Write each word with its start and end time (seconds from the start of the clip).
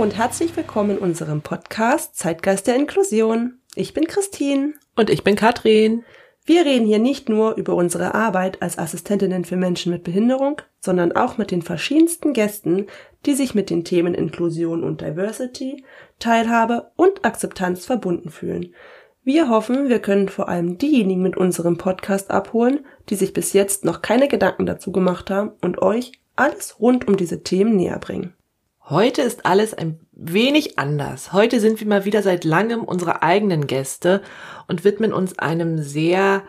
Hallo 0.00 0.08
und 0.08 0.16
herzlich 0.16 0.56
willkommen 0.56 0.92
in 0.92 0.98
unserem 0.98 1.42
Podcast 1.42 2.16
Zeitgeist 2.16 2.66
der 2.66 2.76
Inklusion. 2.76 3.58
Ich 3.74 3.92
bin 3.92 4.06
Christine. 4.06 4.72
Und 4.96 5.10
ich 5.10 5.24
bin 5.24 5.36
Katrin. 5.36 6.04
Wir 6.46 6.64
reden 6.64 6.86
hier 6.86 6.98
nicht 6.98 7.28
nur 7.28 7.56
über 7.56 7.74
unsere 7.74 8.14
Arbeit 8.14 8.62
als 8.62 8.78
Assistentinnen 8.78 9.44
für 9.44 9.58
Menschen 9.58 9.92
mit 9.92 10.02
Behinderung, 10.02 10.62
sondern 10.80 11.12
auch 11.12 11.36
mit 11.36 11.50
den 11.50 11.60
verschiedensten 11.60 12.32
Gästen, 12.32 12.86
die 13.26 13.34
sich 13.34 13.54
mit 13.54 13.68
den 13.68 13.84
Themen 13.84 14.14
Inklusion 14.14 14.84
und 14.84 15.02
Diversity, 15.02 15.84
Teilhabe 16.18 16.92
und 16.96 17.26
Akzeptanz 17.26 17.84
verbunden 17.84 18.30
fühlen. 18.30 18.74
Wir 19.22 19.50
hoffen, 19.50 19.90
wir 19.90 19.98
können 19.98 20.30
vor 20.30 20.48
allem 20.48 20.78
diejenigen 20.78 21.20
mit 21.20 21.36
unserem 21.36 21.76
Podcast 21.76 22.30
abholen, 22.30 22.86
die 23.10 23.16
sich 23.16 23.34
bis 23.34 23.52
jetzt 23.52 23.84
noch 23.84 24.00
keine 24.00 24.28
Gedanken 24.28 24.64
dazu 24.64 24.92
gemacht 24.92 25.28
haben 25.28 25.52
und 25.60 25.82
euch 25.82 26.12
alles 26.36 26.80
rund 26.80 27.06
um 27.06 27.18
diese 27.18 27.42
Themen 27.42 27.76
näher 27.76 27.98
bringen. 27.98 28.32
Heute 28.90 29.22
ist 29.22 29.46
alles 29.46 29.72
ein 29.72 30.00
wenig 30.10 30.76
anders. 30.80 31.32
Heute 31.32 31.60
sind 31.60 31.78
wir 31.78 31.86
mal 31.86 32.04
wieder 32.04 32.24
seit 32.24 32.42
langem 32.42 32.82
unsere 32.82 33.22
eigenen 33.22 33.68
Gäste 33.68 34.20
und 34.66 34.82
widmen 34.82 35.12
uns 35.12 35.38
einem 35.38 35.78
sehr 35.78 36.42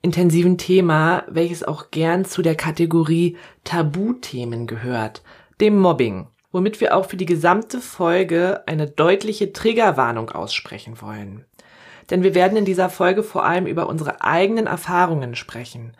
intensiven 0.00 0.58
Thema, 0.58 1.24
welches 1.26 1.64
auch 1.64 1.90
gern 1.90 2.24
zu 2.24 2.40
der 2.40 2.54
Kategorie 2.54 3.36
Tabuthemen 3.64 4.68
gehört, 4.68 5.24
dem 5.60 5.76
Mobbing, 5.76 6.28
womit 6.52 6.80
wir 6.80 6.96
auch 6.96 7.06
für 7.06 7.16
die 7.16 7.26
gesamte 7.26 7.80
Folge 7.80 8.62
eine 8.66 8.86
deutliche 8.86 9.52
Triggerwarnung 9.52 10.30
aussprechen 10.30 11.02
wollen. 11.02 11.46
Denn 12.10 12.22
wir 12.22 12.36
werden 12.36 12.56
in 12.56 12.64
dieser 12.64 12.90
Folge 12.90 13.24
vor 13.24 13.44
allem 13.44 13.66
über 13.66 13.88
unsere 13.88 14.22
eigenen 14.22 14.68
Erfahrungen 14.68 15.34
sprechen, 15.34 15.96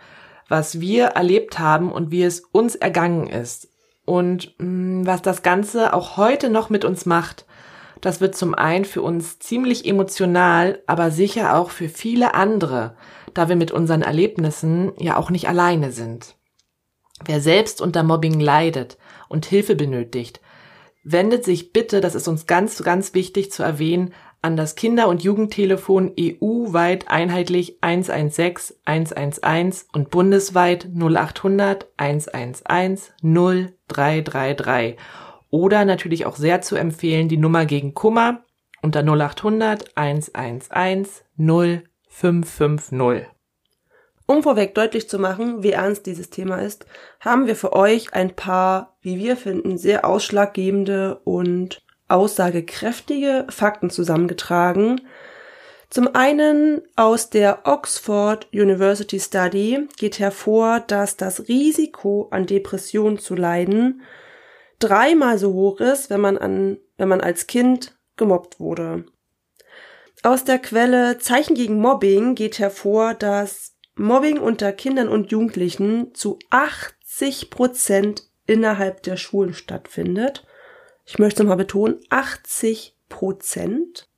was 0.47 0.81
wir 0.81 1.07
erlebt 1.07 1.59
haben 1.59 1.91
und 1.91 2.12
wie 2.12 2.23
es 2.23 2.39
uns 2.53 2.77
ergangen 2.77 3.27
ist, 3.27 3.69
und 4.09 4.55
mh, 4.59 5.03
mm, 5.03 5.06
was 5.06 5.23
das 5.23 5.42
Ganze 5.42 5.92
auch 5.92 6.17
heute 6.17 6.48
noch 6.48 6.70
mit 6.70 6.84
uns 6.84 7.05
macht, 7.06 7.45
das 8.01 8.20
wird 8.20 8.37
zum 8.37 8.55
einen 8.55 8.84
für 8.84 9.03
uns 9.03 9.39
ziemlich 9.39 9.84
emotional, 9.84 10.83
aber 10.87 11.11
sicher 11.11 11.56
auch 11.56 11.70
für 11.70 11.89
viele 11.89 12.34
andere, 12.34 12.97
da 13.34 13.48
wir 13.48 13.56
mit 13.56 13.70
unseren 13.70 14.03
Erlebnissen 14.03 14.92
ja 14.98 15.17
auch 15.17 15.31
nicht 15.31 15.48
alleine 15.48 15.92
sind. 15.92 16.37
Wer 17.25 17.41
selbst 17.41 17.81
unter 17.83 18.03
Mobbing 18.03 18.41
leidet 18.41 18.97
und 19.28 19.45
Hilfe 19.45 19.75
benötigt, 19.75 20.41
wendet 21.03 21.45
sich 21.45 21.72
bitte, 21.72 22.00
das 22.00 22.15
ist 22.15 22.28
uns 22.28 22.47
ganz, 22.47 22.83
ganz 22.83 23.15
wichtig 23.15 23.50
zu 23.50 23.62
erwähnen, 23.62 24.15
an 24.49 24.57
das 24.57 24.75
Kinder- 24.77 25.09
und 25.09 25.23
Jugendtelefon 25.23 26.15
EU-weit 26.19 27.11
einheitlich 27.11 27.77
116 27.83 28.77
111 28.87 29.85
und 29.93 30.09
bundesweit 30.09 30.89
0800 30.95 31.87
111 31.99 33.12
0333. 33.22 34.97
Oder 35.50 35.84
natürlich 35.84 36.25
auch 36.25 36.37
sehr 36.37 36.62
zu 36.62 36.77
empfehlen 36.77 37.28
die 37.28 37.37
Nummer 37.37 37.67
gegen 37.67 37.93
Kummer 37.93 38.43
unter 38.81 39.00
0800 39.00 39.95
111 39.99 41.25
0550. 41.37 43.27
Um 44.25 44.43
vorweg 44.43 44.75
deutlich 44.75 45.11
zu 45.11 45.19
machen, 45.19 45.62
wie 45.62 45.72
ernst 45.72 46.06
dieses 46.06 46.31
Thema 46.31 46.62
ist, 46.62 46.87
haben 47.21 47.47
wir 47.47 47.55
für 47.55 47.75
euch 47.75 48.15
ein 48.15 48.34
paar, 48.34 48.97
wie 49.03 49.19
wir 49.19 49.37
finden, 49.37 49.77
sehr 49.77 50.06
ausschlaggebende 50.06 51.19
und 51.25 51.83
aussagekräftige 52.09 53.47
Fakten 53.51 53.91
zusammengetragen. 53.91 55.01
Zum 55.91 56.15
einen 56.15 56.83
aus 56.97 57.31
der 57.31 57.61
Oxford 57.65 58.49
University 58.53 59.19
Study 59.19 59.89
geht 59.97 60.19
hervor, 60.19 60.81
dass 60.81 61.17
das 61.17 61.49
Risiko 61.49 62.29
an 62.31 62.47
Depressionen 62.47 63.19
zu 63.19 63.35
leiden 63.35 64.03
dreimal 64.79 65.39
so 65.39 65.53
hoch 65.53 65.81
ist, 65.81 66.11
wenn 66.11 66.21
man 66.21 66.39
an, 66.39 66.79
wenn 66.99 67.09
man 67.09 67.21
als 67.21 67.47
Kind 67.47 67.99
gemobbt 68.17 68.61
wurde. 68.61 69.05
Aus 70.23 70.45
der 70.45 70.59
Quelle 70.59 71.19
Zeichen 71.19 71.55
gegen 71.55 71.81
Mobbing 71.81 72.35
geht 72.35 72.59
hervor, 72.59 73.15
dass 73.15 73.77
Mobbing 73.95 74.39
unter 74.39 74.73
Kindern 74.73 75.09
und 75.09 75.31
Jugendlichen 75.31 76.15
zu 76.15 76.39
80 76.51 77.51
Prozent 77.51 78.25
innerhalb 78.47 79.03
der 79.03 79.17
Schulen 79.17 79.55
stattfindet 79.55 80.45
ich 81.09 81.19
möchte 81.19 81.43
mal 81.43 81.57
betonen, 81.57 81.99
80 82.11 82.95
Prozent. 83.09 84.11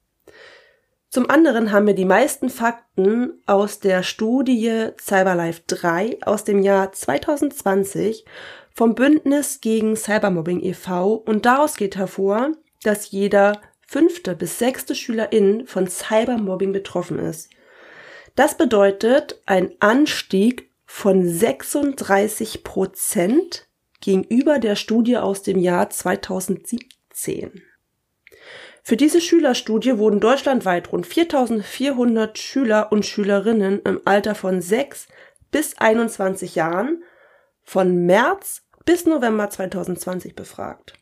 Zum 1.09 1.31
anderen 1.31 1.71
haben 1.71 1.87
wir 1.87 1.95
die 1.95 2.05
meisten 2.05 2.51
Fakten 2.51 3.41
aus 3.47 3.79
der 3.79 4.03
Studie 4.03 4.89
Cyberlife 5.01 5.63
3 5.69 6.19
aus 6.23 6.43
dem 6.43 6.63
Jahr 6.63 6.91
2020 6.91 8.25
vom 8.75 8.97
Bündnis 8.97 9.61
gegen 9.61 9.95
Cybermobbing 9.95 10.65
e.V. 10.65 11.15
und 11.15 11.47
daraus 11.47 11.77
geht 11.77 11.97
hervor, 11.97 12.53
dass 12.83 13.13
jeder 13.13 13.61
fünfte 13.87 14.35
bis 14.35 14.59
sechste 14.59 14.97
Schülerin 14.97 15.67
von 15.67 15.87
Cybermobbing 15.87 16.73
betroffen 16.73 17.21
ist. 17.21 17.51
Das 18.35 18.57
bedeutet 18.57 19.41
ein 19.47 19.73
Anstieg 19.79 20.71
von 20.87 21.29
36 21.29 22.65
Prozent 22.65 23.70
gegenüber 24.01 24.59
der 24.59 24.77
Studie 24.77 25.17
aus 25.17 25.43
dem 25.43 25.59
Jahr 25.59 25.91
2017. 25.91 27.63
Für 28.83 28.97
diese 28.97 29.21
Schülerstudie 29.21 29.99
wurden 29.99 30.21
deutschlandweit 30.21 30.91
rund 30.93 31.07
4400 31.07 32.39
Schüler 32.39 32.91
und 32.91 33.05
Schülerinnen 33.05 33.81
im 33.85 34.01
Alter 34.05 34.35
von 34.35 34.61
6 34.61 35.09
bis 35.51 35.77
21 35.79 36.55
Jahren 36.55 37.03
von 37.63 38.07
März 38.07 38.63
bis 38.85 39.07
November 39.07 39.51
2020 39.51 40.35
befragt. 40.35 40.95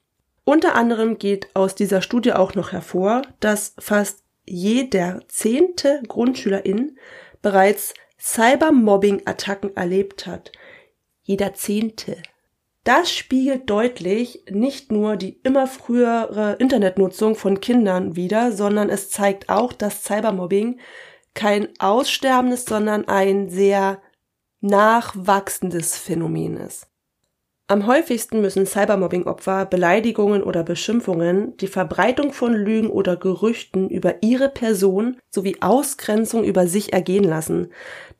Unter 0.44 0.75
anderem 0.75 1.19
geht 1.19 1.48
aus 1.54 1.75
dieser 1.75 2.03
Studie 2.03 2.32
auch 2.32 2.54
noch 2.54 2.72
hervor, 2.72 3.22
dass 3.41 3.75
fast 3.78 4.25
jeder 4.44 5.20
zehnte 5.28 6.03
Grundschülerin 6.08 6.98
bereits 7.42 7.94
Cybermobbing-Attacken 8.19 9.76
erlebt 9.76 10.26
hat. 10.26 10.53
Jeder 11.22 11.54
zehnte. 11.54 12.16
Das 12.84 13.12
spiegelt 13.12 13.68
deutlich 13.68 14.44
nicht 14.50 14.92
nur 14.92 15.16
die 15.16 15.40
immer 15.42 15.66
frühere 15.66 16.54
Internetnutzung 16.54 17.34
von 17.34 17.60
Kindern 17.60 18.16
wider, 18.16 18.52
sondern 18.52 18.88
es 18.88 19.10
zeigt 19.10 19.48
auch, 19.48 19.72
dass 19.72 20.04
Cybermobbing 20.04 20.80
kein 21.34 21.68
aussterbendes, 21.78 22.64
sondern 22.64 23.06
ein 23.06 23.50
sehr 23.50 24.00
nachwachsendes 24.60 25.98
Phänomen 25.98 26.56
ist. 26.56 26.88
Am 27.70 27.86
häufigsten 27.86 28.40
müssen 28.40 28.64
Cybermobbing-Opfer 28.64 29.66
Beleidigungen 29.66 30.42
oder 30.42 30.62
Beschimpfungen, 30.62 31.54
die 31.58 31.66
Verbreitung 31.66 32.32
von 32.32 32.54
Lügen 32.54 32.88
oder 32.88 33.14
Gerüchten 33.16 33.90
über 33.90 34.22
ihre 34.22 34.48
Person 34.48 35.18
sowie 35.28 35.58
Ausgrenzung 35.60 36.44
über 36.44 36.66
sich 36.66 36.94
ergehen 36.94 37.25
lassen. 37.25 37.70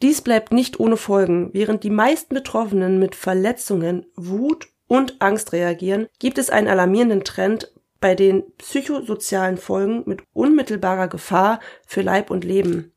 Dies 0.03 0.21
bleibt 0.21 0.53
nicht 0.53 0.79
ohne 0.79 0.99
Folgen. 0.99 1.49
Während 1.55 1.83
die 1.83 1.89
meisten 1.89 2.35
Betroffenen 2.35 2.99
mit 2.99 3.15
Verletzungen, 3.15 4.05
Wut 4.17 4.69
und 4.87 5.17
Angst 5.21 5.55
reagieren, 5.55 6.09
gibt 6.19 6.37
es 6.37 6.51
einen 6.51 6.69
alarmierenden 6.69 7.25
Trend 7.25 7.73
bei 8.01 8.15
den 8.15 8.45
psychosozialen 8.59 9.57
Folgen 9.57 10.03
mit 10.05 10.23
unmittelbarer 10.35 11.09
Gefahr 11.09 11.61
für 11.87 12.03
Leib 12.03 12.31
und 12.31 12.45
Leben. 12.45 12.93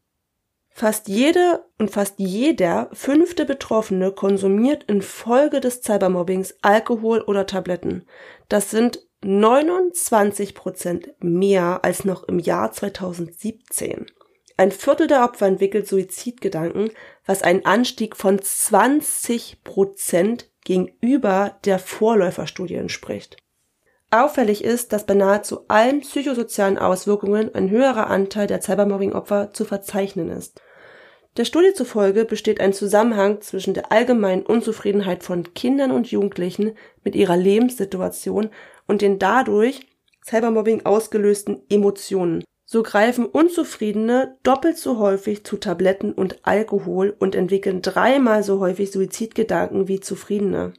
Fast 0.82 1.10
jede 1.10 1.64
und 1.78 1.92
fast 1.92 2.16
jeder 2.18 2.90
fünfte 2.92 3.46
Betroffene 3.46 4.12
konsumiert 4.12 4.84
infolge 4.86 5.60
des 5.60 5.84
Cybermobbings 5.84 6.56
Alkohol 6.64 7.22
oder 7.22 7.46
Tabletten. 7.46 8.08
Das 8.50 8.72
sind 8.72 9.06
29 9.24 10.56
Prozent 10.56 11.14
mehr 11.20 11.82
als 11.84 12.04
noch 12.04 12.24
im 12.24 12.40
Jahr 12.40 12.72
2017. 12.72 14.08
Ein 14.58 14.72
Viertel 14.72 15.06
der 15.06 15.24
Opfer 15.24 15.46
entwickelt 15.46 15.88
Suizidgedanken, 15.88 16.90
was 17.28 17.44
ein 17.44 17.64
Anstieg 17.64 18.16
von 18.16 18.42
20 18.42 19.64
Prozent 19.64 20.50
gegenüber 20.66 21.60
der 21.64 21.78
Vorläuferstudie 21.78 22.74
entspricht. 22.74 23.38
Auffällig 24.10 24.64
ist, 24.64 24.94
dass 24.94 25.06
bei 25.06 25.14
nahezu 25.14 25.64
allen 25.68 26.02
psychosozialen 26.02 26.80
Auswirkungen 26.80 27.54
ein 27.54 27.70
höherer 27.70 28.08
Anteil 28.08 28.48
der 28.48 28.62
Cybermobbing-Opfer 28.62 29.54
zu 29.54 29.64
verzeichnen 29.64 30.30
ist. 30.30 30.60
Der 31.38 31.46
Studie 31.46 31.74
zufolge 31.74 32.26
besteht 32.26 32.60
ein 32.60 32.74
Zusammenhang 32.74 33.40
zwischen 33.42 33.74
der 33.74 33.92
allgemeinen 33.92 34.46
Unzufriedenheit 34.46 35.24
von 35.24 35.54
Kindern 35.54 35.92
und 35.92 36.12
Jugendlichen 36.12 36.74
mit 37.06 37.16
ihrer 37.16 37.38
Lebenssituation 37.38 38.50
und 38.86 39.02
den 39.02 39.18
dadurch 39.18 39.88
Cybermobbing 40.26 40.86
ausgelösten 40.86 41.62
Emotionen. 41.70 42.44
So 42.66 42.84
greifen 42.84 43.26
Unzufriedene 43.26 44.38
doppelt 44.44 44.78
so 44.78 44.98
häufig 44.98 45.46
zu 45.46 45.58
Tabletten 45.58 46.12
und 46.12 46.40
Alkohol 46.44 47.16
und 47.18 47.36
entwickeln 47.36 47.82
dreimal 47.82 48.44
so 48.44 48.60
häufig 48.60 48.92
Suizidgedanken 48.92 49.88
wie 49.88 50.00
Zufriedene. 50.00 50.74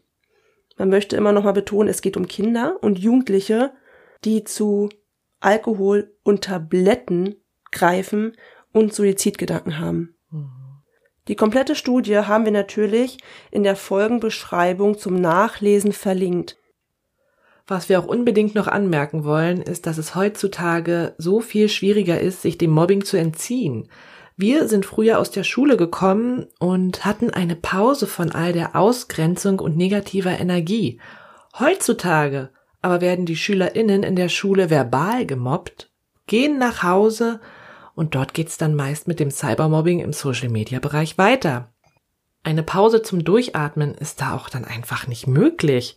Man 0.78 0.90
möchte 0.90 1.16
immer 1.16 1.32
noch 1.32 1.44
mal 1.44 1.52
betonen, 1.52 1.88
es 1.88 2.02
geht 2.02 2.16
um 2.16 2.26
Kinder 2.26 2.78
und 2.82 2.99
Jugendliche, 2.99 3.72
die 4.25 4.44
zu 4.44 4.90
Alkohol 5.40 6.14
und 6.22 6.44
Tabletten 6.44 7.37
greifen 7.70 8.37
und 8.72 8.94
Suizidgedanken 8.94 9.78
haben. 9.78 10.14
Die 11.29 11.37
komplette 11.37 11.77
Studie 11.77 12.17
haben 12.19 12.45
wir 12.45 12.53
natürlich 12.53 13.19
in 13.51 13.63
der 13.63 13.77
Folgenbeschreibung 13.77 14.99
zum 14.99 15.15
Nachlesen 15.15 15.93
verlinkt. 15.93 16.59
Was 17.67 17.89
wir 17.89 18.01
auch 18.01 18.07
unbedingt 18.07 18.55
noch 18.55 18.67
anmerken 18.67 19.25
wollen, 19.25 19.63
ist, 19.63 19.87
dass 19.87 19.99
es 19.99 20.15
heutzutage 20.15 21.15
so 21.19 21.41
viel 21.41 21.69
schwieriger 21.69 22.21
ist, 22.21 22.43
sich 22.43 22.59
dem 22.59 22.71
Mobbing 22.71 23.05
zu 23.05 23.17
entziehen. 23.17 23.89
Wir 24.37 24.67
sind 24.67 24.85
früher 24.85 25.21
aus 25.21 25.31
der 25.31 25.45
Schule 25.45 25.77
gekommen 25.77 26.47
und 26.59 27.05
hatten 27.05 27.31
eine 27.31 27.55
Pause 27.55 28.09
von 28.09 28.33
all 28.33 28.53
der 28.53 28.75
Ausgrenzung 28.75 29.61
und 29.61 29.77
negativer 29.77 30.39
Energie. 30.41 31.01
Heutzutage 31.59 32.51
aber 32.83 33.01
werden 33.01 33.27
die 33.27 33.37
SchülerInnen 33.37 34.03
in 34.03 34.17
der 34.17 34.29
Schule 34.29 34.69
verbal 34.69 35.25
gemobbt, 35.25 35.91
gehen 36.27 36.59
nach 36.59 36.83
Hause 36.83 37.41
und 37.94 38.15
dort 38.15 38.35
geht's 38.35 38.59
dann 38.59 38.75
meist 38.75 39.09
mit 39.09 39.21
dem 39.21 39.31
Cybermobbing 39.31 40.00
im 40.00 40.12
Social 40.12 40.49
Media 40.49 40.81
Bereich 40.81 41.19
weiter. 41.19 41.73
Eine 42.43 42.62
Pause 42.62 43.03
zum 43.03 43.25
Durchatmen 43.25 43.94
ist 43.94 44.21
da 44.21 44.35
auch 44.35 44.49
dann 44.49 44.65
einfach 44.65 45.06
nicht 45.06 45.27
möglich. 45.27 45.97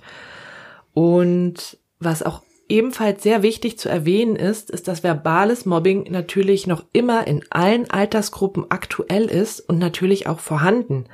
Und 0.94 1.78
was 2.00 2.22
auch 2.22 2.44
ebenfalls 2.68 3.24
sehr 3.24 3.42
wichtig 3.44 3.80
zu 3.80 3.90
erwähnen 3.90 4.36
ist, 4.36 4.70
ist, 4.70 4.88
dass 4.88 5.04
verbales 5.04 5.66
Mobbing 5.66 6.12
natürlich 6.12 6.68
noch 6.68 6.84
immer 6.94 7.28
in 7.28 7.44
allen 7.50 7.90
Altersgruppen 7.90 8.66
aktuell 8.70 9.26
ist 9.26 9.60
und 9.60 9.80
natürlich 9.80 10.28
auch 10.28 10.40
vorhanden. 10.40 11.06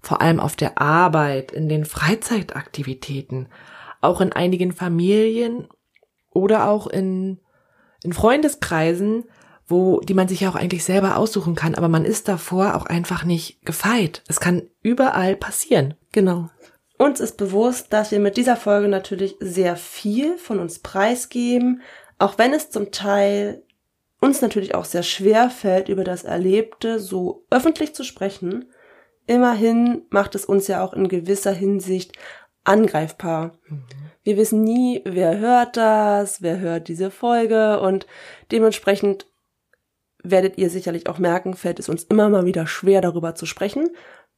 Vor 0.00 0.22
allem 0.22 0.40
auf 0.40 0.56
der 0.56 0.80
Arbeit, 0.80 1.52
in 1.52 1.68
den 1.68 1.84
Freizeitaktivitäten, 1.84 3.48
auch 4.00 4.20
in 4.20 4.32
einigen 4.32 4.72
Familien 4.72 5.68
oder 6.30 6.68
auch 6.68 6.86
in, 6.86 7.38
in 8.02 8.12
Freundeskreisen, 8.12 9.24
wo, 9.70 10.00
die 10.00 10.14
man 10.14 10.28
sich 10.28 10.40
ja 10.40 10.50
auch 10.50 10.54
eigentlich 10.56 10.84
selber 10.84 11.16
aussuchen 11.16 11.54
kann, 11.54 11.74
aber 11.74 11.88
man 11.88 12.04
ist 12.04 12.28
davor 12.28 12.74
auch 12.74 12.86
einfach 12.86 13.24
nicht 13.24 13.64
gefeit. 13.64 14.22
Es 14.28 14.40
kann 14.40 14.62
überall 14.82 15.36
passieren. 15.36 15.94
Genau. 16.12 16.50
Uns 16.98 17.20
ist 17.20 17.36
bewusst, 17.36 17.92
dass 17.92 18.10
wir 18.10 18.20
mit 18.20 18.36
dieser 18.36 18.56
Folge 18.56 18.88
natürlich 18.88 19.36
sehr 19.40 19.76
viel 19.76 20.36
von 20.36 20.58
uns 20.58 20.80
preisgeben, 20.80 21.80
auch 22.18 22.36
wenn 22.36 22.52
es 22.52 22.70
zum 22.70 22.90
Teil 22.90 23.62
uns 24.20 24.42
natürlich 24.42 24.74
auch 24.74 24.84
sehr 24.84 25.02
schwer 25.02 25.48
fällt, 25.48 25.88
über 25.88 26.04
das 26.04 26.24
Erlebte 26.24 27.00
so 27.00 27.46
öffentlich 27.50 27.94
zu 27.94 28.04
sprechen. 28.04 28.66
Immerhin 29.26 30.02
macht 30.10 30.34
es 30.34 30.44
uns 30.44 30.66
ja 30.66 30.84
auch 30.84 30.92
in 30.92 31.08
gewisser 31.08 31.52
Hinsicht 31.52 32.12
angreifbar. 32.64 33.52
Mhm. 33.68 33.84
Wir 34.22 34.36
wissen 34.36 34.62
nie, 34.62 35.00
wer 35.06 35.38
hört 35.38 35.76
das, 35.78 36.42
wer 36.42 36.58
hört 36.58 36.88
diese 36.88 37.10
Folge 37.10 37.80
und 37.80 38.06
dementsprechend 38.52 39.26
werdet 40.22 40.58
ihr 40.58 40.70
sicherlich 40.70 41.08
auch 41.08 41.18
merken, 41.18 41.54
fällt 41.54 41.78
es 41.78 41.88
uns 41.88 42.04
immer 42.04 42.28
mal 42.28 42.44
wieder 42.44 42.66
schwer, 42.66 43.00
darüber 43.00 43.34
zu 43.34 43.46
sprechen. 43.46 43.88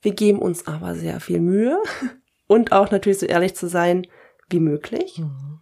Wir 0.00 0.14
geben 0.14 0.38
uns 0.38 0.66
aber 0.66 0.94
sehr 0.94 1.20
viel 1.20 1.40
Mühe 1.40 1.78
und 2.46 2.72
auch 2.72 2.90
natürlich 2.90 3.18
so 3.18 3.26
ehrlich 3.26 3.54
zu 3.54 3.68
sein 3.68 4.06
wie 4.48 4.60
möglich. 4.60 5.18
Mhm. 5.18 5.60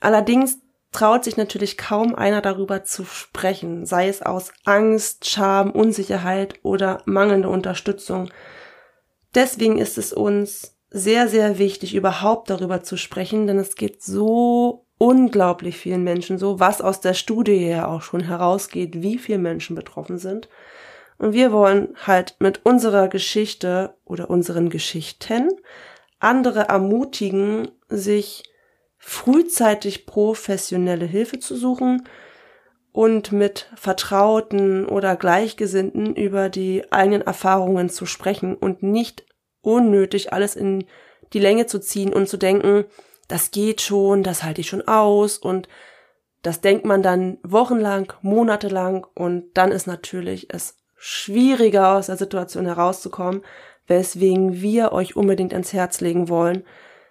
Allerdings 0.00 0.58
traut 0.92 1.24
sich 1.24 1.36
natürlich 1.36 1.76
kaum 1.76 2.14
einer 2.14 2.40
darüber 2.40 2.84
zu 2.84 3.04
sprechen, 3.04 3.84
sei 3.84 4.08
es 4.08 4.22
aus 4.22 4.52
Angst, 4.64 5.28
Scham, 5.28 5.70
Unsicherheit 5.70 6.54
oder 6.62 7.02
mangelnde 7.04 7.48
Unterstützung. 7.48 8.30
Deswegen 9.34 9.78
ist 9.78 9.98
es 9.98 10.12
uns 10.12 10.76
sehr, 10.90 11.28
sehr 11.28 11.58
wichtig, 11.58 11.94
überhaupt 11.94 12.48
darüber 12.48 12.82
zu 12.82 12.96
sprechen, 12.96 13.46
denn 13.46 13.58
es 13.58 13.74
geht 13.74 14.02
so 14.02 14.86
unglaublich 14.98 15.76
vielen 15.76 16.02
Menschen 16.02 16.38
so, 16.38 16.60
was 16.60 16.80
aus 16.80 17.00
der 17.00 17.14
Studie 17.14 17.68
ja 17.68 17.86
auch 17.86 18.02
schon 18.02 18.20
herausgeht, 18.20 19.00
wie 19.02 19.18
viele 19.18 19.38
Menschen 19.38 19.76
betroffen 19.76 20.18
sind. 20.18 20.48
Und 21.18 21.32
wir 21.32 21.52
wollen 21.52 21.96
halt 22.06 22.36
mit 22.38 22.64
unserer 22.64 23.08
Geschichte 23.08 23.94
oder 24.04 24.30
unseren 24.30 24.70
Geschichten 24.70 25.48
andere 26.20 26.68
ermutigen, 26.68 27.70
sich 27.88 28.42
frühzeitig 28.98 30.06
professionelle 30.06 31.06
Hilfe 31.06 31.38
zu 31.38 31.56
suchen 31.56 32.08
und 32.92 33.30
mit 33.30 33.70
Vertrauten 33.76 34.86
oder 34.86 35.14
Gleichgesinnten 35.14 36.16
über 36.16 36.48
die 36.48 36.90
eigenen 36.90 37.22
Erfahrungen 37.22 37.88
zu 37.90 38.06
sprechen 38.06 38.56
und 38.56 38.82
nicht 38.82 39.24
unnötig 39.60 40.32
alles 40.32 40.56
in 40.56 40.84
die 41.32 41.38
Länge 41.38 41.66
zu 41.66 41.78
ziehen 41.78 42.12
und 42.12 42.28
zu 42.28 42.36
denken, 42.36 42.86
das 43.28 43.50
geht 43.50 43.80
schon, 43.80 44.22
das 44.22 44.42
halte 44.42 44.62
ich 44.62 44.68
schon 44.68 44.86
aus 44.88 45.38
und 45.38 45.68
das 46.42 46.60
denkt 46.60 46.84
man 46.84 47.02
dann 47.02 47.38
wochenlang, 47.42 48.12
monatelang 48.22 49.06
und 49.14 49.50
dann 49.54 49.70
ist 49.70 49.86
natürlich 49.86 50.52
es 50.52 50.76
schwieriger 50.96 51.96
aus 51.96 52.06
der 52.06 52.16
Situation 52.16 52.66
herauszukommen, 52.66 53.42
weswegen 53.86 54.60
wir 54.60 54.92
euch 54.92 55.16
unbedingt 55.16 55.52
ans 55.52 55.72
Herz 55.72 56.00
legen 56.00 56.28
wollen. 56.28 56.64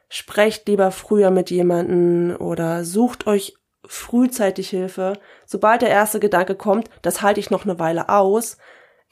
Sprecht 0.09 0.67
lieber 0.67 0.91
früher 0.91 1.31
mit 1.31 1.49
jemanden 1.49 2.35
oder 2.35 2.83
sucht 2.83 3.27
euch 3.27 3.55
frühzeitig 3.85 4.69
Hilfe. 4.69 5.13
Sobald 5.45 5.81
der 5.81 5.89
erste 5.89 6.19
Gedanke 6.19 6.55
kommt, 6.55 6.89
das 7.01 7.21
halte 7.21 7.39
ich 7.39 7.49
noch 7.49 7.63
eine 7.63 7.79
Weile 7.79 8.09
aus, 8.09 8.57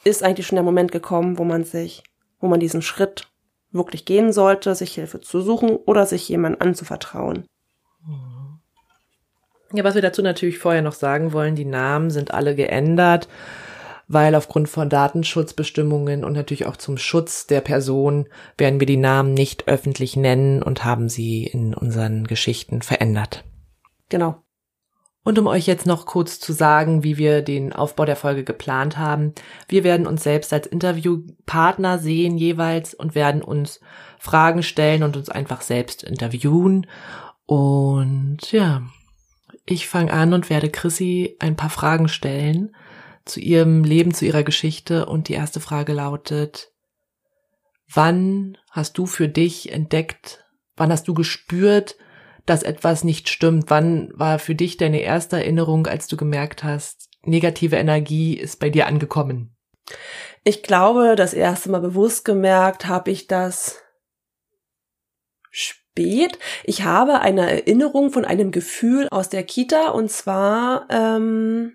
ist 0.04 0.24
eigentlich 0.24 0.48
schon 0.48 0.58
der 0.58 0.64
Moment 0.64 0.92
gekommen, 0.92 1.38
wo 1.38 1.44
man 1.44 1.64
sich, 1.64 2.04
wo 2.40 2.48
man 2.48 2.60
diesen 2.60 2.82
Schritt 2.82 3.28
wirklich 3.76 4.06
gehen 4.06 4.34
sollte, 4.34 4.74
sich 4.74 4.96
Hilfe 4.96 5.22
zu 5.22 5.42
suchen 5.42 5.76
oder 5.76 6.06
sich 6.06 6.28
jemandem 6.28 6.62
anzuvertrauen. 6.62 7.46
Ja, 9.74 9.84
was 9.84 9.96
wir 9.96 10.02
dazu 10.02 10.22
natürlich 10.22 10.58
vorher 10.58 10.82
noch 10.82 10.94
sagen 10.94 11.34
wollen, 11.34 11.56
die 11.56 11.66
Namen 11.66 12.10
sind 12.10 12.34
alle 12.34 12.56
geändert 12.56 13.28
weil 14.08 14.36
aufgrund 14.36 14.70
von 14.70 14.90
Datenschutzbestimmungen 14.90 16.24
und 16.24 16.34
natürlich 16.34 16.66
auch 16.66 16.78
zum 16.78 16.98
Schutz 16.98 17.48
der 17.48 17.62
Person 17.62 18.28
werden 18.58 18.80
wir 18.80 18.88
die 18.88 18.98
Namen 18.98 19.34
nicht 19.34 19.68
öffentlich 19.68 20.16
nennen 20.16 20.62
und 20.62 20.86
haben 20.86 21.10
sie 21.10 21.46
in 21.46 21.74
unseren 21.74 22.26
Geschichten 22.26 22.82
verändert. 22.82 23.44
Genau. 24.10 24.45
Und 25.26 25.40
um 25.40 25.48
euch 25.48 25.66
jetzt 25.66 25.88
noch 25.88 26.06
kurz 26.06 26.40
zu 26.40 26.54
sagen, 26.54 27.04
wie 27.04 27.18
wir 27.18 27.42
den 27.42 27.74
Aufbau 27.74 28.06
der 28.06 28.16
Folge 28.16 28.44
geplant 28.44 29.00
haben. 29.00 29.34
Wir 29.68 29.84
werden 29.84 30.06
uns 30.06 30.22
selbst 30.22 30.54
als 30.54 30.68
Interviewpartner 30.68 31.98
sehen 31.98 32.38
jeweils 32.38 32.94
und 32.94 33.16
werden 33.16 33.42
uns 33.42 33.80
Fragen 34.20 34.62
stellen 34.62 35.02
und 35.02 35.18
uns 35.18 35.30
einfach 35.30 35.62
selbst 35.62 36.04
interviewen. 36.04 36.86
Und 37.48 38.52
ja, 38.52 38.84
ich 39.66 39.88
fange 39.88 40.14
an 40.14 40.34
und 40.34 40.52
werde 40.52 40.70
Chrissy 40.70 41.38
ein 41.40 41.56
paar 41.56 41.72
Fragen 41.72 42.08
stellen 42.08 42.76
zu 43.26 43.40
ihrem 43.40 43.84
Leben, 43.84 44.14
zu 44.14 44.26
ihrer 44.26 44.44
Geschichte. 44.44 45.08
Und 45.08 45.28
die 45.28 45.34
erste 45.34 45.60
Frage 45.60 45.94
lautet, 45.94 46.72
wann 47.92 48.60
hast 48.70 49.00
du 49.00 49.08
für 49.08 49.28
dich 49.28 49.72
entdeckt, 49.72 50.46
wann 50.76 50.92
hast 50.92 51.08
du 51.08 51.16
gespürt, 51.16 51.96
dass 52.46 52.64
etwas 52.64 53.04
nicht 53.04 53.30
stimmt? 53.30 53.70
Wann 53.70 54.12
war 54.14 54.40
für 54.40 54.56
dich 54.56 54.78
deine 54.78 55.02
erste 55.02 55.38
Erinnerung, 55.38 55.88
als 55.88 56.08
du 56.08 56.18
gemerkt 56.18 56.64
hast, 56.64 57.10
negative 57.24 57.76
Energie 57.76 58.36
ist 58.36 58.60
bei 58.60 58.70
dir 58.70 58.88
angekommen? 58.88 59.56
Ich 60.44 60.64
glaube, 60.64 61.16
das 61.16 61.34
erste 61.34 61.70
Mal 61.72 61.82
bewusst 61.82 62.26
gemerkt 62.26 62.88
habe 62.88 63.12
ich 63.12 63.28
das 63.28 63.82
spät. 65.50 66.38
Ich 66.64 66.84
habe 66.84 67.22
eine 67.22 67.50
Erinnerung 67.50 68.12
von 68.12 68.26
einem 68.26 68.52
Gefühl 68.52 69.08
aus 69.10 69.30
der 69.30 69.44
Kita 69.44 69.90
und 69.90 70.12
zwar 70.12 70.88
ähm, 70.90 71.74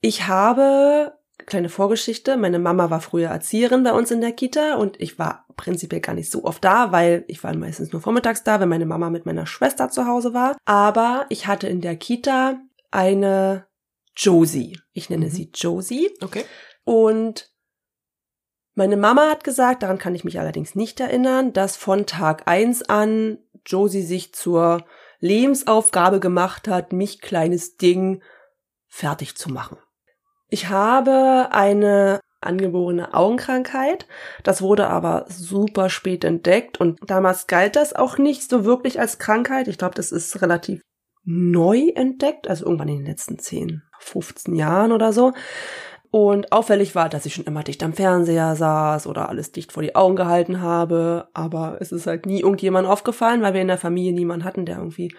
ich 0.00 0.28
habe 0.28 1.18
kleine 1.46 1.68
Vorgeschichte. 1.68 2.36
Meine 2.36 2.58
Mama 2.58 2.90
war 2.90 3.00
früher 3.00 3.30
Erzieherin 3.30 3.82
bei 3.82 3.92
uns 3.92 4.10
in 4.10 4.20
der 4.20 4.32
Kita 4.32 4.74
und 4.76 5.00
ich 5.00 5.18
war 5.18 5.45
prinzipiell 5.56 6.00
gar 6.00 6.14
nicht 6.14 6.30
so 6.30 6.44
oft 6.44 6.62
da, 6.64 6.92
weil 6.92 7.24
ich 7.28 7.42
war 7.42 7.54
meistens 7.56 7.92
nur 7.92 8.02
vormittags 8.02 8.44
da, 8.44 8.60
wenn 8.60 8.68
meine 8.68 8.86
Mama 8.86 9.10
mit 9.10 9.26
meiner 9.26 9.46
Schwester 9.46 9.88
zu 9.88 10.06
Hause 10.06 10.34
war. 10.34 10.56
Aber 10.64 11.26
ich 11.28 11.46
hatte 11.46 11.66
in 11.66 11.80
der 11.80 11.96
Kita 11.96 12.60
eine 12.90 13.66
Josie. 14.16 14.78
Ich 14.92 15.10
nenne 15.10 15.26
mhm. 15.26 15.30
sie 15.30 15.50
Josie. 15.54 16.10
Okay. 16.22 16.44
Und 16.84 17.50
meine 18.74 18.96
Mama 18.96 19.30
hat 19.30 19.42
gesagt, 19.42 19.82
daran 19.82 19.98
kann 19.98 20.14
ich 20.14 20.24
mich 20.24 20.38
allerdings 20.38 20.74
nicht 20.74 21.00
erinnern, 21.00 21.52
dass 21.52 21.76
von 21.76 22.06
Tag 22.06 22.46
eins 22.46 22.82
an 22.82 23.38
Josie 23.64 24.02
sich 24.02 24.34
zur 24.34 24.84
Lebensaufgabe 25.18 26.20
gemacht 26.20 26.68
hat, 26.68 26.92
mich 26.92 27.20
kleines 27.20 27.76
Ding 27.76 28.22
fertig 28.86 29.36
zu 29.36 29.50
machen. 29.50 29.78
Ich 30.48 30.68
habe 30.68 31.48
eine 31.50 32.20
angeborene 32.46 33.14
Augenkrankheit. 33.14 34.06
Das 34.42 34.62
wurde 34.62 34.88
aber 34.88 35.26
super 35.28 35.90
spät 35.90 36.24
entdeckt 36.24 36.80
und 36.80 36.98
damals 37.06 37.46
galt 37.46 37.76
das 37.76 37.94
auch 37.94 38.18
nicht 38.18 38.48
so 38.48 38.64
wirklich 38.64 39.00
als 39.00 39.18
Krankheit. 39.18 39.68
Ich 39.68 39.78
glaube, 39.78 39.94
das 39.94 40.12
ist 40.12 40.40
relativ 40.42 40.80
neu 41.24 41.88
entdeckt, 41.94 42.48
also 42.48 42.64
irgendwann 42.64 42.88
in 42.88 42.98
den 42.98 43.06
letzten 43.06 43.38
10, 43.38 43.82
15 43.98 44.54
Jahren 44.54 44.92
oder 44.92 45.12
so. 45.12 45.32
Und 46.10 46.52
auffällig 46.52 46.94
war, 46.94 47.08
dass 47.08 47.26
ich 47.26 47.34
schon 47.34 47.44
immer 47.44 47.62
dicht 47.62 47.82
am 47.82 47.92
Fernseher 47.92 48.56
saß 48.56 49.06
oder 49.06 49.28
alles 49.28 49.52
dicht 49.52 49.72
vor 49.72 49.82
die 49.82 49.96
Augen 49.96 50.16
gehalten 50.16 50.62
habe. 50.62 51.28
Aber 51.34 51.76
es 51.80 51.92
ist 51.92 52.06
halt 52.06 52.26
nie 52.26 52.40
irgendjemand 52.40 52.88
aufgefallen, 52.88 53.42
weil 53.42 53.54
wir 53.54 53.60
in 53.60 53.68
der 53.68 53.76
Familie 53.76 54.14
niemanden 54.14 54.44
hatten, 54.44 54.64
der 54.64 54.78
irgendwie 54.78 55.12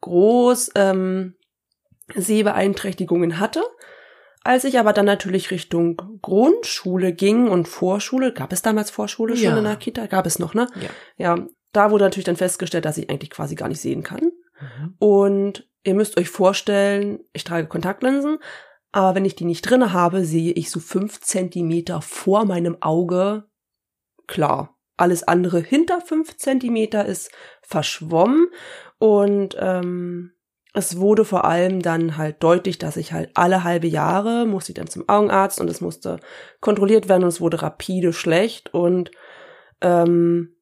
groß 0.00 0.72
ähm, 0.74 1.34
Sehbeeinträchtigungen 2.14 3.38
hatte. 3.38 3.62
Als 4.48 4.64
ich 4.64 4.78
aber 4.78 4.94
dann 4.94 5.04
natürlich 5.04 5.50
Richtung 5.50 6.00
Grundschule 6.22 7.12
ging 7.12 7.48
und 7.48 7.68
Vorschule, 7.68 8.32
gab 8.32 8.50
es 8.50 8.62
damals 8.62 8.90
Vorschule 8.90 9.36
schon 9.36 9.44
Ja. 9.44 9.58
in 9.58 9.64
der 9.64 9.76
Kita? 9.76 10.06
Gab 10.06 10.24
es 10.24 10.38
noch, 10.38 10.54
ne? 10.54 10.66
Ja. 10.80 10.88
Ja, 11.36 11.46
da 11.72 11.90
wurde 11.90 12.04
natürlich 12.04 12.24
dann 12.24 12.36
festgestellt, 12.36 12.86
dass 12.86 12.96
ich 12.96 13.10
eigentlich 13.10 13.28
quasi 13.28 13.56
gar 13.56 13.68
nicht 13.68 13.82
sehen 13.82 14.02
kann. 14.02 14.32
Mhm. 14.58 14.94
Und 14.98 15.68
ihr 15.82 15.92
müsst 15.92 16.16
euch 16.18 16.30
vorstellen, 16.30 17.20
ich 17.34 17.44
trage 17.44 17.66
Kontaktlinsen, 17.66 18.38
aber 18.90 19.14
wenn 19.14 19.26
ich 19.26 19.36
die 19.36 19.44
nicht 19.44 19.68
drinne 19.68 19.92
habe, 19.92 20.24
sehe 20.24 20.52
ich 20.52 20.70
so 20.70 20.80
fünf 20.80 21.20
Zentimeter 21.20 22.00
vor 22.00 22.46
meinem 22.46 22.78
Auge 22.80 23.44
klar. 24.26 24.78
Alles 24.96 25.24
andere 25.24 25.60
hinter 25.60 26.00
fünf 26.00 26.38
Zentimeter 26.38 27.04
ist 27.04 27.30
verschwommen 27.60 28.46
und 28.96 29.58
ähm, 29.60 30.32
es 30.78 30.98
wurde 30.98 31.24
vor 31.24 31.44
allem 31.44 31.82
dann 31.82 32.16
halt 32.16 32.40
deutlich, 32.40 32.78
dass 32.78 32.96
ich 32.96 33.12
halt 33.12 33.30
alle 33.34 33.64
halbe 33.64 33.88
Jahre 33.88 34.46
musste 34.46 34.70
ich 34.70 34.76
dann 34.76 34.86
zum 34.86 35.08
Augenarzt 35.08 35.60
und 35.60 35.68
es 35.68 35.80
musste 35.80 36.20
kontrolliert 36.60 37.08
werden 37.08 37.24
und 37.24 37.30
es 37.30 37.40
wurde 37.40 37.62
rapide 37.62 38.12
schlecht 38.12 38.72
und 38.72 39.10
ähm, 39.80 40.54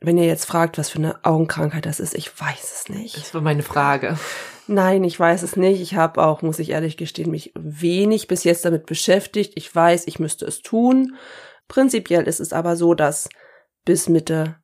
wenn 0.00 0.18
ihr 0.18 0.26
jetzt 0.26 0.46
fragt, 0.46 0.78
was 0.78 0.90
für 0.90 0.98
eine 0.98 1.24
Augenkrankheit 1.24 1.86
das 1.86 2.00
ist, 2.00 2.14
ich 2.14 2.40
weiß 2.40 2.72
es 2.72 2.88
nicht. 2.88 3.16
Das 3.16 3.32
war 3.32 3.40
meine 3.40 3.62
Frage. 3.62 4.18
Nein, 4.66 5.04
ich 5.04 5.20
weiß 5.20 5.42
es 5.42 5.56
nicht. 5.56 5.80
Ich 5.80 5.94
habe 5.94 6.24
auch, 6.24 6.42
muss 6.42 6.58
ich 6.58 6.70
ehrlich 6.70 6.96
gestehen, 6.96 7.30
mich 7.30 7.52
wenig 7.54 8.26
bis 8.26 8.44
jetzt 8.44 8.64
damit 8.64 8.86
beschäftigt. 8.86 9.52
Ich 9.56 9.72
weiß, 9.72 10.06
ich 10.06 10.18
müsste 10.18 10.46
es 10.46 10.62
tun. 10.62 11.16
Prinzipiell 11.68 12.26
ist 12.26 12.40
es 12.40 12.52
aber 12.52 12.76
so, 12.76 12.94
dass 12.94 13.28
bis 13.84 14.08
Mitte 14.08 14.56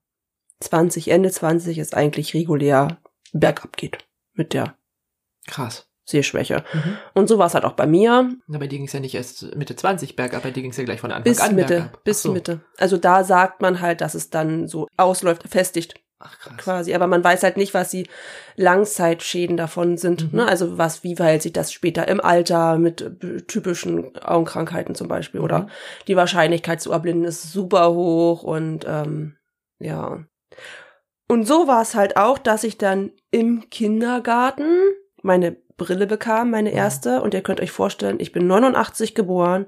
20, 0.61 1.08
Ende 1.08 1.30
20 1.30 1.78
es 1.78 1.92
eigentlich 1.92 2.32
regulär 2.32 2.99
bergab 3.32 3.76
geht 3.76 3.99
mit 4.36 4.52
der 4.52 4.76
Krass. 5.46 5.88
Sehschwäche. 6.08 6.62
Mhm. 6.72 6.96
Und 7.14 7.28
so 7.28 7.38
war 7.38 7.46
es 7.48 7.54
halt 7.54 7.64
auch 7.64 7.72
bei 7.72 7.86
mir. 7.86 8.30
Na, 8.46 8.58
bei 8.58 8.68
dir 8.68 8.78
ging 8.78 8.86
es 8.86 8.92
ja 8.92 9.00
nicht 9.00 9.14
erst 9.16 9.56
Mitte 9.56 9.74
20 9.74 10.14
bergab, 10.14 10.44
bei 10.44 10.52
dir 10.52 10.62
ging 10.62 10.70
es 10.70 10.76
ja 10.76 10.84
gleich 10.84 11.00
von 11.00 11.10
Anfang 11.10 11.24
Bis 11.24 11.40
an 11.40 11.54
Mitte, 11.56 11.68
bergab. 11.74 12.04
Bis 12.04 12.22
so. 12.22 12.32
Mitte. 12.32 12.60
Also 12.78 12.96
da 12.96 13.24
sagt 13.24 13.60
man 13.60 13.80
halt, 13.80 14.00
dass 14.00 14.14
es 14.14 14.30
dann 14.30 14.68
so 14.68 14.86
ausläuft, 14.96 15.48
festigt 15.48 15.94
Ach 16.20 16.38
krass. 16.38 16.56
quasi. 16.58 16.94
Aber 16.94 17.08
man 17.08 17.24
weiß 17.24 17.42
halt 17.42 17.56
nicht, 17.56 17.74
was 17.74 17.90
die 17.90 18.06
Langzeitschäden 18.54 19.56
davon 19.56 19.96
sind. 19.96 20.32
Mhm. 20.32 20.38
Ne? 20.38 20.46
Also 20.46 20.78
was, 20.78 21.02
wie 21.04 21.16
verhält 21.16 21.42
sich 21.42 21.52
das 21.52 21.72
später 21.72 22.06
im 22.08 22.20
Alter 22.20 22.78
mit 22.78 23.04
typischen 23.48 24.16
Augenkrankheiten 24.18 24.94
zum 24.94 25.08
Beispiel. 25.08 25.40
Oder 25.40 25.60
Mhm. 25.60 25.70
die 26.08 26.16
Wahrscheinlichkeit 26.16 26.80
zu 26.80 26.92
erblinden 26.92 27.24
ist 27.24 27.52
super 27.52 27.92
hoch 27.92 28.42
und 28.42 28.84
ähm, 28.88 29.36
ja. 29.78 30.24
Und 31.28 31.47
so 31.47 31.66
war 31.66 31.83
es 31.83 31.95
halt 31.95 32.16
auch, 32.16 32.38
dass 32.38 32.62
ich 32.64 32.78
dann 32.78 33.11
im 33.30 33.68
Kindergarten 33.71 34.66
meine 35.23 35.56
Brille 35.76 36.06
bekam, 36.06 36.50
meine 36.50 36.71
Mhm. 36.71 36.76
erste. 36.76 37.21
Und 37.23 37.35
ihr 37.35 37.42
könnt 37.42 37.61
euch 37.61 37.73
vorstellen, 37.73 38.16
ich 38.21 38.33
bin 38.33 38.47
89 38.47 39.14
geboren. 39.14 39.66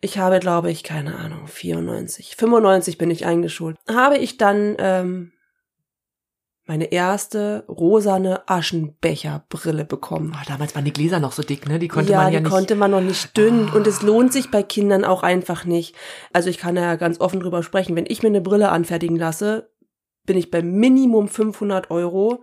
Ich 0.00 0.18
habe, 0.18 0.40
glaube 0.40 0.70
ich, 0.70 0.82
keine 0.84 1.16
Ahnung, 1.16 1.46
94, 1.46 2.36
95 2.36 2.98
bin 2.98 3.10
ich 3.10 3.24
eingeschult. 3.26 3.76
Habe 3.88 4.18
ich 4.18 4.36
dann 4.38 4.76
ähm, 4.78 5.32
meine 6.66 6.90
erste 6.92 7.64
rosane 7.68 8.42
Aschenbecherbrille 8.48 9.84
bekommen. 9.84 10.32
Oh, 10.34 10.44
damals 10.48 10.74
waren 10.74 10.84
die 10.84 10.92
Gläser 10.92 11.20
noch 11.20 11.32
so 11.32 11.42
dick, 11.42 11.68
ne? 11.68 11.78
Die 11.78 11.88
konnte 11.88 12.12
ja, 12.12 12.22
man 12.24 12.32
ja 12.32 12.38
die 12.40 12.44
nicht. 12.44 12.52
konnte 12.52 12.74
man 12.74 12.90
noch 12.90 13.00
nicht 13.00 13.36
dünn 13.36 13.68
Ah. 13.70 13.76
und 13.76 13.86
es 13.86 14.02
lohnt 14.02 14.32
sich 14.32 14.50
bei 14.50 14.62
Kindern 14.62 15.04
auch 15.04 15.22
einfach 15.22 15.64
nicht. 15.64 15.94
Also 16.32 16.50
ich 16.50 16.58
kann 16.58 16.76
ja 16.76 16.96
ganz 16.96 17.20
offen 17.20 17.40
drüber 17.40 17.62
sprechen. 17.62 17.94
Wenn 17.96 18.06
ich 18.08 18.22
mir 18.22 18.28
eine 18.30 18.40
Brille 18.40 18.70
anfertigen 18.70 19.16
lasse, 19.16 19.70
bin 20.26 20.36
ich 20.36 20.50
bei 20.50 20.62
Minimum 20.62 21.28
500 21.28 21.90
Euro, 21.90 22.42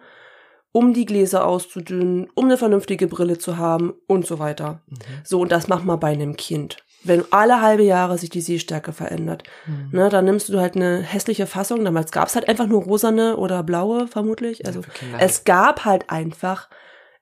um 0.72 0.94
die 0.94 1.06
Gläser 1.06 1.46
auszudünnen, 1.46 2.30
um 2.34 2.46
eine 2.46 2.58
vernünftige 2.58 3.08
Brille 3.08 3.38
zu 3.38 3.58
haben 3.58 3.94
und 4.08 4.26
so 4.26 4.40
weiter. 4.40 4.82
Mhm. 4.90 4.96
So, 5.24 5.42
und 5.42 5.52
das 5.52 5.68
macht 5.68 5.86
man 5.86 6.00
bei 6.00 6.08
einem 6.12 6.36
Kind. 6.36 6.78
Wenn 7.04 7.26
alle 7.32 7.62
halbe 7.62 7.84
Jahre 7.84 8.18
sich 8.18 8.30
die 8.30 8.42
Sehstärke 8.42 8.94
verändert, 8.94 9.44
Mhm. 9.68 9.90
ne, 9.92 10.10
dann 10.10 10.26
nimmst 10.26 10.50
du 10.50 10.60
halt 10.60 10.76
eine 10.76 11.02
hässliche 11.02 11.46
Fassung. 11.48 11.84
Damals 11.84 12.12
gab 12.12 12.30
es 12.30 12.36
halt 12.36 12.48
einfach 12.48 12.66
nur 12.66 12.84
rosane 12.84 13.36
oder 13.38 13.62
blaue, 13.62 14.08
vermutlich. 14.08 14.66
Also 14.66 14.82
Kinder 14.82 15.18
es 15.20 15.44
gab 15.44 15.84
halt 15.86 16.10
einfach 16.10 16.70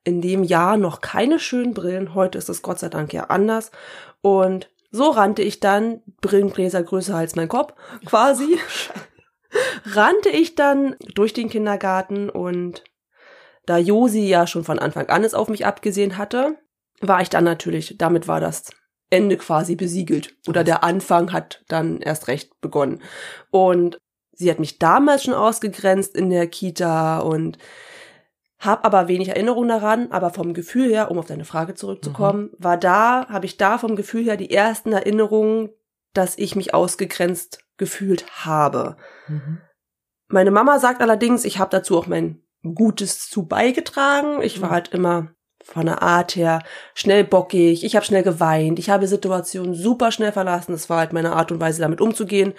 in 0.04 0.22
dem 0.22 0.44
Jahr 0.44 0.78
noch 0.78 1.02
keine 1.02 1.40
schönen 1.40 1.74
Brillen. 1.74 2.14
Heute 2.16 2.38
ist 2.38 2.48
es 2.50 2.62
Gott 2.62 2.80
sei 2.80 2.90
Dank 2.90 3.12
ja 3.12 3.26
anders. 3.26 3.72
Und 4.22 4.70
so 4.92 5.10
rannte 5.10 5.42
ich 5.42 5.60
dann, 5.60 6.02
Brillengläser 6.22 6.84
größer 6.84 7.16
als 7.16 7.36
mein 7.36 7.48
Kopf, 7.50 7.74
quasi, 8.06 8.60
rannte 9.86 10.30
ich 10.30 10.56
dann 10.56 10.96
durch 11.16 11.34
den 11.34 11.50
Kindergarten 11.50 12.30
und 12.30 12.84
da 13.66 13.78
Josi 13.78 14.28
ja 14.28 14.48
schon 14.48 14.64
von 14.64 14.80
Anfang 14.80 15.08
an 15.10 15.24
es 15.24 15.34
auf 15.34 15.48
mich 15.48 15.66
abgesehen 15.66 16.18
hatte, 16.18 16.58
war 17.00 17.22
ich 17.22 17.30
dann 17.30 17.44
natürlich, 17.44 17.96
damit 17.98 18.28
war 18.28 18.40
das 18.40 18.72
Ende 19.10 19.38
quasi 19.38 19.76
besiegelt. 19.76 20.36
Oder 20.48 20.64
der 20.64 20.84
Anfang 20.84 21.34
hat 21.34 21.64
dann 21.68 22.00
erst 22.00 22.28
recht 22.28 22.60
begonnen. 22.62 23.02
Und 23.52 23.98
sie 24.32 24.50
hat 24.50 24.60
mich 24.60 24.80
damals 24.80 25.24
schon 25.24 25.34
ausgegrenzt 25.34 26.16
in 26.16 26.30
der 26.30 26.48
Kita 26.48 27.20
und 27.20 27.58
habe 28.58 28.86
aber 28.86 29.08
wenig 29.08 29.30
Erinnerung 29.30 29.68
daran, 29.68 30.12
aber 30.12 30.30
vom 30.30 30.54
Gefühl 30.54 30.90
her, 30.90 31.10
um 31.10 31.18
auf 31.18 31.26
deine 31.26 31.46
Frage 31.46 31.74
zurückzukommen, 31.74 32.52
war 32.58 32.78
da, 32.78 33.28
habe 33.28 33.48
ich 33.48 33.58
da 33.58 33.80
vom 33.80 33.96
Gefühl 33.96 34.24
her 34.24 34.38
die 34.38 34.52
ersten 34.52 34.94
Erinnerungen, 34.94 35.70
dass 36.14 36.38
ich 36.38 36.56
mich 36.56 36.74
ausgegrenzt 36.74 37.64
gefühlt 37.82 38.26
habe. 38.46 38.96
Mhm. 39.28 39.58
Meine 40.28 40.52
Mama 40.52 40.78
sagt 40.78 41.02
allerdings, 41.02 41.46
ich 41.46 41.58
habe 41.58 41.72
dazu 41.72 41.98
auch 41.98 42.06
mein 42.06 42.44
Gutes 42.64 43.28
zu 43.28 43.48
beigetragen. 43.48 44.44
Ich 44.44 44.62
war 44.62 44.70
Mhm. 44.70 44.74
halt 44.74 44.88
immer 44.90 45.34
von 45.64 45.88
der 45.88 46.04
Art 46.04 46.36
her 46.36 46.62
schnell 46.94 47.24
bockig, 47.24 47.84
ich 47.84 47.96
habe 47.96 48.06
schnell 48.06 48.22
geweint, 48.22 48.78
ich 48.78 48.92
habe 48.92 49.08
Situationen 49.08 49.74
super 49.74 50.12
schnell 50.12 50.32
verlassen. 50.32 50.74
Das 50.74 50.90
war 50.92 51.00
halt 51.00 51.12
meine 51.12 51.34
Art 51.34 51.52
und 51.52 51.60
Weise, 51.60 51.82
damit 51.82 52.02
umzugehen. 52.02 52.54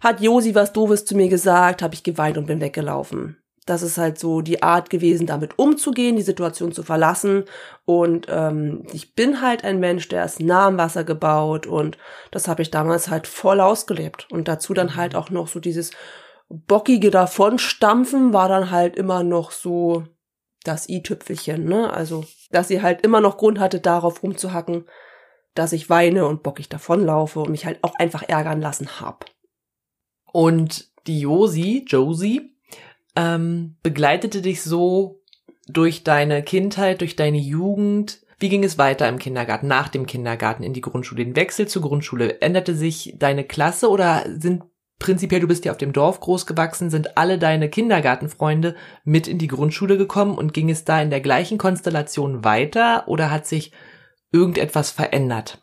Hat 0.00 0.20
Josi 0.20 0.56
was 0.56 0.72
Doofes 0.72 1.04
zu 1.04 1.14
mir 1.16 1.28
gesagt, 1.28 1.80
habe 1.80 1.94
ich 1.94 2.02
geweint 2.02 2.36
und 2.36 2.46
bin 2.46 2.60
weggelaufen. 2.60 3.39
Das 3.70 3.82
ist 3.82 3.98
halt 3.98 4.18
so 4.18 4.40
die 4.40 4.62
Art 4.64 4.90
gewesen, 4.90 5.26
damit 5.26 5.58
umzugehen, 5.58 6.16
die 6.16 6.22
Situation 6.22 6.72
zu 6.72 6.82
verlassen. 6.82 7.44
Und 7.84 8.26
ähm, 8.28 8.84
ich 8.92 9.14
bin 9.14 9.40
halt 9.40 9.62
ein 9.62 9.78
Mensch, 9.78 10.08
der 10.08 10.24
ist 10.24 10.40
nah 10.40 10.66
am 10.66 10.76
Wasser 10.76 11.04
gebaut 11.04 11.66
und 11.68 11.96
das 12.32 12.48
habe 12.48 12.62
ich 12.62 12.72
damals 12.72 13.08
halt 13.08 13.28
voll 13.28 13.60
ausgelebt. 13.60 14.26
Und 14.32 14.48
dazu 14.48 14.74
dann 14.74 14.96
halt 14.96 15.14
auch 15.14 15.30
noch 15.30 15.46
so 15.46 15.60
dieses 15.60 15.92
bockige 16.48 17.12
Davonstampfen 17.12 18.32
war 18.32 18.48
dann 18.48 18.72
halt 18.72 18.96
immer 18.96 19.22
noch 19.22 19.52
so 19.52 20.04
das 20.64 20.88
i-Tüpfelchen, 20.88 21.64
ne? 21.64 21.92
Also, 21.92 22.24
dass 22.50 22.68
sie 22.68 22.82
halt 22.82 23.02
immer 23.02 23.20
noch 23.20 23.38
Grund 23.38 23.60
hatte, 23.60 23.78
darauf 23.78 24.22
rumzuhacken, 24.22 24.86
dass 25.54 25.72
ich 25.72 25.88
weine 25.88 26.26
und 26.26 26.42
bockig 26.42 26.68
davonlaufe 26.68 27.38
und 27.38 27.50
mich 27.50 27.66
halt 27.66 27.78
auch 27.82 27.94
einfach 28.00 28.24
ärgern 28.28 28.60
lassen 28.60 29.00
hab. 29.00 29.26
Und 30.32 30.90
die 31.06 31.20
Josi, 31.20 31.84
Josie, 31.86 32.56
ähm, 33.16 33.76
begleitete 33.82 34.42
dich 34.42 34.62
so 34.62 35.22
durch 35.68 36.04
deine 36.04 36.42
Kindheit, 36.42 37.00
durch 37.00 37.16
deine 37.16 37.38
Jugend. 37.38 38.20
Wie 38.38 38.48
ging 38.48 38.64
es 38.64 38.78
weiter 38.78 39.08
im 39.08 39.18
Kindergarten, 39.18 39.68
nach 39.68 39.88
dem 39.88 40.06
Kindergarten 40.06 40.62
in 40.62 40.72
die 40.72 40.80
Grundschule? 40.80 41.24
Den 41.24 41.36
Wechsel 41.36 41.68
zur 41.68 41.82
Grundschule, 41.82 42.40
änderte 42.40 42.74
sich 42.74 43.14
deine 43.18 43.44
Klasse 43.44 43.88
oder 43.90 44.24
sind 44.38 44.62
prinzipiell, 44.98 45.40
du 45.40 45.48
bist 45.48 45.64
ja 45.64 45.72
auf 45.72 45.78
dem 45.78 45.92
Dorf 45.92 46.20
groß 46.20 46.46
gewachsen, 46.46 46.90
sind 46.90 47.16
alle 47.16 47.38
deine 47.38 47.68
Kindergartenfreunde 47.68 48.76
mit 49.04 49.26
in 49.26 49.38
die 49.38 49.48
Grundschule 49.48 49.98
gekommen 49.98 50.38
und 50.38 50.54
ging 50.54 50.70
es 50.70 50.84
da 50.84 51.02
in 51.02 51.10
der 51.10 51.20
gleichen 51.20 51.58
Konstellation 51.58 52.44
weiter 52.44 53.04
oder 53.08 53.30
hat 53.30 53.46
sich 53.46 53.72
irgendetwas 54.30 54.90
verändert? 54.90 55.62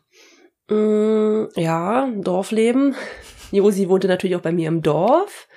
Mm, 0.68 1.44
ja, 1.56 2.10
Dorfleben. 2.16 2.94
Josi 3.50 3.88
wohnte 3.88 4.08
natürlich 4.08 4.36
auch 4.36 4.42
bei 4.42 4.52
mir 4.52 4.68
im 4.68 4.82
Dorf. 4.82 5.48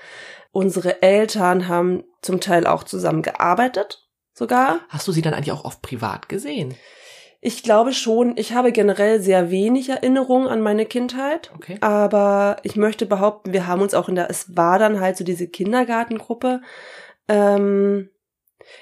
Unsere 0.52 1.02
Eltern 1.02 1.68
haben 1.68 2.04
zum 2.22 2.40
Teil 2.40 2.68
auch 2.68 2.84
zusammen 2.84 3.22
gearbeitet, 3.22 4.08
sogar. 4.34 4.82
Hast 4.90 5.08
du 5.08 5.12
sie 5.12 5.22
dann 5.22 5.34
eigentlich 5.34 5.52
auch 5.52 5.66
oft 5.66 5.82
privat 5.82 6.30
gesehen? 6.30 6.76
Ich 7.40 7.64
glaube 7.64 7.94
schon, 7.94 8.38
ich 8.38 8.54
habe 8.54 8.72
generell 8.72 9.20
sehr 9.20 9.50
wenig 9.50 9.90
Erinnerungen 9.90 10.48
an 10.48 10.62
meine 10.62 10.86
Kindheit. 10.86 11.52
Okay. 11.56 11.78
Aber 11.82 12.58
ich 12.64 12.76
möchte 12.76 13.06
behaupten, 13.06 13.52
wir 13.52 13.66
haben 13.66 13.82
uns 13.82 13.94
auch 13.94 14.10
in 14.10 14.16
der, 14.16 14.30
es 14.30 14.56
war 14.56 14.78
dann 14.78 15.00
halt 15.00 15.18
so 15.18 15.24
diese 15.24 15.48
Kindergartengruppe. 15.48 16.62
Ähm, 17.28 18.10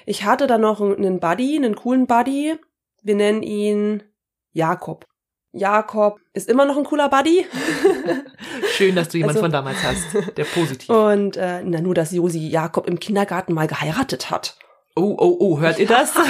Ich 0.04 0.24
hatte 0.24 0.46
dann 0.46 0.60
noch 0.60 0.80
einen 0.80 1.20
Buddy, 1.20 1.56
einen 1.56 1.74
coolen 1.74 2.06
Buddy. 2.06 2.56
Wir 3.02 3.14
nennen 3.14 3.42
ihn 3.42 4.02
Jakob. 4.52 5.06
Jakob 5.52 6.20
ist 6.32 6.48
immer 6.48 6.64
noch 6.64 6.76
ein 6.76 6.84
cooler 6.84 7.08
Buddy. 7.08 7.44
Schön, 8.72 8.94
dass 8.94 9.08
du 9.08 9.18
jemanden 9.18 9.38
Also- 9.38 9.44
von 9.44 9.52
damals 9.52 9.78
hast, 9.82 10.06
der 10.36 10.44
positiv. 10.44 10.88
Und 10.88 11.36
äh, 11.36 11.62
na, 11.64 11.80
nur, 11.80 11.94
dass 11.94 12.12
Josi 12.12 12.48
Jakob 12.48 12.86
im 12.86 13.00
Kindergarten 13.00 13.52
mal 13.52 13.66
geheiratet 13.66 14.30
hat. 14.30 14.56
Oh, 14.96 15.16
oh, 15.18 15.36
oh, 15.40 15.60
hört 15.60 15.78
ihr 15.78 15.86
das? 15.86 16.12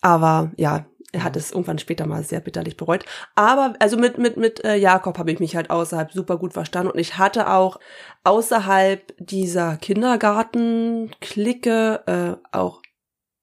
Aber 0.00 0.50
ja, 0.56 0.86
er 1.12 1.24
hat 1.24 1.36
es 1.36 1.50
irgendwann 1.52 1.78
später 1.78 2.06
mal 2.06 2.22
sehr 2.22 2.40
bitterlich 2.40 2.76
bereut. 2.76 3.04
Aber 3.34 3.74
also 3.80 3.96
mit 3.96 4.18
mit 4.18 4.36
mit 4.36 4.62
äh, 4.64 4.76
Jakob 4.76 5.18
habe 5.18 5.32
ich 5.32 5.40
mich 5.40 5.56
halt 5.56 5.70
außerhalb 5.70 6.12
super 6.12 6.36
gut 6.38 6.52
verstanden 6.52 6.92
und 6.92 6.98
ich 6.98 7.18
hatte 7.18 7.50
auch 7.50 7.78
außerhalb 8.24 9.14
dieser 9.18 9.76
Kindergarten-Clique 9.78 12.02
äh, 12.06 12.36
auch 12.56 12.82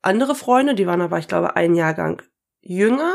andere 0.01 0.35
Freunde, 0.35 0.75
die 0.75 0.87
waren 0.87 1.01
aber 1.01 1.17
ich 1.17 1.27
glaube 1.27 1.55
ein 1.55 1.75
Jahrgang 1.75 2.21
jünger 2.65 3.13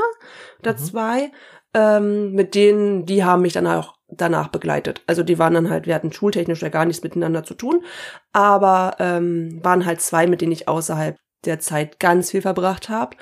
oder 0.61 0.73
Mhm. 0.73 0.79
zwei, 0.79 1.33
ähm, 1.75 2.33
mit 2.33 2.55
denen 2.55 3.05
die 3.05 3.25
haben 3.25 3.43
mich 3.43 3.53
dann 3.53 3.67
auch 3.67 3.95
danach 4.09 4.49
begleitet. 4.49 5.03
Also 5.07 5.23
die 5.23 5.39
waren 5.39 5.55
dann 5.55 5.71
halt, 5.71 5.87
wir 5.87 5.95
hatten 5.95 6.13
schultechnisch 6.13 6.63
ja 6.63 6.69
gar 6.69 6.85
nichts 6.85 7.03
miteinander 7.03 7.45
zu 7.45 7.55
tun, 7.55 7.85
aber 8.33 8.97
ähm, 8.99 9.61
waren 9.63 9.85
halt 9.87 10.01
zwei, 10.01 10.27
mit 10.27 10.41
denen 10.41 10.53
ich 10.53 10.69
außerhalb 10.69 11.17
der 11.45 11.61
Zeit 11.61 12.01
ganz 12.01 12.31
viel 12.31 12.43
verbracht 12.43 12.89
habe. 12.89 13.17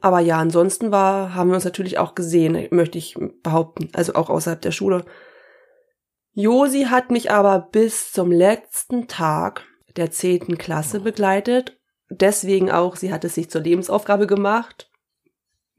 Aber 0.00 0.20
ja, 0.20 0.38
ansonsten 0.38 0.92
war, 0.92 1.34
haben 1.34 1.50
wir 1.50 1.54
uns 1.56 1.64
natürlich 1.64 1.98
auch 1.98 2.14
gesehen, 2.14 2.68
möchte 2.70 2.98
ich 2.98 3.16
behaupten, 3.42 3.90
also 3.92 4.14
auch 4.14 4.30
außerhalb 4.30 4.60
der 4.60 4.72
Schule. 4.72 5.04
Josi 6.32 6.84
hat 6.84 7.10
mich 7.10 7.30
aber 7.30 7.68
bis 7.72 8.12
zum 8.12 8.32
letzten 8.32 9.08
Tag 9.08 9.66
der 9.96 10.10
zehnten 10.10 10.56
Klasse 10.58 11.00
begleitet. 11.00 11.78
Deswegen 12.08 12.70
auch, 12.70 12.96
sie 12.96 13.12
hat 13.12 13.24
es 13.24 13.34
sich 13.34 13.50
zur 13.50 13.60
Lebensaufgabe 13.60 14.26
gemacht, 14.26 14.89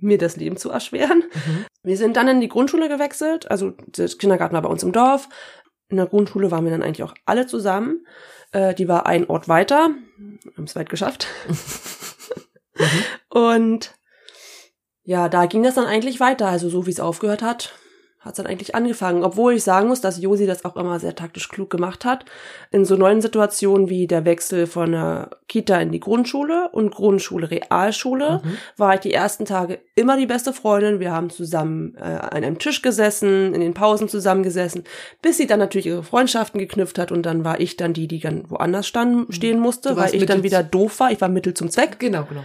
mir 0.02 0.18
das 0.18 0.36
Leben 0.36 0.58
zu 0.58 0.70
erschweren. 0.70 1.24
Mhm. 1.34 1.66
Wir 1.84 1.98
sind 1.98 2.18
dann 2.18 2.28
in 2.28 2.42
die 2.42 2.50
Grundschule 2.50 2.90
gewechselt, 2.90 3.50
also 3.50 3.72
der 3.88 4.08
Kindergarten 4.10 4.54
war 4.54 4.62
bei 4.62 4.70
uns 4.70 4.84
im 4.84 4.92
Dorf. 4.92 5.30
In 5.90 5.98
der 5.98 6.08
Grundschule 6.08 6.52
waren 6.52 6.64
wir 6.64 6.72
dann 6.72 6.84
eigentlich 6.84 7.04
auch 7.04 7.14
alle 7.26 7.48
zusammen. 7.48 8.06
Äh, 8.52 8.74
die 8.74 8.88
war 8.88 9.06
ein 9.06 9.30
Ort 9.30 9.48
weiter, 9.48 9.90
haben 10.56 10.64
es 10.64 10.76
weit 10.76 10.90
geschafft. 10.90 11.28
Und 13.30 13.94
ja, 15.04 15.30
da 15.30 15.46
ging 15.46 15.64
das 15.64 15.76
dann 15.76 15.86
eigentlich 15.86 16.20
weiter. 16.20 16.48
Also 16.48 16.70
so 16.70 16.86
wie 16.86 16.92
es 16.92 17.00
aufgehört 17.00 17.42
hat, 17.42 17.74
hat 18.22 18.34
es 18.34 18.38
dann 18.38 18.46
eigentlich 18.46 18.76
angefangen. 18.76 19.24
Obwohl 19.24 19.54
ich 19.54 19.64
sagen 19.64 19.88
muss, 19.88 20.00
dass 20.00 20.22
Josi 20.22 20.46
das 20.46 20.64
auch 20.64 20.76
immer 20.76 21.00
sehr 21.00 21.16
taktisch 21.16 21.50
klug 21.50 21.70
gemacht 21.72 22.06
hat. 22.06 22.24
In 22.70 22.86
so 22.86 22.96
neuen 22.96 23.20
Situationen 23.20 23.90
wie 23.90 24.06
der 24.06 24.26
Wechsel 24.26 24.68
von 24.68 24.92
der 24.92 25.32
Kita 25.48 25.82
in 25.82 25.92
die 25.92 26.00
Grundschule 26.00 26.70
und 26.72 26.92
Grundschule 26.94 27.50
Realschule 27.50 28.42
Mhm. 28.44 28.58
war 28.78 28.94
ich 28.94 29.00
die 29.02 29.14
ersten 29.14 29.46
Tage 29.46 29.80
immer 29.96 30.18
die 30.18 30.28
beste 30.28 30.54
Freundin. 30.54 31.00
Wir 31.00 31.12
haben 31.12 31.32
zusammen 31.32 31.96
äh, 31.98 32.02
an 32.04 32.30
einem 32.30 32.60
Tisch 32.60 32.82
gesessen, 32.84 33.56
in 33.56 33.62
den 33.62 33.74
Pausen 33.74 34.08
zusammengesessen, 34.08 34.84
bis 35.24 35.38
sie 35.38 35.48
dann 35.48 35.60
natürlich 35.60 35.88
ihre 35.88 36.04
Freundschaften 36.04 36.60
geknüpft 36.60 37.00
hat 37.00 37.12
und 37.12 37.24
dann 37.26 37.44
war 37.44 37.60
ich 37.60 37.76
dann 37.76 37.94
die, 37.94 38.08
die 38.08 38.20
dann 38.20 38.50
woanders 38.50 38.88
stand, 38.88 39.34
stehen 39.34 39.60
musste, 39.60 39.96
weil 39.98 40.14
ich 40.14 40.26
dann 40.28 40.44
wieder 40.44 40.62
doof 40.64 41.00
war. 41.00 41.12
Ich 41.12 41.20
war 41.22 41.28
Mittel 41.30 41.56
zum 41.56 41.70
Zweck. 41.72 41.98
Genau, 42.00 42.26
genau. 42.26 42.44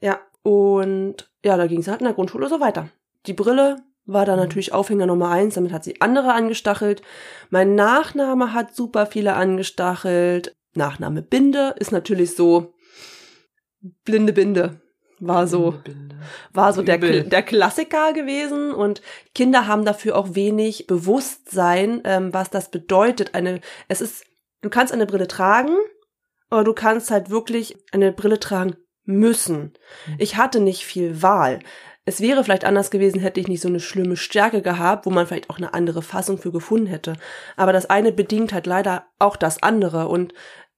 Ja, 0.00 0.20
und 0.42 1.28
ja, 1.44 1.56
da 1.56 1.66
ging 1.66 1.80
es 1.80 1.88
halt 1.88 2.00
in 2.00 2.04
der 2.06 2.14
Grundschule 2.14 2.48
so 2.48 2.60
weiter. 2.60 2.88
Die 3.26 3.32
Brille 3.32 3.78
war 4.06 4.22
Mhm. 4.22 4.26
dann 4.26 4.38
natürlich 4.38 4.72
Aufhänger 4.72 5.06
Nummer 5.06 5.30
eins, 5.30 5.54
damit 5.54 5.72
hat 5.72 5.84
sie 5.84 6.00
andere 6.00 6.32
angestachelt. 6.32 7.02
Mein 7.50 7.74
Nachname 7.74 8.52
hat 8.52 8.74
super 8.74 9.06
viele 9.06 9.34
angestachelt. 9.34 10.54
Nachname 10.74 11.22
Binde 11.22 11.74
ist 11.78 11.92
natürlich 11.92 12.34
so 12.34 12.74
blinde 14.04 14.32
Binde. 14.32 14.80
War 15.18 15.46
so, 15.46 15.72
Binde. 15.82 16.16
war 16.52 16.74
so 16.74 16.82
der, 16.82 16.98
der 16.98 17.42
Klassiker 17.42 18.12
gewesen 18.12 18.72
und 18.72 19.00
Kinder 19.34 19.66
haben 19.66 19.86
dafür 19.86 20.14
auch 20.16 20.34
wenig 20.34 20.86
Bewusstsein, 20.86 22.02
ähm, 22.04 22.34
was 22.34 22.50
das 22.50 22.70
bedeutet. 22.70 23.34
Eine, 23.34 23.60
es 23.88 24.02
ist, 24.02 24.24
du 24.60 24.68
kannst 24.68 24.92
eine 24.92 25.06
Brille 25.06 25.26
tragen, 25.26 25.74
aber 26.50 26.64
du 26.64 26.74
kannst 26.74 27.10
halt 27.10 27.30
wirklich 27.30 27.78
eine 27.92 28.12
Brille 28.12 28.38
tragen 28.38 28.76
müssen. 29.04 29.72
Ich 30.18 30.36
hatte 30.36 30.60
nicht 30.60 30.84
viel 30.84 31.22
Wahl. 31.22 31.60
Es 32.08 32.20
wäre 32.20 32.44
vielleicht 32.44 32.64
anders 32.64 32.92
gewesen, 32.92 33.20
hätte 33.20 33.40
ich 33.40 33.48
nicht 33.48 33.60
so 33.60 33.68
eine 33.68 33.80
schlimme 33.80 34.16
Stärke 34.16 34.62
gehabt, 34.62 35.06
wo 35.06 35.10
man 35.10 35.26
vielleicht 35.26 35.50
auch 35.50 35.56
eine 35.56 35.74
andere 35.74 36.02
Fassung 36.02 36.38
für 36.38 36.52
gefunden 36.52 36.86
hätte. 36.86 37.14
Aber 37.56 37.72
das 37.72 37.90
eine 37.90 38.12
bedingt 38.12 38.52
halt 38.52 38.66
leider 38.66 39.06
auch 39.18 39.34
das 39.34 39.60
andere 39.60 40.06
und 40.06 40.32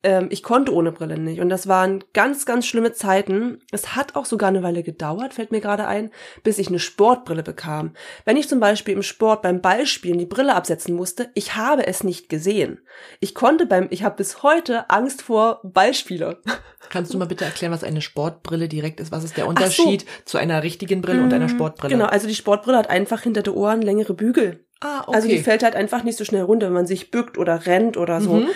ähm, 0.04 0.28
ich 0.30 0.42
konnte 0.42 0.72
ohne 0.72 0.92
Brille 0.92 1.18
nicht. 1.18 1.40
Und 1.40 1.48
das 1.48 1.66
waren 1.66 2.04
ganz, 2.12 2.46
ganz 2.46 2.66
schlimme 2.66 2.92
Zeiten. 2.92 3.60
Es 3.72 3.96
hat 3.96 4.14
auch 4.14 4.26
sogar 4.26 4.48
eine 4.48 4.62
Weile 4.62 4.82
gedauert, 4.82 5.34
fällt 5.34 5.50
mir 5.50 5.60
gerade 5.60 5.86
ein, 5.86 6.10
bis 6.44 6.58
ich 6.58 6.68
eine 6.68 6.78
Sportbrille 6.78 7.42
bekam. 7.42 7.94
Wenn 8.24 8.36
ich 8.36 8.48
zum 8.48 8.60
Beispiel 8.60 8.94
im 8.94 9.02
Sport 9.02 9.42
beim 9.42 9.60
Ballspielen 9.60 10.18
die 10.18 10.26
Brille 10.26 10.54
absetzen 10.54 10.94
musste, 10.94 11.30
ich 11.34 11.56
habe 11.56 11.86
es 11.86 12.04
nicht 12.04 12.28
gesehen. 12.28 12.80
Ich 13.18 13.34
konnte 13.34 13.66
beim, 13.66 13.88
ich 13.90 14.04
habe 14.04 14.16
bis 14.16 14.42
heute 14.42 14.88
Angst 14.88 15.22
vor 15.22 15.60
Ballspiele. 15.64 16.40
Kannst 16.90 17.12
du 17.12 17.18
mal 17.18 17.26
bitte 17.26 17.44
erklären, 17.44 17.72
was 17.72 17.84
eine 17.84 18.00
Sportbrille 18.00 18.68
direkt 18.68 19.00
ist? 19.00 19.10
Was 19.10 19.24
ist 19.24 19.36
der 19.36 19.44
so. 19.44 19.50
Unterschied 19.50 20.06
zu 20.24 20.38
einer 20.38 20.62
richtigen 20.62 21.02
Brille 21.02 21.22
und 21.22 21.32
einer 21.32 21.48
Sportbrille? 21.48 21.92
Genau, 21.92 22.06
also 22.06 22.28
die 22.28 22.36
Sportbrille 22.36 22.78
hat 22.78 22.88
einfach 22.88 23.22
hinter 23.22 23.42
den 23.42 23.54
Ohren 23.54 23.82
längere 23.82 24.14
Bügel. 24.14 24.64
Ah, 24.80 25.02
okay. 25.06 25.16
Also 25.16 25.28
die 25.28 25.38
fällt 25.38 25.62
halt 25.62 25.74
einfach 25.74 26.04
nicht 26.04 26.16
so 26.18 26.24
schnell 26.24 26.42
runter, 26.42 26.66
wenn 26.66 26.74
man 26.74 26.86
sich 26.86 27.10
bückt 27.10 27.36
oder 27.38 27.66
rennt 27.66 27.96
oder 27.96 28.20
so. 28.20 28.34
Mhm. 28.34 28.48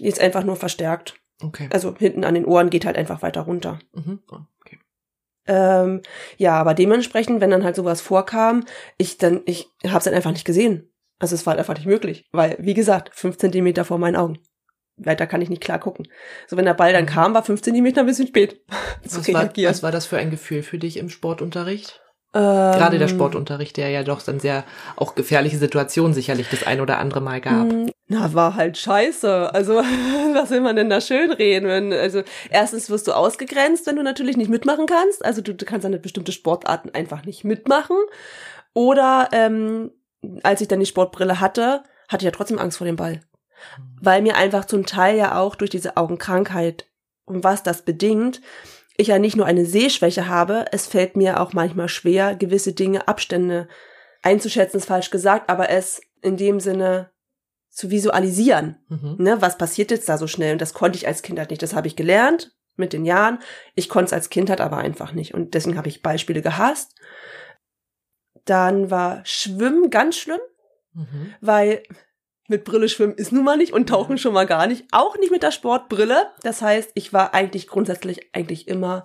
Die 0.00 0.06
ist 0.06 0.20
einfach 0.20 0.44
nur 0.44 0.56
verstärkt. 0.56 1.14
okay. 1.42 1.68
Also 1.72 1.94
hinten 1.96 2.24
an 2.24 2.34
den 2.34 2.44
Ohren 2.44 2.70
geht 2.70 2.84
halt 2.84 2.96
einfach 2.96 3.22
weiter 3.22 3.42
runter. 3.42 3.78
Mhm. 3.92 4.20
Oh, 4.30 4.40
okay. 4.60 4.78
Ähm, 5.46 6.02
ja, 6.36 6.54
aber 6.54 6.74
dementsprechend, 6.74 7.40
wenn 7.40 7.50
dann 7.50 7.64
halt 7.64 7.76
sowas 7.76 8.00
vorkam, 8.00 8.64
ich 8.96 9.18
dann, 9.18 9.42
ich 9.46 9.70
hab's 9.86 10.04
dann 10.04 10.14
einfach 10.14 10.32
nicht 10.32 10.44
gesehen. 10.44 10.90
Also 11.20 11.34
es 11.34 11.46
war 11.46 11.52
halt 11.52 11.60
einfach 11.60 11.74
nicht 11.74 11.86
möglich, 11.86 12.26
weil, 12.32 12.56
wie 12.60 12.74
gesagt, 12.74 13.10
fünf 13.14 13.38
Zentimeter 13.38 13.84
vor 13.84 13.98
meinen 13.98 14.16
Augen. 14.16 14.38
Weiter 14.96 15.26
kann 15.28 15.40
ich 15.40 15.48
nicht 15.48 15.62
klar 15.62 15.78
gucken. 15.78 16.08
So, 16.48 16.56
wenn 16.56 16.64
der 16.64 16.74
Ball 16.74 16.92
dann 16.92 17.06
kam, 17.06 17.34
war 17.34 17.44
fünf 17.44 17.62
Zentimeter 17.62 18.00
ein 18.00 18.06
bisschen 18.06 18.26
spät 18.26 18.60
Was 19.04 19.32
war, 19.32 19.50
was 19.56 19.82
war 19.82 19.92
das 19.92 20.06
für 20.06 20.18
ein 20.18 20.30
Gefühl 20.30 20.62
für 20.62 20.78
dich 20.78 20.96
im 20.96 21.08
Sportunterricht? 21.08 22.00
Ähm, 22.38 22.78
Gerade 22.78 22.98
der 22.98 23.08
Sportunterricht, 23.08 23.76
der 23.76 23.90
ja 23.90 24.04
doch 24.04 24.22
dann 24.22 24.38
sehr 24.38 24.62
auch 24.94 25.16
gefährliche 25.16 25.58
Situationen 25.58 26.14
sicherlich 26.14 26.48
das 26.48 26.62
ein 26.62 26.80
oder 26.80 26.98
andere 26.98 27.20
Mal 27.20 27.40
gab. 27.40 27.66
Mm, 27.66 27.90
Na, 28.06 28.32
war 28.32 28.54
halt 28.54 28.78
scheiße. 28.78 29.52
Also, 29.52 29.74
was 30.34 30.50
will 30.50 30.60
man 30.60 30.76
denn 30.76 30.88
da 30.88 31.00
schön 31.00 31.32
reden? 31.32 31.66
Wenn, 31.66 31.92
also, 31.92 32.22
erstens 32.48 32.90
wirst 32.90 33.08
du 33.08 33.12
ausgegrenzt, 33.12 33.86
wenn 33.88 33.96
du 33.96 34.04
natürlich 34.04 34.36
nicht 34.36 34.50
mitmachen 34.50 34.86
kannst. 34.86 35.24
Also, 35.24 35.42
du, 35.42 35.52
du 35.52 35.64
kannst 35.64 35.84
eine 35.84 35.98
bestimmte 35.98 36.30
Sportarten 36.30 36.90
einfach 36.90 37.24
nicht 37.24 37.42
mitmachen. 37.42 37.96
Oder, 38.72 39.30
ähm, 39.32 39.90
als 40.44 40.60
ich 40.60 40.68
dann 40.68 40.80
die 40.80 40.86
Sportbrille 40.86 41.40
hatte, 41.40 41.82
hatte 42.08 42.22
ich 42.22 42.26
ja 42.26 42.30
trotzdem 42.30 42.60
Angst 42.60 42.78
vor 42.78 42.86
dem 42.86 42.96
Ball. 42.96 43.20
Weil 44.00 44.22
mir 44.22 44.36
einfach 44.36 44.64
zum 44.64 44.86
Teil 44.86 45.16
ja 45.16 45.36
auch 45.38 45.56
durch 45.56 45.70
diese 45.70 45.96
Augenkrankheit 45.96 46.86
und 47.24 47.42
was 47.42 47.64
das 47.64 47.82
bedingt, 47.82 48.40
ich 48.98 49.06
ja 49.08 49.18
nicht 49.18 49.36
nur 49.36 49.46
eine 49.46 49.64
Sehschwäche 49.64 50.28
habe, 50.28 50.66
es 50.72 50.86
fällt 50.86 51.16
mir 51.16 51.40
auch 51.40 51.52
manchmal 51.54 51.88
schwer, 51.88 52.34
gewisse 52.34 52.72
Dinge, 52.72 53.08
Abstände 53.08 53.68
einzuschätzen, 54.22 54.76
ist 54.78 54.86
falsch 54.86 55.10
gesagt, 55.10 55.48
aber 55.48 55.70
es 55.70 56.02
in 56.20 56.36
dem 56.36 56.58
Sinne 56.60 57.10
zu 57.70 57.90
visualisieren. 57.90 58.76
Mhm. 58.88 59.16
Ne, 59.18 59.40
was 59.40 59.56
passiert 59.56 59.92
jetzt 59.92 60.08
da 60.08 60.18
so 60.18 60.26
schnell? 60.26 60.52
Und 60.52 60.60
das 60.60 60.74
konnte 60.74 60.98
ich 60.98 61.06
als 61.06 61.22
Kind 61.22 61.38
halt 61.38 61.50
nicht. 61.50 61.62
Das 61.62 61.74
habe 61.74 61.86
ich 61.86 61.94
gelernt 61.94 62.52
mit 62.74 62.92
den 62.92 63.04
Jahren. 63.04 63.38
Ich 63.76 63.88
konnte 63.88 64.06
es 64.06 64.12
als 64.12 64.30
Kind 64.30 64.50
halt 64.50 64.60
aber 64.60 64.78
einfach 64.78 65.12
nicht. 65.12 65.32
Und 65.32 65.54
deswegen 65.54 65.78
habe 65.78 65.88
ich 65.88 66.02
Beispiele 66.02 66.42
gehasst. 66.42 66.96
Dann 68.44 68.90
war 68.90 69.20
Schwimmen 69.24 69.90
ganz 69.90 70.16
schlimm, 70.16 70.40
Mhm. 70.92 71.34
weil 71.40 71.82
mit 72.48 72.64
Brille 72.64 72.88
schwimmen 72.88 73.14
ist 73.14 73.30
nun 73.30 73.44
mal 73.44 73.56
nicht 73.56 73.72
und 73.72 73.88
tauchen 73.88 74.18
schon 74.18 74.32
mal 74.32 74.46
gar 74.46 74.66
nicht. 74.66 74.84
Auch 74.90 75.16
nicht 75.18 75.30
mit 75.30 75.42
der 75.42 75.52
Sportbrille. 75.52 76.32
Das 76.42 76.62
heißt, 76.62 76.90
ich 76.94 77.12
war 77.12 77.34
eigentlich 77.34 77.68
grundsätzlich 77.68 78.34
eigentlich 78.34 78.66
immer 78.66 79.02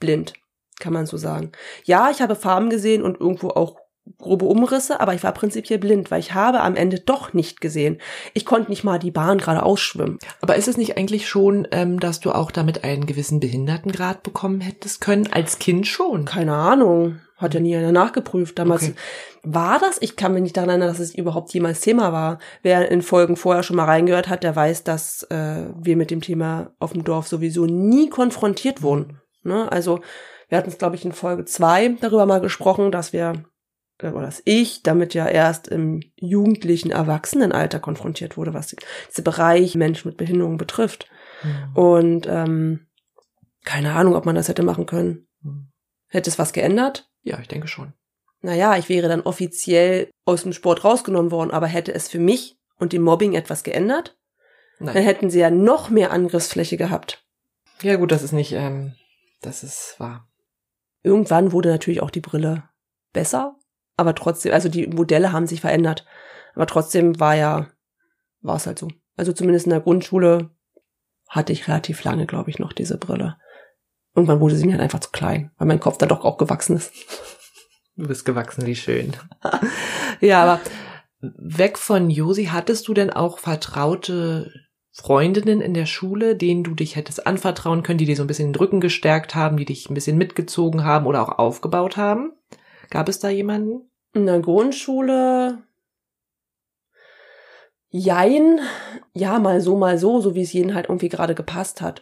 blind, 0.00 0.34
kann 0.80 0.92
man 0.92 1.06
so 1.06 1.16
sagen. 1.16 1.52
Ja, 1.84 2.10
ich 2.10 2.20
habe 2.20 2.34
Farben 2.34 2.68
gesehen 2.68 3.02
und 3.02 3.18
irgendwo 3.18 3.50
auch 3.50 3.78
grobe 4.18 4.46
Umrisse, 4.46 5.00
aber 5.00 5.14
ich 5.14 5.22
war 5.22 5.32
prinzipiell 5.32 5.78
blind, 5.78 6.10
weil 6.10 6.20
ich 6.20 6.34
habe 6.34 6.60
am 6.60 6.74
Ende 6.74 6.98
doch 6.98 7.32
nicht 7.32 7.60
gesehen. 7.60 8.00
Ich 8.34 8.44
konnte 8.44 8.70
nicht 8.70 8.82
mal 8.82 8.98
die 8.98 9.10
Bahn 9.10 9.38
gerade 9.38 9.62
ausschwimmen. 9.62 10.18
Aber 10.40 10.56
ist 10.56 10.68
es 10.68 10.76
nicht 10.76 10.96
eigentlich 10.96 11.28
schon, 11.28 11.68
ähm, 11.70 12.00
dass 12.00 12.18
du 12.18 12.32
auch 12.32 12.50
damit 12.50 12.82
einen 12.82 13.06
gewissen 13.06 13.40
Behindertengrad 13.40 14.22
bekommen 14.22 14.60
hättest 14.60 15.00
können? 15.00 15.32
Als 15.32 15.58
Kind 15.58 15.86
schon. 15.86 16.24
Keine 16.24 16.54
Ahnung. 16.54 17.20
Hat 17.40 17.54
ja 17.54 17.60
nie 17.60 17.74
einer 17.74 17.92
nachgeprüft. 17.92 18.58
Damals 18.58 18.82
Okay. 18.82 18.94
war 19.42 19.78
das, 19.78 19.96
ich 20.00 20.16
kann 20.16 20.34
mich 20.34 20.42
nicht 20.42 20.56
daran 20.56 20.68
erinnern, 20.70 20.88
dass 20.88 20.98
es 20.98 21.14
überhaupt 21.14 21.52
jemals 21.54 21.80
Thema 21.80 22.12
war. 22.12 22.38
Wer 22.62 22.90
in 22.90 23.00
Folgen 23.02 23.36
vorher 23.36 23.62
schon 23.62 23.76
mal 23.76 23.86
reingehört 23.86 24.28
hat, 24.28 24.42
der 24.44 24.54
weiß, 24.54 24.84
dass 24.84 25.22
äh, 25.30 25.64
wir 25.74 25.96
mit 25.96 26.10
dem 26.10 26.20
Thema 26.20 26.72
auf 26.78 26.92
dem 26.92 27.02
Dorf 27.04 27.28
sowieso 27.28 27.64
nie 27.66 28.10
konfrontiert 28.10 28.82
wurden. 28.82 29.20
Ne? 29.42 29.70
Also 29.72 30.00
wir 30.50 30.58
hatten 30.58 30.68
es, 30.68 30.78
glaube 30.78 30.96
ich, 30.96 31.04
in 31.04 31.12
Folge 31.12 31.44
zwei 31.46 31.88
darüber 32.00 32.26
mal 32.26 32.40
gesprochen, 32.40 32.92
dass 32.92 33.12
wir, 33.14 33.44
äh, 34.02 34.08
oder 34.10 34.26
dass 34.26 34.42
ich 34.44 34.82
damit 34.82 35.14
ja 35.14 35.26
erst 35.26 35.66
im 35.68 36.00
jugendlichen 36.16 36.90
Erwachsenenalter 36.90 37.80
konfrontiert 37.80 38.36
wurde, 38.36 38.52
was 38.52 38.66
die- 38.66 38.76
dieser 39.10 39.22
Bereich 39.22 39.74
Menschen 39.76 40.08
mit 40.08 40.18
Behinderung 40.18 40.58
betrifft. 40.58 41.08
Mhm. 41.42 41.76
Und 41.76 42.26
ähm, 42.28 42.86
keine 43.64 43.92
Ahnung, 43.94 44.14
ob 44.14 44.26
man 44.26 44.34
das 44.34 44.48
hätte 44.48 44.62
machen 44.62 44.84
können. 44.86 45.26
Mhm. 45.42 45.68
Hätte 46.08 46.28
es 46.28 46.38
was 46.38 46.52
geändert? 46.52 47.06
Ja, 47.22 47.38
ich 47.40 47.48
denke 47.48 47.68
schon. 47.68 47.92
Naja, 48.42 48.76
ich 48.76 48.88
wäre 48.88 49.08
dann 49.08 49.20
offiziell 49.20 50.10
aus 50.24 50.42
dem 50.42 50.52
Sport 50.52 50.84
rausgenommen 50.84 51.30
worden, 51.30 51.50
aber 51.50 51.66
hätte 51.66 51.92
es 51.92 52.08
für 52.08 52.18
mich 52.18 52.58
und 52.78 52.92
dem 52.92 53.02
Mobbing 53.02 53.34
etwas 53.34 53.62
geändert? 53.62 54.18
Nein. 54.78 54.94
Dann 54.94 55.04
hätten 55.04 55.30
sie 55.30 55.40
ja 55.40 55.50
noch 55.50 55.90
mehr 55.90 56.10
Angriffsfläche 56.10 56.78
gehabt. 56.78 57.26
Ja, 57.82 57.96
gut, 57.96 58.12
das 58.12 58.22
ist 58.22 58.32
nicht, 58.32 58.52
ähm, 58.52 58.94
das 59.42 59.62
ist 59.62 59.96
wahr. 59.98 60.26
Irgendwann 61.02 61.52
wurde 61.52 61.68
natürlich 61.68 62.00
auch 62.00 62.10
die 62.10 62.20
Brille 62.20 62.64
besser, 63.12 63.56
aber 63.96 64.14
trotzdem, 64.14 64.52
also 64.52 64.68
die 64.68 64.86
Modelle 64.86 65.32
haben 65.32 65.46
sich 65.46 65.60
verändert. 65.60 66.06
Aber 66.54 66.66
trotzdem 66.66 67.20
war 67.20 67.34
ja, 67.34 67.68
war 68.40 68.56
es 68.56 68.66
halt 68.66 68.78
so. 68.78 68.88
Also 69.16 69.32
zumindest 69.32 69.66
in 69.66 69.70
der 69.70 69.80
Grundschule 69.80 70.50
hatte 71.28 71.52
ich 71.52 71.68
relativ 71.68 72.02
lange, 72.04 72.26
glaube 72.26 72.50
ich, 72.50 72.58
noch 72.58 72.72
diese 72.72 72.98
Brille. 72.98 73.36
Irgendwann 74.14 74.40
wurde 74.40 74.56
sie 74.56 74.66
mir 74.66 74.72
halt 74.72 74.82
einfach 74.82 75.00
zu 75.00 75.10
klein, 75.10 75.50
weil 75.58 75.68
mein 75.68 75.80
Kopf 75.80 75.98
dann 75.98 76.08
doch 76.08 76.24
auch 76.24 76.36
gewachsen 76.36 76.76
ist. 76.76 76.92
Du 77.96 78.08
bist 78.08 78.24
gewachsen, 78.24 78.66
wie 78.66 78.76
schön. 78.76 79.16
ja, 80.20 80.42
aber 80.42 80.60
weg 81.20 81.78
von 81.78 82.10
Josi, 82.10 82.46
hattest 82.46 82.88
du 82.88 82.94
denn 82.94 83.10
auch 83.10 83.38
vertraute 83.38 84.52
Freundinnen 84.92 85.60
in 85.60 85.74
der 85.74 85.86
Schule, 85.86 86.34
denen 86.34 86.64
du 86.64 86.74
dich 86.74 86.96
hättest 86.96 87.26
anvertrauen 87.26 87.82
können, 87.82 87.98
die 87.98 88.06
dir 88.06 88.16
so 88.16 88.24
ein 88.24 88.26
bisschen 88.26 88.52
den 88.52 88.58
Rücken 88.58 88.80
gestärkt 88.80 89.34
haben, 89.34 89.56
die 89.56 89.64
dich 89.64 89.88
ein 89.88 89.94
bisschen 89.94 90.18
mitgezogen 90.18 90.84
haben 90.84 91.06
oder 91.06 91.22
auch 91.22 91.38
aufgebaut 91.38 91.96
haben? 91.96 92.32
Gab 92.90 93.08
es 93.08 93.20
da 93.20 93.28
jemanden? 93.28 93.88
In 94.12 94.26
der 94.26 94.40
Grundschule, 94.40 95.58
jein, 97.90 98.60
ja, 99.12 99.38
mal 99.38 99.60
so, 99.60 99.76
mal 99.76 99.98
so, 99.98 100.20
so 100.20 100.34
wie 100.34 100.42
es 100.42 100.52
jeden 100.52 100.74
halt 100.74 100.86
irgendwie 100.86 101.08
gerade 101.08 101.34
gepasst 101.34 101.80
hat. 101.80 102.00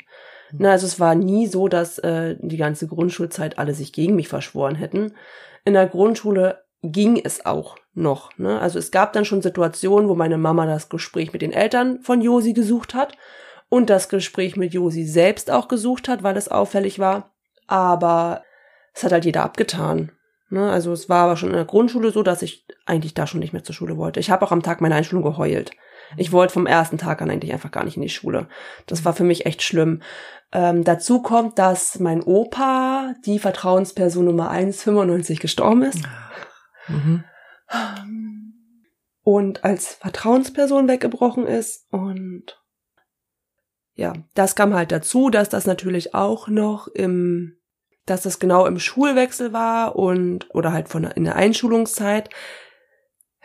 Na, 0.53 0.73
also 0.73 0.87
es 0.87 0.99
war 0.99 1.15
nie 1.15 1.47
so, 1.47 1.69
dass 1.69 1.99
äh, 1.99 2.37
die 2.41 2.57
ganze 2.57 2.87
Grundschulzeit 2.87 3.59
alle 3.59 3.75
sich 3.75 3.93
gegen 3.93 4.17
mich 4.17 4.29
verschworen 4.29 4.75
hätten. 4.75 5.15
In 5.65 5.75
der 5.75 5.87
Grundschule 5.87 6.65
ging 6.83 7.21
es 7.23 7.45
auch 7.45 7.77
noch. 7.95 8.37
Ne? 8.39 8.61
Also 8.61 8.79
es 8.79 8.91
gab 8.91 9.13
dann 9.13 9.25
schon 9.25 9.43
Situationen, 9.43 10.09
wo 10.09 10.15
meine 10.15 10.39
Mama 10.39 10.67
das 10.67 10.89
Gespräch 10.89 11.33
mit 11.33 11.43
den 11.43 11.53
Eltern 11.53 12.01
von 12.03 12.21
Josi 12.21 12.53
gesucht 12.53 12.95
hat 12.95 13.17
und 13.69 13.91
das 13.91 14.09
Gespräch 14.09 14.57
mit 14.57 14.73
Josi 14.73 15.05
selbst 15.05 15.51
auch 15.51 15.69
gesucht 15.69 16.09
hat, 16.09 16.23
weil 16.23 16.37
es 16.37 16.49
auffällig 16.49 16.99
war. 16.99 17.33
Aber 17.67 18.43
es 18.95 19.05
hat 19.05 19.13
halt 19.13 19.25
jeder 19.25 19.43
abgetan. 19.43 20.13
Ne? 20.51 20.71
Also 20.71 20.93
es 20.93 21.09
war 21.09 21.25
aber 21.25 21.37
schon 21.37 21.51
in 21.51 21.57
der 21.57 21.65
Grundschule 21.65 22.11
so, 22.11 22.23
dass 22.23 22.43
ich 22.43 22.67
eigentlich 22.87 23.15
da 23.15 23.27
schon 23.27 23.41
nicht 23.41 23.53
mehr 23.53 23.65
zur 23.65 23.75
Schule 23.75 23.97
wollte. 23.97 24.21
Ich 24.21 24.31
habe 24.31 24.47
auch 24.47 24.53
am 24.53 24.63
Tag 24.63 24.81
meiner 24.81 24.97
Einschulung 24.97 25.25
geheult. 25.25 25.73
Ich 26.17 26.33
wollte 26.33 26.53
vom 26.53 26.67
ersten 26.67 26.99
Tag 26.99 27.21
an 27.23 27.31
eigentlich 27.31 27.53
einfach 27.53 27.71
gar 27.71 27.85
nicht 27.85 27.97
in 27.97 28.03
die 28.03 28.09
Schule. 28.09 28.49
Das 28.87 29.05
war 29.05 29.13
für 29.13 29.25
mich 29.25 29.47
echt 29.47 29.63
schlimm. 29.63 30.03
Ähm, 30.51 30.85
dazu 30.85 31.21
kommt, 31.21 31.59
dass 31.59 31.99
mein 31.99 32.23
Opa, 32.23 33.15
die 33.27 33.39
Vertrauensperson 33.39 34.25
Nummer 34.25 34.51
1,95 34.51 35.41
gestorben 35.41 35.83
ist. 35.83 36.03
Mhm. 36.89 37.25
Und 39.23 39.65
als 39.65 39.95
Vertrauensperson 39.95 40.89
weggebrochen 40.89 41.47
ist. 41.47 41.87
Und 41.93 42.59
ja, 43.95 44.15
das 44.35 44.55
kam 44.55 44.75
halt 44.75 44.91
dazu, 44.91 45.29
dass 45.29 45.51
das 45.51 45.67
natürlich 45.67 46.15
auch 46.15 46.49
noch 46.49 46.89
im, 46.89 47.59
dass 48.07 48.23
das 48.23 48.39
genau 48.39 48.65
im 48.65 48.79
Schulwechsel 48.79 49.53
war 49.53 49.97
und, 49.97 50.49
oder 50.55 50.73
halt 50.73 50.89
von 50.89 51.05
in 51.05 51.25
der 51.25 51.37
Einschulungszeit. 51.37 52.31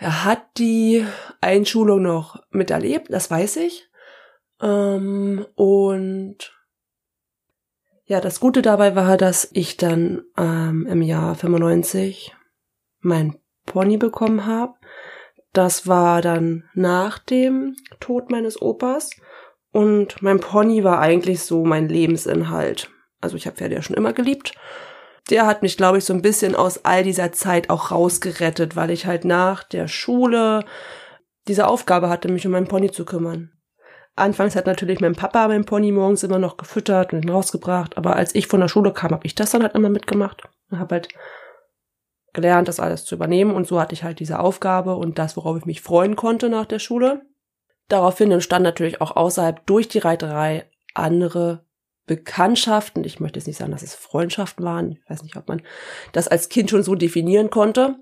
Er 0.04 0.26
hat 0.26 0.58
die 0.58 1.06
Einschulung 1.40 2.02
noch 2.02 2.44
miterlebt, 2.52 3.08
das 3.10 3.32
weiß 3.32 3.56
ich. 3.56 3.88
Ähm, 4.62 5.46
und 5.56 6.54
ja, 8.04 8.20
das 8.20 8.42
Gute 8.42 8.62
dabei 8.62 8.98
war, 8.98 9.16
dass 9.16 9.50
ich 9.54 9.78
dann 9.78 10.26
ähm, 10.38 10.88
im 10.88 11.02
Jahr 11.02 11.36
95 11.36 12.36
mein 13.00 13.40
Pony 13.66 13.96
bekommen 13.96 14.46
habe. 14.46 14.74
Das 15.54 15.88
war 15.88 16.22
dann 16.22 16.66
nach 16.74 17.18
dem 17.18 17.78
Tod 18.02 18.30
meines 18.30 18.62
Opas. 18.62 19.12
Und 19.72 20.22
mein 20.22 20.42
Pony 20.42 20.84
war 20.84 21.00
eigentlich 21.00 21.44
so 21.44 21.64
mein 21.64 21.88
Lebensinhalt. 21.88 22.92
Also 23.22 23.38
ich 23.38 23.48
habe 23.48 23.56
Pferde 23.56 23.76
ja 23.76 23.82
schon 23.82 23.96
immer 23.96 24.12
geliebt. 24.12 24.54
Der 25.30 25.46
hat 25.46 25.62
mich, 25.62 25.78
glaube 25.78 26.00
ich, 26.00 26.06
so 26.06 26.14
ein 26.14 26.22
bisschen 26.22 26.56
aus 26.56 26.84
all 26.84 27.04
dieser 27.04 27.32
Zeit 27.32 27.70
auch 27.70 27.92
rausgerettet, 27.92 28.76
weil 28.76 28.92
ich 28.92 29.06
halt 29.06 29.24
nach 29.26 29.64
der 29.64 29.88
Schule 29.88 30.66
diese 31.48 31.68
Aufgabe 31.68 32.10
hatte, 32.10 32.30
mich 32.30 32.46
um 32.46 32.52
meinen 32.52 32.68
Pony 32.68 32.92
zu 32.92 33.06
kümmern. 33.06 33.52
Anfangs 34.16 34.56
hat 34.56 34.68
natürlich 34.68 35.00
mein 35.00 35.16
Papa 35.16 35.48
mein 35.48 35.66
Pony 35.66 35.92
morgens 35.92 36.24
immer 36.24 36.38
noch 36.38 36.58
gefüttert 36.58 37.14
und 37.14 37.24
ihn 37.24 37.30
rausgebracht, 37.30 37.98
aber 37.98 38.16
als 38.16 38.36
ich 38.36 38.48
von 38.48 38.60
der 38.60 38.68
Schule 38.68 38.94
kam, 38.94 39.12
habe 39.12 39.26
ich 39.26 39.34
das 39.34 39.52
dann 39.52 39.64
halt 39.64 39.74
immer 39.74 39.90
mitgemacht 39.90 40.44
und 40.70 40.80
habe 40.80 40.96
halt 40.96 41.10
gelernt, 42.32 42.68
das 42.68 42.80
alles 42.80 43.06
zu 43.06 43.16
übernehmen 43.16 43.56
und 43.56 43.68
so 43.68 43.80
hatte 43.80 43.94
ich 43.94 44.04
halt 44.04 44.20
diese 44.20 44.40
Aufgabe 44.40 44.96
und 44.96 45.18
das, 45.18 45.36
worauf 45.36 45.58
ich 45.58 45.66
mich 45.66 45.82
freuen 45.82 46.16
konnte 46.16 46.50
nach 46.50 46.66
der 46.66 46.80
Schule. 46.80 47.22
Daraufhin 47.88 48.32
entstanden 48.32 48.64
natürlich 48.64 49.02
auch 49.02 49.16
außerhalb 49.16 49.66
durch 49.66 49.88
die 49.88 50.00
Reiterei 50.00 50.70
andere 50.94 51.66
Bekanntschaften. 52.06 53.04
Ich 53.04 53.20
möchte 53.20 53.40
jetzt 53.40 53.48
nicht 53.48 53.58
sagen, 53.58 53.72
dass 53.72 53.82
es 53.82 53.96
Freundschaften 53.96 54.66
waren. 54.66 54.92
Ich 54.92 55.10
weiß 55.10 55.24
nicht, 55.24 55.36
ob 55.38 55.48
man 55.48 55.62
das 56.12 56.28
als 56.28 56.50
Kind 56.50 56.70
schon 56.70 56.84
so 56.84 56.96
definieren 56.96 57.50
konnte. 57.50 57.96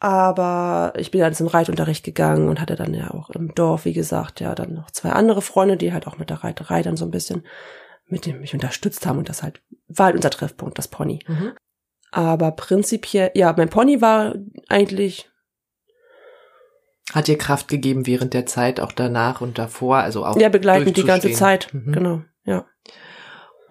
Aber 0.00 0.94
ich 0.96 1.10
bin 1.10 1.20
dann 1.20 1.34
zum 1.34 1.46
Reitunterricht 1.46 2.04
gegangen 2.04 2.48
und 2.48 2.60
hatte 2.60 2.74
dann 2.74 2.92
ja 2.92 3.12
auch 3.12 3.30
im 3.30 3.54
Dorf, 3.54 3.84
wie 3.84 3.92
gesagt, 3.92 4.40
ja 4.40 4.54
dann 4.54 4.74
noch 4.74 4.90
zwei 4.90 5.10
andere 5.10 5.42
Freunde, 5.42 5.76
die 5.76 5.92
halt 5.92 6.06
auch 6.06 6.18
mit 6.18 6.28
der 6.28 6.42
Reiterei 6.42 6.82
dann 6.82 6.96
so 6.96 7.04
ein 7.04 7.12
bisschen 7.12 7.46
mit 8.06 8.26
dem 8.26 8.40
mich 8.40 8.52
unterstützt 8.52 9.06
haben 9.06 9.18
und 9.18 9.28
das 9.28 9.42
halt 9.42 9.62
war 9.88 10.06
halt 10.06 10.16
unser 10.16 10.30
Treffpunkt, 10.30 10.76
das 10.76 10.88
Pony. 10.88 11.20
Mhm. 11.26 11.52
Aber 12.10 12.50
prinzipiell, 12.52 13.30
ja, 13.34 13.54
mein 13.56 13.70
Pony 13.70 14.00
war 14.00 14.34
eigentlich 14.68 15.30
Hat 17.12 17.26
dir 17.26 17.38
Kraft 17.38 17.68
gegeben 17.68 18.06
während 18.06 18.34
der 18.34 18.46
Zeit, 18.46 18.80
auch 18.80 18.92
danach 18.92 19.40
und 19.40 19.58
davor, 19.58 19.98
also 19.98 20.26
auch 20.26 20.36
ja 20.38 20.48
begleitend 20.48 20.96
die 20.96 21.04
ganze. 21.04 21.32
Zeit. 21.32 21.72
Mhm. 21.72 21.92
Genau, 21.92 22.22
ja. 22.44 22.66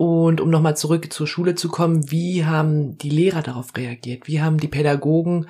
Und 0.01 0.41
um 0.41 0.49
nochmal 0.49 0.75
zurück 0.75 1.13
zur 1.13 1.27
Schule 1.27 1.53
zu 1.53 1.69
kommen, 1.69 2.09
wie 2.09 2.43
haben 2.43 2.97
die 2.97 3.11
Lehrer 3.11 3.43
darauf 3.43 3.77
reagiert? 3.77 4.27
Wie 4.27 4.41
haben 4.41 4.57
die 4.59 4.67
Pädagogen 4.67 5.45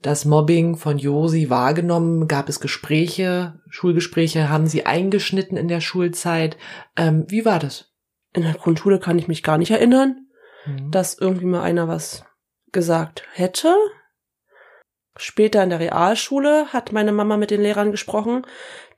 das 0.00 0.24
Mobbing 0.24 0.76
von 0.76 0.98
Josi 0.98 1.50
wahrgenommen? 1.50 2.26
Gab 2.26 2.48
es 2.48 2.58
Gespräche, 2.58 3.60
Schulgespräche? 3.68 4.48
Haben 4.48 4.66
sie 4.66 4.86
eingeschnitten 4.86 5.56
in 5.56 5.68
der 5.68 5.80
Schulzeit? 5.80 6.56
Ähm, 6.96 7.26
wie 7.28 7.44
war 7.44 7.60
das? 7.60 7.92
In 8.32 8.42
der 8.42 8.54
Grundschule 8.54 8.98
kann 8.98 9.20
ich 9.20 9.28
mich 9.28 9.44
gar 9.44 9.56
nicht 9.56 9.70
erinnern, 9.70 10.26
Mhm. 10.66 10.90
dass 10.90 11.16
irgendwie 11.16 11.46
mal 11.46 11.62
einer 11.62 11.86
was 11.86 12.24
gesagt 12.72 13.22
hätte. 13.34 13.72
Später 15.16 15.62
in 15.62 15.70
der 15.70 15.80
Realschule 15.80 16.72
hat 16.72 16.92
meine 16.92 17.12
Mama 17.12 17.36
mit 17.36 17.50
den 17.50 17.62
Lehrern 17.62 17.90
gesprochen. 17.90 18.46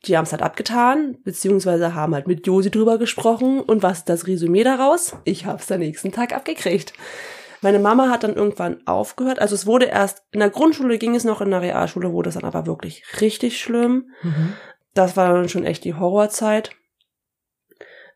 Die 0.06 0.16
haben 0.16 0.24
es 0.24 0.32
halt 0.32 0.42
abgetan, 0.42 1.18
beziehungsweise 1.24 1.94
haben 1.94 2.14
halt 2.14 2.28
mit 2.28 2.46
Josi 2.46 2.70
drüber 2.70 2.98
gesprochen. 2.98 3.60
Und 3.60 3.82
was 3.82 3.98
ist 3.98 4.08
das 4.08 4.26
Resümee 4.26 4.64
daraus? 4.64 5.16
Ich 5.24 5.46
habe 5.46 5.58
es 5.58 5.72
am 5.72 5.80
nächsten 5.80 6.12
Tag 6.12 6.34
abgekriegt. 6.34 6.92
Meine 7.62 7.78
Mama 7.78 8.10
hat 8.10 8.22
dann 8.22 8.34
irgendwann 8.34 8.86
aufgehört. 8.86 9.38
Also 9.38 9.54
es 9.54 9.66
wurde 9.66 9.86
erst, 9.86 10.22
in 10.32 10.40
der 10.40 10.50
Grundschule 10.50 10.98
ging 10.98 11.14
es 11.14 11.24
noch, 11.24 11.40
in 11.40 11.50
der 11.50 11.62
Realschule 11.62 12.12
wurde 12.12 12.28
es 12.28 12.34
dann 12.34 12.44
aber 12.44 12.66
wirklich 12.66 13.02
richtig 13.20 13.58
schlimm. 13.58 14.10
Mhm. 14.22 14.52
Das 14.92 15.16
war 15.16 15.32
dann 15.32 15.48
schon 15.48 15.64
echt 15.64 15.84
die 15.84 15.94
Horrorzeit. 15.94 16.70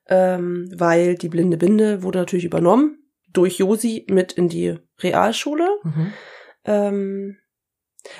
Ähm, 0.06 0.70
weil 0.74 1.16
die 1.16 1.28
blinde 1.28 1.56
Binde 1.56 2.02
wurde 2.02 2.18
natürlich 2.18 2.44
übernommen 2.44 2.98
durch 3.32 3.58
Josi 3.58 4.06
mit 4.08 4.32
in 4.32 4.48
die 4.48 4.78
Realschule. 5.02 5.68
Mhm. 5.82 6.12
Ähm, 6.64 7.38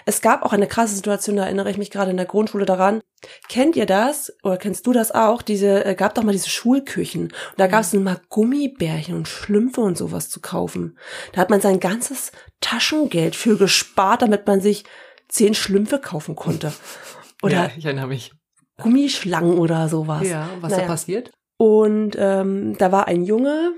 es 0.07 0.21
gab 0.21 0.43
auch 0.43 0.53
eine 0.53 0.67
krasse 0.67 0.95
Situation, 0.95 1.37
da 1.37 1.45
erinnere 1.45 1.71
ich 1.71 1.79
mich 1.79 1.91
gerade 1.91 2.11
in 2.11 2.17
der 2.17 2.27
Grundschule 2.27 2.65
daran. 2.65 3.01
Kennt 3.49 3.77
ihr 3.77 3.87
das 3.87 4.33
oder 4.43 4.57
kennst 4.57 4.87
du 4.87 4.93
das 4.93 5.11
auch? 5.13 5.43
Diese 5.43 5.85
äh, 5.85 5.95
gab 5.95 6.15
doch 6.15 6.23
mal 6.23 6.33
diese 6.33 6.51
Schulküchen 6.51 7.25
und 7.25 7.35
da 7.57 7.67
gab 7.67 7.81
es 7.81 7.93
immer 7.93 8.21
Gummibärchen 8.29 9.15
und 9.15 9.27
Schlümpfe 9.29 9.81
und 9.81 9.99
sowas 9.99 10.29
zu 10.31 10.41
kaufen. 10.41 10.99
Da 11.33 11.41
hat 11.41 11.51
man 11.51 11.61
sein 11.61 11.81
ganzes 11.81 12.33
Taschengeld 12.61 13.35
für 13.35 13.57
gespart, 13.57 14.23
damit 14.23 14.47
man 14.47 14.61
sich 14.61 14.85
zehn 15.29 15.55
Schlümpfe 15.55 15.99
kaufen 15.99 16.37
konnte 16.37 16.73
oder 17.43 17.55
ja, 17.55 17.71
ich 17.77 17.85
erinnere 17.85 18.09
mich. 18.09 18.33
Gummischlangen 18.81 19.59
oder 19.59 19.89
sowas. 19.89 20.29
Ja, 20.29 20.49
was 20.61 20.71
Naja. 20.71 20.85
da 20.85 20.89
passiert? 20.89 21.33
Und 21.57 22.17
ähm, 22.17 22.79
da 22.79 22.93
war 22.93 23.09
ein 23.09 23.25
Junge, 23.25 23.73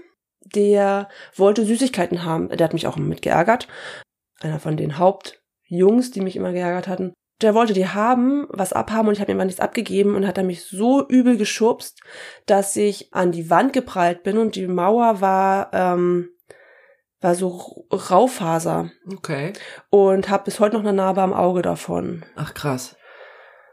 der 0.55 1.09
wollte 1.35 1.65
Süßigkeiten 1.65 2.25
haben. 2.25 2.51
Der 2.51 2.65
hat 2.65 2.75
mich 2.75 2.87
auch 2.87 2.97
mit 2.97 3.23
geärgert. 3.23 3.69
Einer 4.41 4.61
von 4.61 4.77
den 4.77 4.99
Hauptjungs, 5.71 6.11
die 6.11 6.21
mich 6.21 6.37
immer 6.37 6.53
geärgert 6.53 6.89
hatten. 6.89 7.13
Der 7.43 7.55
wollte 7.55 7.73
die 7.73 7.89
haben, 7.89 8.47
was 8.51 8.75
abhaben 8.75 9.09
und 9.09 9.15
ich 9.15 9.21
habe 9.21 9.33
ihm 9.33 9.39
mal 9.39 9.47
nichts 9.47 9.61
abgegeben 9.61 10.15
und 10.15 10.27
hat 10.27 10.37
er 10.37 10.45
mich 10.45 10.65
so 10.65 11.07
übel 11.09 11.39
geschubst, 11.39 11.99
dass 12.45 12.77
ich 12.77 13.15
an 13.15 13.33
die 13.33 13.49
Wand 13.49 13.73
geprallt 13.73 14.23
bin 14.23 14.37
und 14.37 14.57
die 14.57 14.67
Mauer 14.67 15.23
war 15.23 15.71
ähm, 15.73 16.29
war 17.23 17.35
so 17.35 17.87
Raufaser 17.93 18.91
Okay. 19.17 19.53
und 19.91 20.29
habe 20.29 20.45
bis 20.45 20.59
heute 20.61 20.75
noch 20.77 20.83
eine 20.83 20.93
Narbe 20.93 21.21
am 21.23 21.33
Auge 21.35 21.63
davon. 21.63 22.25
Ach 22.37 22.53
krass. 22.55 22.97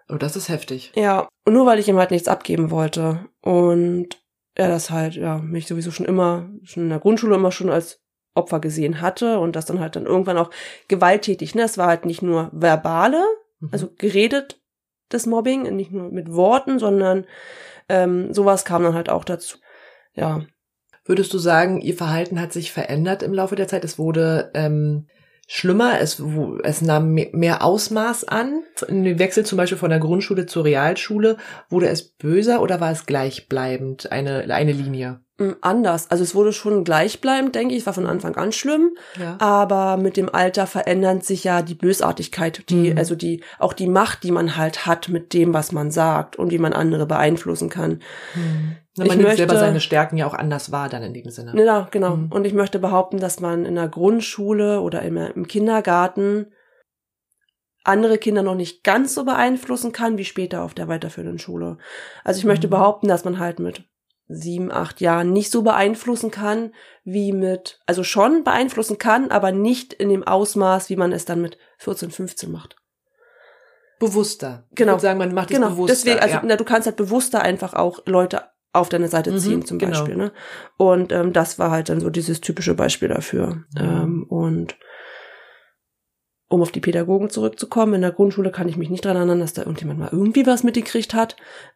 Oh, 0.10 0.16
das 0.16 0.36
ist 0.38 0.48
heftig. 0.50 0.92
Ja, 0.96 1.28
und 1.46 1.54
nur 1.54 1.66
weil 1.66 1.80
ich 1.80 1.88
ihm 1.90 1.98
halt 1.98 2.12
nichts 2.12 2.28
abgeben 2.30 2.72
wollte. 2.72 3.26
Und 3.42 4.22
er 4.56 4.68
das 4.70 4.90
halt, 4.90 5.16
ja, 5.16 5.38
mich 5.40 5.68
sowieso 5.68 5.92
schon 5.92 6.06
immer, 6.06 6.50
schon 6.64 6.84
in 6.84 6.90
der 6.90 7.00
Grundschule 7.00 7.36
immer 7.36 7.52
schon 7.52 7.70
als 7.70 8.00
Opfer 8.38 8.60
gesehen 8.60 9.02
hatte 9.02 9.40
und 9.40 9.56
das 9.56 9.66
dann 9.66 9.80
halt 9.80 9.96
dann 9.96 10.06
irgendwann 10.06 10.38
auch 10.38 10.50
gewalttätig, 10.88 11.56
ne? 11.56 11.64
Es 11.64 11.78
war 11.78 11.88
halt 11.88 12.06
nicht 12.06 12.22
nur 12.22 12.50
verbale, 12.54 13.24
Mhm. 13.60 13.70
also 13.72 13.90
geredet, 13.98 14.62
das 15.10 15.26
Mobbing, 15.26 15.76
nicht 15.76 15.92
nur 15.92 16.12
mit 16.12 16.32
Worten, 16.32 16.80
sondern 16.80 17.26
ähm, 17.90 18.34
sowas 18.34 18.66
kam 18.66 18.84
dann 18.84 18.94
halt 18.94 19.10
auch 19.10 19.24
dazu. 19.24 19.58
Ja, 20.14 20.42
Würdest 21.06 21.34
du 21.34 21.38
sagen, 21.38 21.80
ihr 21.80 21.96
Verhalten 21.96 22.40
hat 22.42 22.52
sich 22.52 22.74
verändert 22.74 23.24
im 23.24 23.34
Laufe 23.34 23.56
der 23.56 23.70
Zeit? 23.70 23.86
Es 23.86 23.98
wurde 23.98 24.52
ähm, 24.54 25.08
schlimmer, 25.48 26.02
es, 26.02 26.22
es 26.64 26.82
nahm 26.82 27.14
me- 27.14 27.30
mehr 27.32 27.64
Ausmaß 27.64 28.26
an. 28.26 28.64
In 28.90 29.06
dem 29.06 29.18
Wechsel 29.18 29.46
zum 29.46 29.58
Beispiel 29.58 29.78
von 29.78 29.90
der 29.90 30.00
Grundschule 30.00 30.48
zur 30.48 30.66
Realschule, 30.66 31.38
wurde 31.70 31.88
es 31.88 32.04
böser 32.04 32.62
oder 32.62 32.82
war 32.82 32.92
es 32.92 33.06
gleichbleibend, 33.06 34.12
eine, 34.12 34.54
eine 34.54 34.74
Linie? 34.74 35.22
Mm, 35.40 35.52
anders. 35.62 36.10
Also 36.10 36.24
es 36.24 36.34
wurde 36.34 36.52
schon 36.52 36.84
gleichbleibend, 36.84 37.54
denke 37.54 37.74
ich, 37.76 37.82
es 37.82 37.86
war 37.86 37.94
von 37.94 38.08
Anfang 38.08 38.36
an 38.38 38.52
schlimm, 38.52 38.98
Ja. 39.20 39.36
aber 39.40 39.98
mit 39.98 40.18
dem 40.18 40.34
Alter 40.34 40.66
verändert 40.66 41.24
sich 41.26 41.44
ja 41.44 41.62
die 41.62 41.76
Bösartigkeit, 41.76 42.64
die, 42.70 42.92
Mhm. 42.92 42.98
also 42.98 43.14
die, 43.16 43.44
auch 43.60 43.74
die 43.74 43.88
Macht, 43.88 44.24
die 44.24 44.32
man 44.32 44.58
halt 44.58 44.86
hat 44.88 45.10
mit 45.10 45.34
dem, 45.34 45.54
was 45.54 45.72
man 45.72 45.92
sagt 45.92 46.38
und 46.38 46.50
wie 46.52 46.58
man 46.58 46.74
andere 46.74 47.06
beeinflussen 47.06 47.70
kann. 47.70 48.02
Na, 48.98 49.04
Ich 49.04 49.10
man 49.10 49.18
nimmt 49.18 49.22
möchte- 49.30 49.38
selber 49.38 49.60
seine 49.60 49.80
Stärken 49.80 50.18
ja 50.18 50.26
auch 50.26 50.34
anders 50.34 50.72
wahr 50.72 50.90
dann 50.90 51.04
in 51.04 51.14
dem 51.14 51.30
Sinne. 51.30 51.54
Ja, 51.64 51.88
genau. 51.92 52.16
Mhm. 52.16 52.32
Und 52.32 52.46
ich 52.48 52.54
möchte 52.54 52.80
behaupten, 52.80 53.20
dass 53.20 53.40
man 53.40 53.64
in 53.66 53.76
der 53.76 53.90
Grundschule 53.90 54.82
oder 54.82 55.04
im, 55.04 55.18
im 55.18 55.48
Kindergarten 55.48 56.48
andere 57.84 58.18
Kinder 58.18 58.42
noch 58.44 58.56
nicht 58.56 58.84
ganz 58.84 59.14
so 59.14 59.24
beeinflussen 59.24 59.92
kann 59.92 60.18
wie 60.18 60.26
später 60.26 60.64
auf 60.64 60.74
der 60.74 60.88
weiterführenden 60.88 61.40
Schule. 61.40 61.78
Also 62.24 62.40
ich 62.40 62.46
möchte 62.46 62.68
Mhm. 62.68 62.72
behaupten, 62.72 63.08
dass 63.08 63.24
man 63.24 63.38
halt 63.40 63.60
mit 63.60 63.84
sieben, 64.30 64.72
acht 64.72 65.00
Jahren 65.02 65.32
nicht 65.32 65.52
so 65.52 65.62
beeinflussen 65.62 66.32
kann 66.32 66.74
wie 67.04 67.32
mit, 67.32 67.80
also 67.86 68.04
schon 68.04 68.44
beeinflussen 68.44 68.98
kann, 68.98 69.32
aber 69.32 69.52
nicht 69.52 69.94
in 69.94 70.10
dem 70.10 70.24
Ausmaß, 70.24 70.90
wie 70.90 70.98
man 70.98 71.14
es 71.14 71.24
dann 71.26 71.42
mit 71.42 71.58
14, 71.78 72.12
15 72.12 72.52
macht. 72.52 72.76
Bewusster. 74.00 74.66
Genau. 74.76 74.92
Ich 74.92 74.96
würde 74.98 75.02
sagen, 75.02 75.20
man 75.20 75.34
macht 75.34 75.50
es 75.50 75.56
Genau, 75.56 75.70
bewusster. 75.72 75.94
deswegen, 75.96 76.20
also 76.20 76.36
ja. 76.36 76.42
na, 76.46 76.56
du 76.56 76.64
kannst 76.64 76.86
halt 76.86 76.98
bewusster 76.98 77.42
einfach 77.42 77.74
auch 77.74 78.00
Leute 78.06 78.44
auf 78.74 78.90
deine 78.90 79.08
Seite 79.08 79.32
Mhm, 79.32 79.40
ziehen, 79.40 79.66
zum 79.66 79.80
genau. 79.80 79.92
Beispiel. 79.92 80.18
Ne? 80.18 80.32
Und 80.78 81.12
ähm, 81.12 81.34
das 81.34 81.58
war 81.58 81.72
halt 81.72 81.90
dann 81.90 82.00
so 82.00 82.10
dieses 82.12 82.42
typische 82.42 82.76
Beispiel 82.76 83.08
dafür. 83.08 83.64
Ähm, 83.80 84.26
und 84.30 84.76
um 86.50 86.62
auf 86.62 86.72
die 86.72 86.80
Pädagogen 86.80 87.30
zurückzukommen, 87.30 87.96
in 87.96 88.02
der 88.02 88.12
Grundschule 88.12 88.52
kann 88.52 88.70
ich 88.70 88.78
mich 88.78 88.90
nicht 88.90 89.04
dran 89.04 89.18
erinnern, 89.18 89.40
dass 89.40 89.54
da 89.54 89.64
irgendjemand 89.64 90.00
mal 90.00 90.10
irgendwie 90.12 90.46
was 90.46 90.64
mitgekriegt 90.64 91.14
hat. 91.14 91.36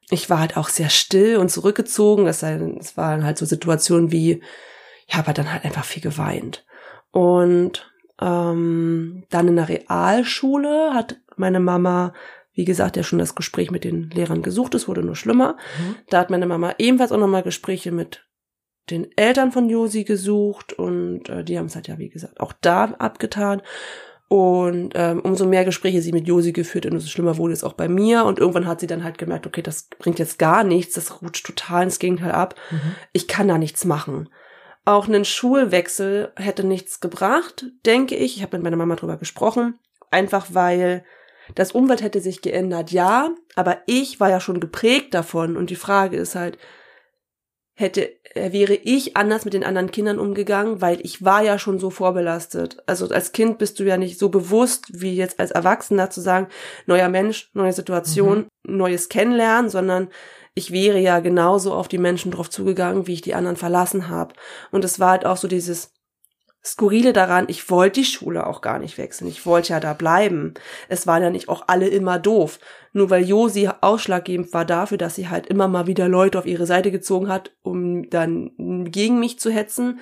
Ich 0.10 0.30
war 0.30 0.40
halt 0.40 0.56
auch 0.56 0.70
sehr 0.70 0.90
still 0.90 1.38
und 1.38 1.50
zurückgezogen. 1.50 2.28
Es 2.28 2.42
waren 2.44 3.26
halt 3.26 3.38
so 3.38 3.46
Situationen 3.46 4.12
wie, 4.12 4.42
ich 5.08 5.16
habe 5.16 5.34
dann 5.34 5.52
halt 5.52 5.66
einfach 5.66 5.84
viel 5.84 6.02
geweint. 6.02 6.66
Und 7.12 7.92
ähm, 8.22 9.24
dann 9.30 9.48
in 9.50 9.58
der 9.58 9.68
Realschule 9.68 10.94
hat 10.94 11.18
meine 11.36 11.60
Mama, 11.60 12.14
wie 12.54 12.66
gesagt, 12.66 12.96
ja 12.96 13.04
schon 13.04 13.20
das 13.20 13.36
Gespräch 13.36 13.72
mit 13.72 13.84
den 13.84 14.10
Lehrern 14.12 14.42
gesucht. 14.42 14.74
Es 14.74 14.88
wurde 14.88 15.04
nur 15.04 15.18
schlimmer. 15.18 15.58
Mhm. 15.80 15.96
Da 16.10 16.20
hat 16.20 16.30
meine 16.30 16.46
Mama 16.46 16.76
ebenfalls 16.78 17.12
auch 17.12 17.18
nochmal 17.18 17.44
Gespräche 17.44 17.92
mit 17.92 18.26
den 18.90 19.08
Eltern 19.18 19.52
von 19.52 19.70
Josi 19.70 20.06
gesucht 20.06 20.74
und 20.74 21.30
äh, 21.30 21.44
die 21.44 21.58
haben 21.58 21.68
es 21.68 21.76
halt 21.76 21.88
ja, 21.88 21.98
wie 21.98 22.10
gesagt, 22.10 22.40
auch 22.40 22.54
da 22.54 22.86
abgetan. 23.00 23.62
Und 24.32 24.94
ähm, 24.96 25.20
umso 25.20 25.46
mehr 25.46 25.66
Gespräche 25.66 26.02
sie 26.02 26.14
mit 26.14 26.26
Josi 26.26 26.54
geführt, 26.54 26.86
umso 26.86 27.06
schlimmer 27.10 27.36
wurde 27.36 27.52
es 27.52 27.66
auch 27.66 27.74
bei 27.74 27.90
mir. 27.90 28.24
Und 28.24 28.40
irgendwann 28.40 28.66
hat 28.66 28.80
sie 28.80 28.88
dann 28.88 29.04
halt 29.04 29.18
gemerkt, 29.18 29.46
okay, 29.46 29.62
das 29.62 29.90
bringt 30.00 30.20
jetzt 30.20 30.40
gar 30.40 30.64
nichts, 30.64 30.94
das 30.94 31.22
rutscht 31.22 31.46
total 31.46 31.84
ins 31.84 32.00
Gegenteil 32.00 32.32
ab. 32.32 32.56
Mhm. 32.70 32.96
Ich 33.12 33.28
kann 33.28 33.50
da 33.50 33.58
nichts 33.58 33.84
machen. 33.84 34.30
Auch 34.86 35.10
einen 35.10 35.26
Schulwechsel 35.26 36.32
hätte 36.38 36.66
nichts 36.66 37.02
gebracht, 37.02 37.66
denke 37.86 38.16
ich. 38.16 38.38
Ich 38.38 38.42
habe 38.42 38.56
mit 38.56 38.64
meiner 38.64 38.78
Mama 38.78 38.96
drüber 38.96 39.18
gesprochen. 39.18 39.78
Einfach 40.12 40.48
weil 40.52 41.04
das 41.54 41.74
Umfeld 41.74 42.02
hätte 42.02 42.22
sich 42.22 42.42
geändert, 42.42 42.92
ja, 42.92 43.36
aber 43.58 43.80
ich 43.86 44.22
war 44.22 44.30
ja 44.30 44.40
schon 44.40 44.62
geprägt 44.62 45.14
davon. 45.14 45.58
Und 45.58 45.70
die 45.70 45.76
Frage 45.76 46.16
ist 46.16 46.36
halt, 46.36 46.58
hätte, 47.74 48.10
wäre 48.34 48.76
ich 48.76 49.18
anders 49.18 49.46
mit 49.46 49.54
den 49.54 49.64
anderen 49.64 49.92
Kindern 49.92 50.20
umgegangen, 50.20 50.82
weil 50.82 51.00
ich 51.02 51.24
war 51.24 51.44
ja 51.44 51.60
schon 51.60 51.80
so 51.80 51.90
vorbelastet. 51.90 52.78
Also 52.86 53.08
als 53.10 53.32
Kind 53.32 53.58
bist 53.58 53.80
du 53.80 53.84
ja 53.84 53.98
nicht 53.98 54.18
so 54.18 54.30
bewusst, 54.30 54.86
wie 54.90 55.16
jetzt 55.16 55.40
als 55.40 55.52
Erwachsener 55.52 56.10
zu 56.10 56.22
sagen, 56.22 56.48
neuer 56.86 57.10
Mensch, 57.10 57.50
neue 57.54 57.74
Situation, 57.74 58.48
neues 58.64 59.10
Kennenlernen, 59.10 59.70
sondern 59.70 60.10
ich 60.54 60.72
wäre 60.72 61.00
ja 61.00 61.20
genauso 61.20 61.74
auf 61.74 61.88
die 61.88 61.98
Menschen 61.98 62.32
drauf 62.32 62.50
zugegangen, 62.50 63.08
wie 63.08 63.14
ich 63.14 63.22
die 63.22 63.36
anderen 63.36 63.58
verlassen 63.58 64.10
habe. 64.10 64.34
Und 64.72 64.84
es 64.84 65.00
war 65.00 65.12
halt 65.12 65.26
auch 65.26 65.38
so 65.38 65.48
dieses 65.48 65.94
Skurrile 66.64 67.12
daran, 67.12 67.46
ich 67.48 67.70
wollte 67.72 68.02
die 68.02 68.06
Schule 68.06 68.46
auch 68.46 68.62
gar 68.62 68.78
nicht 68.78 69.00
wechseln. 69.00 69.28
Ich 69.28 69.46
wollte 69.48 69.74
ja 69.74 69.80
da 69.80 69.94
bleiben. 69.94 70.54
Es 70.90 71.08
waren 71.08 71.24
ja 71.24 71.32
nicht 71.32 71.50
auch 71.50 71.64
alle 71.68 71.88
immer 71.88 72.20
doof. 72.20 72.60
Nur 72.94 73.10
weil 73.10 73.24
Josi 73.24 73.70
ausschlaggebend 73.82 74.54
war 74.54 74.66
dafür, 74.66 74.98
dass 75.00 75.16
sie 75.16 75.30
halt 75.30 75.48
immer 75.48 75.68
mal 75.68 75.88
wieder 75.88 76.08
Leute 76.08 76.38
auf 76.38 76.46
ihre 76.46 76.68
Seite 76.68 76.92
gezogen 76.92 77.30
hat, 77.30 77.52
um 77.64 78.10
dann 78.10 78.52
gegen 78.92 79.20
mich 79.20 79.40
zu 79.40 79.50
hetzen. 79.50 80.00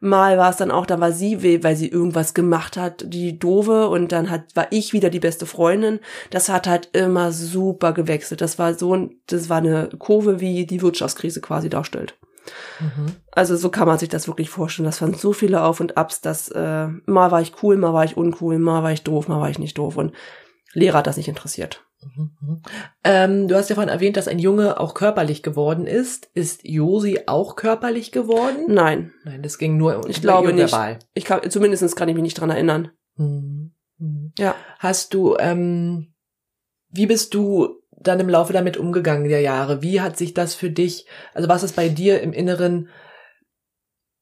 Mal 0.00 0.36
war 0.36 0.50
es 0.50 0.56
dann 0.56 0.72
auch, 0.72 0.84
da 0.84 0.98
war 0.98 1.12
sie, 1.12 1.42
weh, 1.42 1.62
weil 1.62 1.76
sie 1.76 1.88
irgendwas 1.88 2.34
gemacht 2.34 2.76
hat, 2.76 3.04
die 3.06 3.38
doofe, 3.38 3.88
und 3.88 4.10
dann 4.10 4.30
hat, 4.30 4.56
war 4.56 4.66
ich 4.70 4.92
wieder 4.92 5.10
die 5.10 5.20
beste 5.20 5.46
Freundin. 5.46 6.00
Das 6.30 6.48
hat 6.48 6.66
halt 6.66 6.90
immer 6.92 7.30
super 7.30 7.92
gewechselt. 7.92 8.40
Das 8.40 8.58
war 8.58 8.74
so, 8.74 9.10
das 9.28 9.48
war 9.48 9.58
eine 9.58 9.90
Kurve, 9.98 10.40
wie 10.40 10.66
die 10.66 10.82
Wirtschaftskrise 10.82 11.40
quasi 11.40 11.70
darstellt. 11.70 12.18
Mhm. 12.80 13.12
Also 13.30 13.56
so 13.56 13.70
kann 13.70 13.86
man 13.86 13.98
sich 13.98 14.08
das 14.08 14.26
wirklich 14.26 14.50
vorstellen. 14.50 14.86
Das 14.86 15.00
waren 15.00 15.14
so 15.14 15.32
viele 15.32 15.62
Auf 15.62 15.80
und 15.80 15.96
Abs, 15.96 16.20
dass 16.20 16.48
äh, 16.48 16.88
mal 17.06 17.30
war 17.30 17.40
ich 17.40 17.62
cool, 17.62 17.76
mal 17.76 17.92
war 17.92 18.04
ich 18.04 18.16
uncool, 18.16 18.58
mal 18.58 18.82
war 18.82 18.92
ich 18.92 19.02
doof, 19.02 19.28
mal 19.28 19.40
war 19.40 19.50
ich 19.50 19.58
nicht 19.58 19.78
doof. 19.78 19.96
Und 19.96 20.12
Lehrer 20.74 20.98
hat 20.98 21.06
das 21.06 21.16
nicht 21.16 21.28
interessiert. 21.28 21.84
Mhm. 22.02 22.62
Ähm, 23.04 23.48
du 23.48 23.54
hast 23.54 23.68
ja 23.68 23.74
vorhin 23.74 23.92
erwähnt, 23.92 24.16
dass 24.16 24.28
ein 24.28 24.38
Junge 24.38 24.80
auch 24.80 24.94
körperlich 24.94 25.42
geworden 25.42 25.86
ist. 25.86 26.30
Ist 26.34 26.64
Josi 26.64 27.20
auch 27.26 27.56
körperlich 27.56 28.10
geworden? 28.10 28.64
Nein, 28.68 29.12
Nein, 29.24 29.42
das 29.42 29.58
ging 29.58 29.76
nur 29.76 30.08
ich 30.08 30.18
über 30.18 30.22
glaube 30.22 30.52
nicht. 30.52 30.72
verbal. 30.72 30.98
Ich 31.14 31.24
kann, 31.24 31.48
zumindest 31.50 31.94
kann 31.96 32.08
ich 32.08 32.14
mich 32.14 32.22
nicht 32.22 32.40
dran 32.40 32.50
erinnern. 32.50 32.90
Mhm. 33.16 33.72
Mhm. 33.98 34.32
Ja. 34.38 34.54
Hast 34.78 35.14
du, 35.14 35.36
ähm, 35.38 36.14
wie 36.88 37.06
bist 37.06 37.34
du 37.34 37.81
dann 38.02 38.20
im 38.20 38.28
Laufe 38.28 38.52
damit 38.52 38.76
umgegangen 38.76 39.28
der 39.28 39.40
Jahre? 39.40 39.82
Wie 39.82 40.00
hat 40.00 40.16
sich 40.16 40.34
das 40.34 40.54
für 40.54 40.70
dich, 40.70 41.06
also 41.34 41.48
was 41.48 41.62
ist 41.62 41.76
bei 41.76 41.88
dir 41.88 42.20
im 42.20 42.32
Inneren, 42.32 42.88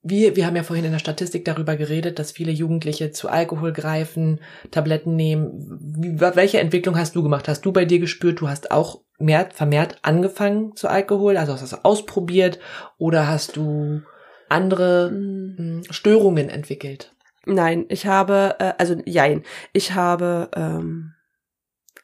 wie, 0.02 0.34
wir 0.34 0.46
haben 0.46 0.56
ja 0.56 0.62
vorhin 0.62 0.86
in 0.86 0.92
der 0.92 0.98
Statistik 0.98 1.44
darüber 1.44 1.76
geredet, 1.76 2.18
dass 2.18 2.32
viele 2.32 2.52
Jugendliche 2.52 3.10
zu 3.10 3.28
Alkohol 3.28 3.72
greifen, 3.72 4.40
Tabletten 4.70 5.14
nehmen. 5.14 5.78
Wie, 5.98 6.18
welche 6.20 6.58
Entwicklung 6.58 6.96
hast 6.96 7.16
du 7.16 7.22
gemacht? 7.22 7.48
Hast 7.48 7.66
du 7.66 7.72
bei 7.72 7.84
dir 7.84 7.98
gespürt, 7.98 8.40
du 8.40 8.48
hast 8.48 8.70
auch 8.70 9.02
mehr, 9.18 9.48
vermehrt 9.52 9.98
angefangen 10.00 10.74
zu 10.74 10.88
Alkohol, 10.88 11.36
also 11.36 11.52
hast 11.52 11.60
du 11.60 11.66
das 11.66 11.84
ausprobiert 11.84 12.58
oder 12.96 13.28
hast 13.28 13.56
du 13.56 14.00
andere 14.48 15.10
Mhm. 15.10 15.82
mh, 15.86 15.92
Störungen 15.92 16.48
entwickelt? 16.48 17.14
Nein, 17.44 17.84
ich 17.88 18.06
habe, 18.06 18.56
äh, 18.58 18.72
also 18.78 18.96
jein, 19.04 19.44
ich 19.72 19.92
habe 19.92 20.50
ähm, 20.54 21.12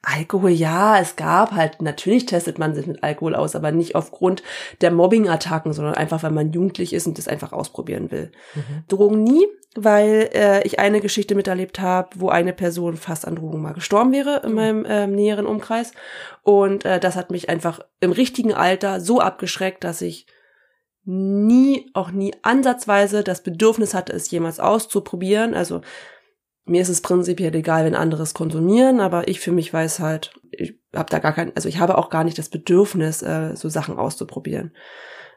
Alkohol, 0.09 0.51
ja, 0.51 1.01
es 1.01 1.17
gab 1.17 1.51
halt, 1.51 1.83
natürlich 1.83 2.27
testet 2.27 2.61
man 2.61 2.77
sich 2.77 2.87
mit 2.87 3.03
Alkohol 3.03 3.35
aus, 3.35 3.57
aber 3.57 3.73
nicht 3.73 3.97
aufgrund 3.97 4.45
der 4.81 4.93
Mobbing-Attacken, 4.93 5.73
sondern 5.73 5.95
einfach, 5.95 6.23
weil 6.23 6.31
man 6.31 6.53
jugendlich 6.53 6.93
ist 6.93 7.09
und 7.09 7.19
das 7.19 7.27
einfach 7.27 7.53
ausprobieren 7.53 8.13
will. 8.13 8.31
Mhm. 8.55 8.85
Drogen 8.87 9.25
nie, 9.25 9.45
weil 9.75 10.31
äh, 10.33 10.63
ich 10.65 10.79
eine 10.79 11.01
Geschichte 11.01 11.35
miterlebt 11.35 11.81
habe, 11.81 12.11
wo 12.15 12.29
eine 12.29 12.53
Person 12.53 12.97
fast 12.97 13.27
an 13.27 13.35
Drogen 13.35 13.61
mal 13.61 13.75
gestorben 13.75 14.13
wäre 14.13 14.43
in 14.45 14.51
Mhm. 14.51 14.55
meinem 14.55 14.87
ähm, 14.89 15.13
näheren 15.13 15.45
Umkreis. 15.45 15.91
Und 16.45 16.85
äh, 16.85 17.01
das 17.01 17.17
hat 17.17 17.33
mich 17.33 17.49
einfach 17.49 17.81
im 17.99 18.13
richtigen 18.13 18.55
Alter 18.55 19.01
so 19.01 19.21
abgeschreckt, 19.21 19.83
dass 19.83 20.03
ich 20.03 20.29
nie, 21.05 21.91
auch 21.95 22.13
nie 22.13 22.33
ansatzweise 22.43 23.25
das 23.25 23.43
Bedürfnis 23.43 23.93
hatte, 23.93 24.13
es 24.13 24.31
jemals 24.31 24.61
auszuprobieren. 24.61 25.55
Also 25.55 25.81
mir 26.67 26.83
ist 26.83 26.89
es 26.89 27.01
prinzipiell 27.01 27.55
egal, 27.55 27.85
wenn 27.85 27.95
andere 27.95 28.25
es 28.25 28.35
konsumieren, 28.35 29.01
aber 29.01 29.29
ich 29.29 29.41
für 29.41 29.53
mich 29.53 29.73
weiß 29.73 30.01
halt, 30.01 30.35
ich 30.51 30.79
habe 30.95 31.09
da 31.09 31.21
gar 31.21 31.33
kein, 31.33 31.55
also 31.55 31.69
ich 31.69 31.79
habe 31.79 31.97
auch 31.97 32.11
gar 32.11 32.25
nicht 32.25 32.39
das 32.39 32.49
Bedürfnis, 32.49 33.23
äh, 33.23 33.55
so 33.55 33.69
Sachen 33.69 33.99
auszuprobieren. 33.99 34.73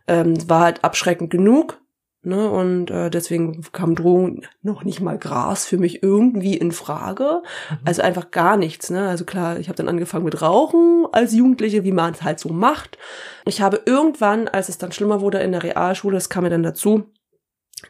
Ähm, 0.07 0.33
es 0.33 0.49
war 0.49 0.61
halt 0.61 0.83
abschreckend 0.83 1.29
genug, 1.29 1.79
ne? 2.23 2.49
Und 2.49 2.89
äh, 2.89 3.11
deswegen 3.11 3.61
kam 3.71 3.93
Drogen 3.93 4.47
noch 4.63 4.83
nicht 4.83 5.01
mal 5.01 5.19
Gras 5.19 5.65
für 5.65 5.77
mich 5.77 6.01
irgendwie 6.01 6.57
in 6.57 6.71
Frage. 6.71 7.43
Also 7.85 8.01
einfach 8.01 8.31
gar 8.31 8.57
nichts, 8.57 8.89
ne? 8.89 9.07
Also 9.07 9.23
klar, 9.23 9.59
ich 9.59 9.67
habe 9.67 9.77
dann 9.77 9.89
angefangen 9.89 10.25
mit 10.25 10.41
Rauchen 10.41 11.05
als 11.11 11.33
Jugendliche, 11.33 11.83
wie 11.83 11.91
man 11.91 12.13
es 12.13 12.23
halt 12.23 12.39
so 12.39 12.49
macht. 12.49 12.97
Ich 13.45 13.61
habe 13.61 13.81
irgendwann, 13.85 14.47
als 14.47 14.69
es 14.69 14.79
dann 14.79 14.91
schlimmer 14.91 15.21
wurde 15.21 15.39
in 15.39 15.51
der 15.51 15.63
Realschule, 15.63 16.17
es 16.17 16.29
kam 16.29 16.43
mir 16.43 16.49
dann 16.49 16.63
dazu, 16.63 17.11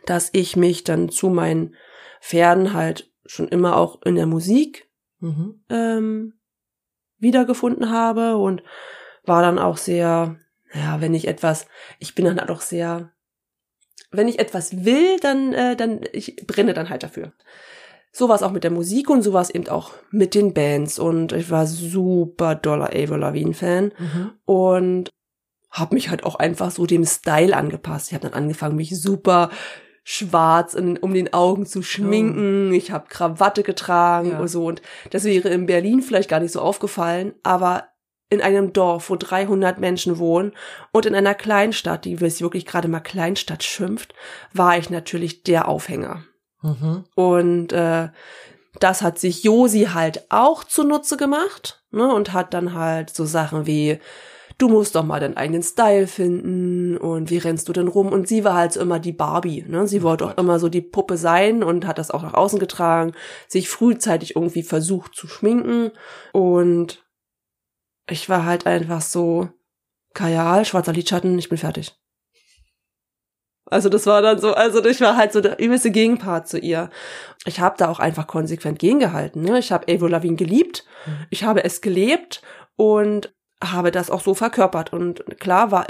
dass 0.06 0.30
ich 0.34 0.58
mich 0.58 0.84
dann 0.84 1.08
zu 1.08 1.30
meinen 1.30 1.76
Pferden 2.22 2.74
halt 2.74 3.09
schon 3.30 3.48
immer 3.48 3.78
auch 3.78 4.02
in 4.04 4.16
der 4.16 4.26
Musik 4.26 4.90
Mhm. 5.22 5.62
ähm, 5.70 6.34
wiedergefunden 7.20 7.92
habe 7.92 8.38
und 8.38 8.64
war 9.26 9.42
dann 9.42 9.60
auch 9.60 9.76
sehr, 9.78 10.38
ja, 10.74 11.02
wenn 11.02 11.14
ich 11.14 11.28
etwas, 11.28 11.68
ich 12.00 12.16
bin 12.16 12.24
dann 12.26 12.40
halt 12.40 12.50
auch 12.50 12.62
sehr, 12.62 13.12
wenn 14.12 14.30
ich 14.30 14.40
etwas 14.40 14.86
will, 14.86 15.18
dann, 15.20 15.54
äh, 15.54 15.76
dann, 15.76 16.00
ich 16.14 16.38
brenne 16.48 16.74
dann 16.74 16.90
halt 16.90 17.04
dafür. 17.04 17.34
So 18.12 18.30
war 18.30 18.36
es 18.38 18.44
auch 18.44 18.52
mit 18.54 18.64
der 18.64 18.72
Musik 18.72 19.10
und 19.10 19.22
so 19.22 19.34
war 19.34 19.42
es 19.42 19.50
eben 19.52 19.68
auch 19.68 19.92
mit 20.10 20.34
den 20.34 20.54
Bands. 20.54 20.98
Und 20.98 21.34
ich 21.34 21.52
war 21.52 21.68
super 21.68 22.56
doller 22.56 22.88
Avril 22.88 23.20
Lavigne-Fan 23.20 23.92
Mhm. 24.00 24.32
und 24.46 25.10
habe 25.70 25.94
mich 25.96 26.10
halt 26.10 26.24
auch 26.24 26.36
einfach 26.36 26.72
so 26.72 26.88
dem 26.88 27.06
Style 27.06 27.56
angepasst. 27.56 28.08
Ich 28.08 28.14
habe 28.16 28.24
dann 28.28 28.34
angefangen, 28.42 28.78
mich 28.78 29.00
super 29.00 29.52
schwarz 30.12 30.74
in, 30.74 30.98
um 30.98 31.14
den 31.14 31.34
Augen 31.36 31.68
zu 31.68 31.84
schminken. 31.84 32.74
Ich 32.74 32.90
habe 32.90 33.10
Krawatte 33.10 33.62
getragen 33.62 34.32
Ja. 34.32 34.40
und 34.40 34.48
so. 34.48 34.66
Und 34.66 34.82
das 35.12 35.24
wäre 35.24 35.50
in 35.50 35.68
Berlin 35.68 36.02
vielleicht 36.02 36.30
gar 36.32 36.40
nicht 36.40 36.52
so 36.52 36.62
aufgefallen, 36.62 37.36
aber 37.44 37.84
in 38.32 38.42
einem 38.42 38.74
Dorf, 38.74 39.12
wo 39.12 39.16
300 39.16 39.78
Menschen 39.78 40.18
wohnen 40.18 40.54
und 40.92 41.06
in 41.06 41.14
einer 41.14 41.36
Kleinstadt, 41.36 42.06
die 42.06 42.16
sich 42.16 42.42
wirklich 42.42 42.66
gerade 42.66 42.88
mal 42.88 43.02
Kleinstadt 43.02 43.64
schimpft, 43.64 44.16
war 44.52 44.80
ich 44.80 44.90
natürlich 44.90 45.44
der 45.44 45.68
Aufhänger. 45.68 46.24
Mhm. 46.64 47.04
Und 47.14 47.72
äh, 47.72 48.10
das 48.80 49.04
hat 49.04 49.20
sich 49.20 49.44
Josi 49.44 49.90
halt 49.94 50.26
auch 50.30 50.64
zunutze 50.64 51.18
gemacht 51.18 51.84
ne, 51.92 52.12
und 52.12 52.34
hat 52.34 52.56
dann 52.56 52.74
halt 52.74 53.12
so 53.12 53.26
Sachen 53.26 53.68
wie, 53.68 54.00
du 54.60 54.70
musst 54.70 54.94
doch 54.96 55.04
mal 55.04 55.20
deinen 55.20 55.38
eigenen 55.38 55.64
Style 55.64 56.06
finden 56.06 56.98
und 56.98 57.32
wie 57.32 57.40
rennst 57.40 57.68
du 57.68 57.74
denn 57.74 57.88
rum? 57.88 58.10
Und 58.10 58.28
sie 58.28 58.44
war 58.44 58.54
halt 58.54 58.74
so 58.74 58.80
immer 58.82 59.00
die 59.00 59.14
Barbie. 59.14 59.66
Ne? 59.68 59.88
Sie 59.88 60.04
wollte 60.04 60.26
auch 60.26 60.38
immer 60.38 60.60
so 60.60 60.70
die 60.70 60.82
Puppe 60.82 61.18
sein 61.18 61.64
und 61.64 61.88
hat 61.88 61.98
das 61.98 62.12
auch 62.12 62.22
nach 62.22 62.34
außen 62.36 62.60
getragen, 62.60 63.14
sich 63.48 63.70
frühzeitig 63.70 64.36
irgendwie 64.36 64.64
versucht 64.64 65.16
zu 65.16 65.28
schminken 65.28 65.92
und 66.34 67.04
ich 68.08 68.28
war 68.30 68.46
halt 68.46 68.66
einfach 68.66 69.02
so, 69.02 69.50
Kajal, 70.14 70.66
schwarzer 70.66 70.94
Lidschatten, 70.94 71.38
ich 71.38 71.50
bin 71.50 71.58
fertig. 71.58 71.96
Also 73.66 73.88
das 73.88 74.08
war 74.08 74.24
dann 74.24 74.40
so, 74.40 74.54
also 74.54 74.84
ich 74.84 75.00
war 75.00 75.16
halt 75.16 75.32
so 75.32 75.42
der 75.42 75.60
übelste 75.60 75.92
Gegenpart 75.92 76.48
zu 76.48 76.58
ihr. 76.58 76.90
Ich 77.46 77.60
habe 77.60 77.76
da 77.78 77.88
auch 77.88 78.00
einfach 78.00 78.26
konsequent 78.26 78.80
gegengehalten. 78.80 79.44
Ne? 79.44 79.60
Ich 79.60 79.72
habe 79.72 79.94
Avril 79.94 80.10
Lavigne 80.10 80.38
geliebt, 80.38 80.86
Mhm. 81.06 81.28
ich 81.30 81.44
habe 81.44 81.64
es 81.64 81.80
gelebt 81.82 82.42
und 82.76 83.32
habe 83.64 83.92
das 83.92 84.10
auch 84.10 84.22
so 84.22 84.34
verkörpert. 84.34 84.94
Und 84.94 85.24
klar 85.40 85.72
war 85.72 85.88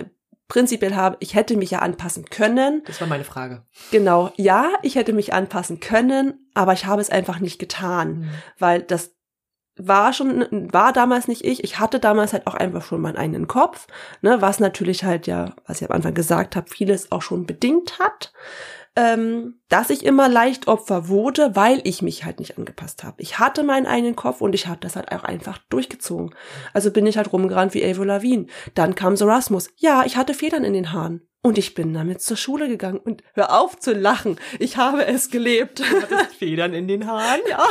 prinzipiell 0.47 0.95
habe, 0.95 1.17
ich 1.19 1.35
hätte 1.35 1.55
mich 1.57 1.71
ja 1.71 1.79
anpassen 1.79 2.25
können. 2.25 2.81
Das 2.85 2.99
war 3.01 3.07
meine 3.07 3.23
Frage. 3.23 3.63
Genau, 3.91 4.31
ja, 4.35 4.71
ich 4.81 4.95
hätte 4.95 5.13
mich 5.13 5.31
anpassen 5.33 5.79
können, 5.79 6.49
aber 6.55 6.73
ich 6.73 6.85
habe 6.85 7.01
es 7.01 7.09
einfach 7.11 7.39
nicht 7.39 7.59
getan, 7.59 8.09
Mhm. 8.21 8.29
weil 8.57 8.81
das 8.81 9.13
war 9.81 10.11
schon, 10.11 10.45
war 10.73 10.91
damals 10.91 11.27
nicht 11.29 11.45
ich. 11.45 11.63
Ich 11.63 11.79
hatte 11.79 11.99
damals 11.99 12.33
halt 12.33 12.47
auch 12.47 12.55
einfach 12.55 12.83
schon 12.83 12.99
meinen 12.99 13.15
eigenen 13.15 13.47
Kopf, 13.47 13.87
ne, 14.21 14.41
was 14.41 14.59
natürlich 14.59 15.03
halt 15.05 15.25
ja, 15.27 15.53
was 15.67 15.81
ich 15.81 15.89
am 15.89 15.95
Anfang 15.95 16.13
gesagt 16.15 16.55
habe, 16.55 16.67
vieles 16.67 17.11
auch 17.13 17.21
schon 17.21 17.45
bedingt 17.45 17.97
hat, 17.99 18.33
ähm, 18.95 19.59
dass 19.69 19.89
ich 19.89 20.05
immer 20.05 20.27
leicht 20.27 20.67
Opfer 20.67 21.07
wurde, 21.07 21.55
weil 21.55 21.81
ich 21.83 22.01
mich 22.01 22.25
halt 22.25 22.39
nicht 22.39 22.57
angepasst 22.57 23.03
habe. 23.03 23.21
Ich 23.21 23.39
hatte 23.39 23.63
meinen 23.63 23.85
eigenen 23.85 24.15
Kopf 24.15 24.41
und 24.41 24.53
ich 24.53 24.67
habe 24.67 24.79
das 24.79 24.95
halt 24.95 25.11
auch 25.11 25.23
einfach 25.23 25.57
durchgezogen. 25.69 26.35
Also 26.73 26.91
bin 26.91 27.05
ich 27.05 27.17
halt 27.17 27.31
rumgerannt 27.31 27.73
wie 27.73 27.83
Avril 27.83 28.07
Lavigne. 28.07 28.47
Dann 28.75 28.95
kam 28.95 29.15
Sorasmus. 29.15 29.69
Ja, 29.77 30.03
ich 30.05 30.17
hatte 30.17 30.33
Federn 30.33 30.63
in 30.63 30.73
den 30.73 30.91
Haaren. 30.91 31.21
Und 31.41 31.57
ich 31.57 31.73
bin 31.73 31.93
damit 31.93 32.21
zur 32.21 32.35
Schule 32.35 32.67
gegangen 32.67 32.99
und 32.99 33.23
hör 33.33 33.57
auf 33.57 33.79
zu 33.79 33.93
lachen. 33.93 34.37
Ich 34.59 34.75
habe 34.75 35.05
es 35.05 35.29
gelebt. 35.29 35.79
Federn 36.37 36.73
in 36.73 36.89
den 36.89 37.07
Haaren? 37.07 37.39
Ja, 37.49 37.65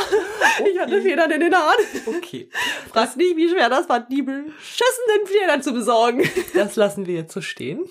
ich 0.65 0.79
hatte 0.79 1.03
Federn 1.03 1.29
in 1.29 1.39
den 1.39 1.53
Haaren. 1.53 1.85
Okay. 2.07 2.49
Frag 2.91 3.15
nicht, 3.15 3.37
wie 3.37 3.47
schwer 3.47 3.69
das 3.69 3.87
war, 3.87 3.99
die 3.99 4.23
beschissenen 4.23 5.27
Federn 5.27 5.61
zu 5.61 5.73
besorgen. 5.73 6.27
Das 6.55 6.77
lassen 6.77 7.05
wir 7.05 7.13
jetzt 7.13 7.33
so 7.33 7.41
stehen. 7.41 7.85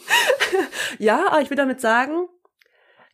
Ja, 0.98 1.28
aber 1.28 1.42
ich 1.42 1.50
will 1.50 1.56
damit 1.56 1.80
sagen, 1.80 2.26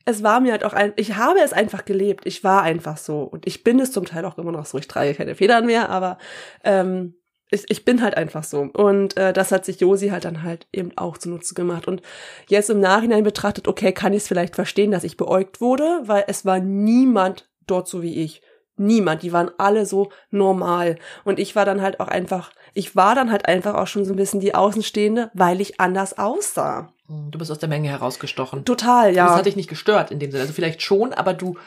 es 0.05 0.23
war 0.23 0.41
mir 0.41 0.53
halt 0.53 0.65
auch 0.65 0.73
ein, 0.73 0.93
ich 0.97 1.17
habe 1.17 1.41
es 1.41 1.53
einfach 1.53 1.85
gelebt. 1.85 2.27
Ich 2.27 2.45
war 2.45 2.63
einfach 2.63 2.97
so. 2.97 3.23
Und 3.23 3.47
ich 3.47 3.65
bin 3.65 3.81
es 3.81 3.93
zum 3.93 4.05
Teil 4.05 4.25
auch 4.25 4.39
immer 4.39 4.53
noch 4.53 4.67
so. 4.67 4.79
Ich 4.79 4.89
trage 4.89 5.15
keine 5.15 5.35
Federn 5.35 5.67
mehr, 5.67 5.89
aber 5.89 6.19
ähm, 6.63 7.15
ich, 7.51 7.71
ich 7.71 7.85
bin 7.85 8.03
halt 8.03 8.17
einfach 8.17 8.45
so. 8.45 8.69
Und 8.73 9.17
äh, 9.17 9.33
das 9.33 9.53
hat 9.53 9.65
sich 9.65 9.81
Josi 9.81 10.09
halt 10.09 10.25
dann 10.25 10.43
halt 10.43 10.67
eben 10.73 10.93
auch 10.97 11.17
zunutze 11.19 11.55
gemacht. 11.55 11.89
Und 11.89 12.03
jetzt 12.49 12.71
im 12.71 12.81
Nachhinein 12.81 13.25
betrachtet, 13.25 13.69
okay, 13.69 13.93
kann 13.93 14.13
ich 14.13 14.23
es 14.23 14.29
vielleicht 14.29 14.55
verstehen, 14.55 14.91
dass 14.91 15.05
ich 15.05 15.17
beäugt 15.17 15.61
wurde, 15.61 16.01
weil 16.05 16.25
es 16.29 16.45
war 16.45 16.59
niemand 16.59 17.49
dort 17.67 17.89
so 17.89 18.03
wie 18.03 18.23
ich. 18.23 18.43
Niemand, 18.77 19.23
die 19.23 19.33
waren 19.33 19.53
alle 19.57 19.87
so 19.87 20.11
normal. 20.31 20.97
Und 21.25 21.39
ich 21.39 21.55
war 21.55 21.65
dann 21.65 21.81
halt 21.81 22.01
auch 22.01 22.09
einfach, 22.09 22.51
ich 22.75 22.97
war 22.97 23.15
dann 23.15 23.31
halt 23.31 23.47
einfach 23.47 23.75
auch 23.75 23.87
schon 23.87 24.05
so 24.05 24.13
ein 24.13 24.17
bisschen 24.17 24.41
die 24.41 24.55
Außenstehende, 24.55 25.31
weil 25.33 25.61
ich 25.61 25.81
anders 25.81 26.19
aussah. 26.19 26.94
Du 27.09 27.39
bist 27.39 27.51
aus 27.51 27.59
der 27.59 27.69
Menge 27.69 27.89
herausgestochen. 27.89 28.65
Total, 28.65 29.15
ja. 29.15 29.27
Das 29.27 29.37
hat 29.37 29.47
dich 29.47 29.57
nicht 29.57 29.69
gestört 29.69 30.11
in 30.11 30.19
dem 30.19 30.31
Sinne. 30.31 30.43
Also 30.43 30.55
vielleicht 30.55 30.81
schon, 30.83 31.13
aber 31.13 31.35
du, 31.35 31.59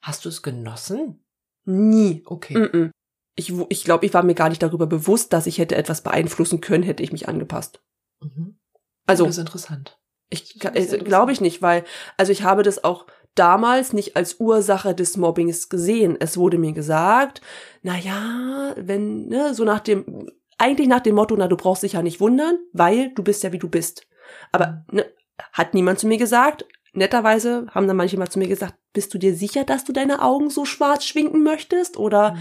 hast 0.00 0.24
du 0.24 0.28
es 0.30 0.42
genossen? 0.42 1.22
Nie. 1.64 2.22
Okay. 2.24 2.54
Mm-mm. 2.56 2.90
Ich, 3.34 3.56
wo- 3.56 3.66
ich 3.68 3.84
glaube, 3.84 4.06
ich 4.06 4.14
war 4.14 4.22
mir 4.22 4.34
gar 4.34 4.48
nicht 4.48 4.62
darüber 4.62 4.86
bewusst, 4.86 5.32
dass 5.34 5.46
ich 5.46 5.58
hätte 5.58 5.76
etwas 5.76 6.00
beeinflussen 6.02 6.60
können, 6.62 6.82
hätte 6.82 7.02
ich 7.02 7.12
mich 7.12 7.28
angepasst. 7.28 7.82
Mhm. 8.22 8.58
Also, 9.06 9.24
Das 9.26 9.34
ist 9.36 9.40
interessant. 9.40 9.98
ich 10.30 10.58
sehr 10.60 10.98
glaube 10.98 11.32
ich 11.32 11.40
nicht, 11.42 11.60
weil, 11.60 11.84
also 12.16 12.32
ich 12.32 12.42
habe 12.42 12.62
das 12.62 12.82
auch 12.82 13.06
damals 13.34 13.92
nicht 13.92 14.16
als 14.16 14.40
Ursache 14.40 14.94
des 14.94 15.18
Mobbings 15.18 15.68
gesehen. 15.68 16.16
Es 16.18 16.38
wurde 16.38 16.56
mir 16.56 16.72
gesagt, 16.72 17.42
na 17.82 17.98
ja, 17.98 18.72
wenn, 18.78 19.26
ne, 19.28 19.52
so 19.52 19.64
nach 19.64 19.80
dem, 19.80 20.30
eigentlich 20.56 20.88
nach 20.88 21.00
dem 21.00 21.16
Motto, 21.16 21.36
na, 21.36 21.46
du 21.48 21.56
brauchst 21.58 21.82
dich 21.82 21.92
ja 21.92 22.02
nicht 22.02 22.20
wundern, 22.20 22.58
weil 22.72 23.12
du 23.14 23.22
bist 23.22 23.42
ja 23.42 23.52
wie 23.52 23.58
du 23.58 23.68
bist. 23.68 24.06
Aber, 24.52 24.84
ne, 24.90 25.06
hat 25.52 25.74
niemand 25.74 25.98
zu 25.98 26.06
mir 26.06 26.18
gesagt. 26.18 26.64
Netterweise 26.92 27.66
haben 27.72 27.86
dann 27.86 27.96
manche 27.96 28.16
mal 28.18 28.30
zu 28.30 28.38
mir 28.38 28.48
gesagt, 28.48 28.74
bist 28.92 29.12
du 29.12 29.18
dir 29.18 29.34
sicher, 29.34 29.64
dass 29.64 29.84
du 29.84 29.92
deine 29.92 30.22
Augen 30.22 30.48
so 30.48 30.64
schwarz 30.64 31.04
schwinken 31.04 31.42
möchtest? 31.42 31.96
Oder, 31.98 32.32
Mhm. 32.32 32.38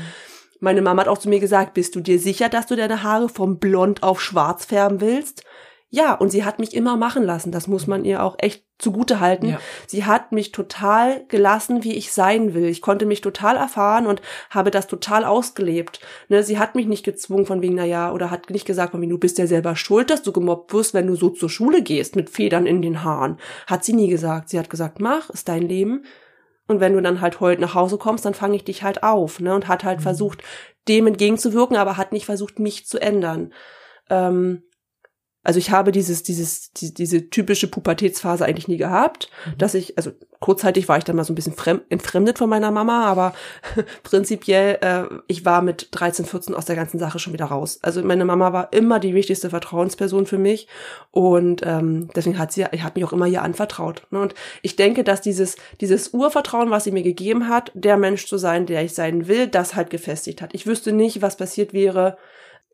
meine 0.62 0.82
Mama 0.82 1.02
hat 1.02 1.10
auch 1.10 1.18
zu 1.18 1.28
mir 1.30 1.40
gesagt, 1.42 1.74
bist 1.74 1.96
du 1.96 2.00
dir 2.00 2.20
sicher, 2.20 2.48
dass 2.48 2.66
du 2.68 2.76
deine 2.76 3.04
Haare 3.04 3.28
vom 3.28 3.60
Blond 3.60 4.02
auf 4.04 4.22
schwarz 4.22 4.66
färben 4.66 5.02
willst? 5.02 5.44
Ja, 5.90 6.14
und 6.14 6.30
sie 6.30 6.44
hat 6.44 6.60
mich 6.60 6.74
immer 6.76 6.98
machen 6.98 7.24
lassen. 7.24 7.52
Das 7.52 7.68
muss 7.68 7.88
man 7.88 8.04
ihr 8.04 8.22
auch 8.24 8.36
echt 8.40 8.66
zugute 8.80 9.20
halten. 9.22 9.50
Ja. 9.50 9.60
Sie 9.88 10.04
hat 10.04 10.32
mich 10.34 10.52
total 10.52 11.26
gelassen, 11.28 11.84
wie 11.86 11.94
ich 11.94 12.12
sein 12.12 12.54
will. 12.54 12.66
Ich 12.66 12.82
konnte 12.82 13.06
mich 13.06 13.22
total 13.22 13.56
erfahren 13.56 14.06
und 14.06 14.22
habe 14.50 14.72
das 14.72 14.88
total 14.88 15.24
ausgelebt. 15.24 16.02
Ne, 16.28 16.44
sie 16.44 16.60
hat 16.60 16.76
mich 16.76 16.88
nicht 16.88 17.06
gezwungen 17.06 17.46
von 17.46 17.62
wegen, 17.62 17.76
na 17.76 17.86
ja, 17.86 18.12
oder 18.12 18.30
hat 18.32 18.50
nicht 18.50 18.66
gesagt 18.66 18.92
von 18.92 19.00
wegen, 19.02 19.12
du 19.12 19.18
bist 19.20 19.38
ja 19.38 19.48
selber 19.48 19.76
schuld, 19.78 20.10
dass 20.10 20.24
du 20.24 20.34
gemobbt 20.34 20.74
wirst, 20.74 20.94
wenn 20.94 21.08
du 21.08 21.16
so 21.16 21.30
zur 21.30 21.50
Schule 21.50 21.82
gehst 21.82 22.16
mit 22.18 22.30
Federn 22.30 22.66
in 22.66 22.82
den 22.82 23.04
Haaren. 23.04 23.38
Hat 23.68 23.86
sie 23.86 23.94
nie 23.94 24.10
gesagt. 24.10 24.50
Sie 24.50 24.60
hat 24.60 24.70
gesagt, 24.70 25.00
mach, 25.00 25.30
ist 25.30 25.48
dein 25.48 25.62
Leben. 25.62 26.04
Und 26.68 26.80
wenn 26.82 26.94
du 26.94 27.02
dann 27.02 27.22
halt 27.22 27.40
heult 27.40 27.60
nach 27.60 27.76
Hause 27.76 27.98
kommst, 27.98 28.26
dann 28.26 28.34
fange 28.34 28.56
ich 28.56 28.64
dich 28.66 28.84
halt 28.84 29.04
auf, 29.04 29.40
ne? 29.40 29.54
Und 29.54 29.68
hat 29.68 29.84
halt 29.84 30.00
Mhm. 30.00 30.04
versucht, 30.04 30.44
dem 30.88 31.08
entgegenzuwirken, 31.08 31.78
aber 31.78 31.96
hat 31.96 32.12
nicht 32.12 32.26
versucht, 32.26 32.60
mich 32.60 32.86
zu 32.88 33.00
ändern. 33.00 33.54
Ähm, 34.10 34.64
also 35.46 35.60
ich 35.60 35.72
habe 35.72 35.92
dieses, 35.92 36.24
dieses, 36.24 36.74
die, 36.74 36.94
diese 36.94 37.30
typische 37.30 37.68
Pubertätsphase 37.68 38.44
eigentlich 38.46 38.68
nie 38.68 38.78
gehabt, 38.78 39.30
Mhm. 39.46 39.58
dass 39.58 39.74
ich, 39.74 39.98
also 39.98 40.12
kurzzeitig 40.40 40.90
war 40.90 40.98
ich 40.98 41.04
dann 41.04 41.16
mal 41.16 41.24
so 41.24 41.32
ein 41.32 41.36
bisschen 41.36 41.54
fremd, 41.54 41.84
entfremdet 41.90 42.38
von 42.38 42.50
meiner 42.50 42.72
Mama, 42.72 43.06
aber 43.06 43.34
prinzipiell, 44.04 44.78
äh, 44.82 45.04
ich 45.28 45.46
war 45.46 45.62
mit 45.62 45.90
13, 45.92 46.26
14 46.26 46.54
aus 46.56 46.66
der 46.66 46.76
ganzen 46.76 47.00
Sache 47.00 47.20
schon 47.20 47.34
wieder 47.34 47.46
raus. 47.46 47.80
Also 47.82 48.04
meine 48.04 48.26
Mama 48.26 48.54
war 48.54 48.74
immer 48.74 49.00
die 49.00 49.14
wichtigste 49.14 49.50
Vertrauensperson 49.50 50.26
für 50.26 50.38
mich 50.38 50.68
und 51.12 51.62
ähm, 51.64 52.10
deswegen 52.16 52.38
hat 52.38 52.52
sie, 52.52 52.66
hat 52.66 52.96
mich 52.96 53.06
auch 53.06 53.14
immer 53.14 53.28
ihr 53.28 53.42
anvertraut. 53.42 54.08
Ne? 54.12 54.20
Und 54.20 54.36
ich 54.62 54.76
denke, 54.76 55.04
dass 55.04 55.22
dieses, 55.22 55.56
dieses 55.80 56.10
Urvertrauen, 56.10 56.70
was 56.70 56.84
sie 56.84 56.92
mir 56.92 57.04
gegeben 57.04 57.48
hat, 57.48 57.72
der 57.74 57.98
Mensch 57.98 58.28
zu 58.28 58.38
sein, 58.38 58.66
der 58.66 58.84
ich 58.84 58.94
sein 58.94 59.28
will, 59.28 59.48
das 59.48 59.76
halt 59.76 59.90
gefestigt 59.90 60.42
hat. 60.42 60.54
Ich 60.54 60.68
wüsste 60.68 60.92
nicht, 60.92 61.22
was 61.22 61.38
passiert 61.38 61.74
wäre, 61.74 62.18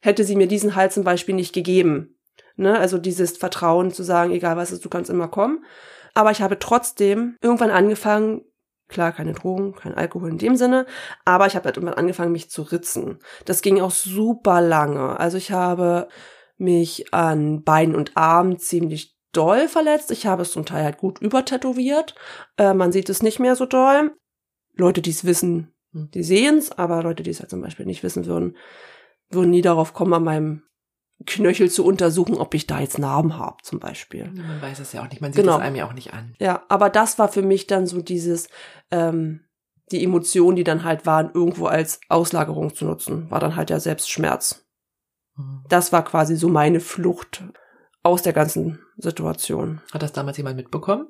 hätte 0.02 0.24
sie 0.24 0.36
mir 0.36 0.48
diesen 0.48 0.76
Halt 0.76 0.94
zum 0.94 1.04
Beispiel 1.04 1.36
nicht 1.36 1.54
gegeben. 1.54 2.16
Ne? 2.56 2.78
Also 2.78 2.98
dieses 2.98 3.38
Vertrauen 3.38 3.92
zu 3.92 4.04
sagen, 4.04 4.32
egal 4.32 4.58
was 4.58 4.72
ist, 4.72 4.84
du 4.86 4.90
kannst 4.90 5.10
immer 5.10 5.28
kommen. 5.28 5.66
Aber 6.14 6.32
ich 6.32 6.42
habe 6.42 6.60
trotzdem 6.60 7.38
irgendwann 7.42 7.72
angefangen, 7.72 8.42
klar, 8.88 9.12
keine 9.14 9.34
Drogen, 9.34 9.74
kein 9.74 9.94
Alkohol 9.96 10.30
in 10.30 10.38
dem 10.38 10.56
Sinne, 10.56 10.86
aber 11.26 11.48
ich 11.48 11.56
habe 11.56 11.66
halt 11.66 11.78
irgendwann 11.78 11.98
angefangen, 11.98 12.34
mich 12.34 12.50
zu 12.50 12.64
ritzen. 12.64 13.20
Das 13.46 13.62
ging 13.62 13.80
auch 13.80 13.92
super 13.92 14.62
lange. 14.62 15.20
Also 15.20 15.38
ich 15.38 15.52
habe 15.52 16.10
mich 16.58 17.14
an 17.14 17.64
Beinen 17.64 17.96
und 17.96 18.16
Armen 18.16 18.60
ziemlich 18.60 19.16
doll 19.32 19.68
verletzt. 19.68 20.12
Ich 20.12 20.26
habe 20.26 20.44
es 20.44 20.52
zum 20.52 20.66
Teil 20.66 20.84
halt 20.84 20.98
gut 20.98 21.20
übertätowiert. 21.20 22.16
Äh, 22.58 22.74
man 22.74 22.92
sieht 22.92 23.10
es 23.10 23.24
nicht 23.24 23.40
mehr 23.40 23.56
so 23.56 23.66
doll. 23.66 24.12
Leute, 24.76 25.02
die 25.02 25.10
es 25.10 25.26
wissen, 25.26 25.74
die 25.94 26.24
sehen 26.24 26.58
es, 26.58 26.72
aber 26.72 27.04
Leute, 27.04 27.24
die 27.24 27.30
es 27.30 27.40
halt 27.40 27.50
zum 27.50 27.62
Beispiel 27.62 27.86
nicht 27.86 28.04
wissen 28.04 28.26
würden, 28.26 28.58
würden 29.30 29.50
nie 29.50 29.62
darauf 29.62 29.94
kommen, 29.94 30.14
an 30.14 30.24
meinem 30.24 30.64
Knöchel 31.26 31.70
zu 31.70 31.86
untersuchen, 31.86 32.36
ob 32.36 32.54
ich 32.54 32.68
da 32.68 32.80
jetzt 32.80 33.00
Narben 33.00 33.38
habe, 33.38 33.58
zum 33.64 33.80
Beispiel. 33.80 34.32
Man 34.32 34.62
weiß 34.62 34.80
es 34.80 34.94
ja 34.94 35.04
auch 35.04 35.10
nicht. 35.10 35.22
Man 35.22 35.34
sieht 35.34 35.44
Genau. 35.44 35.58
es 35.58 35.62
einem 35.62 35.76
ja 35.76 35.88
auch 35.88 35.94
nicht 35.94 36.14
an. 36.14 36.34
Ja, 36.40 36.64
aber 36.70 36.90
das 36.90 37.20
war 37.20 37.28
für 37.30 37.42
mich 37.42 37.68
dann 37.68 37.86
so 37.88 38.02
dieses, 38.02 38.50
ähm, 38.92 39.42
die 39.92 40.04
Emotionen, 40.04 40.56
die 40.56 40.64
dann 40.64 40.84
halt 40.84 41.06
waren, 41.06 41.32
irgendwo 41.34 41.66
als 41.66 42.00
Auslagerung 42.10 42.74
zu 42.74 42.86
nutzen, 42.86 43.30
war 43.30 43.40
dann 43.40 43.56
halt 43.56 43.70
ja 43.70 43.80
selbst 43.80 44.10
Schmerz. 44.10 44.66
Mhm. 45.36 45.64
Das 45.70 45.92
war 45.92 46.04
quasi 46.04 46.36
so 46.36 46.48
meine 46.50 46.80
Flucht 46.80 47.44
aus 48.04 48.22
der 48.22 48.34
ganzen 48.34 48.80
Situation. 48.98 49.82
Hat 49.94 50.02
das 50.02 50.14
damals 50.14 50.38
jemand 50.38 50.56
mitbekommen? 50.56 51.08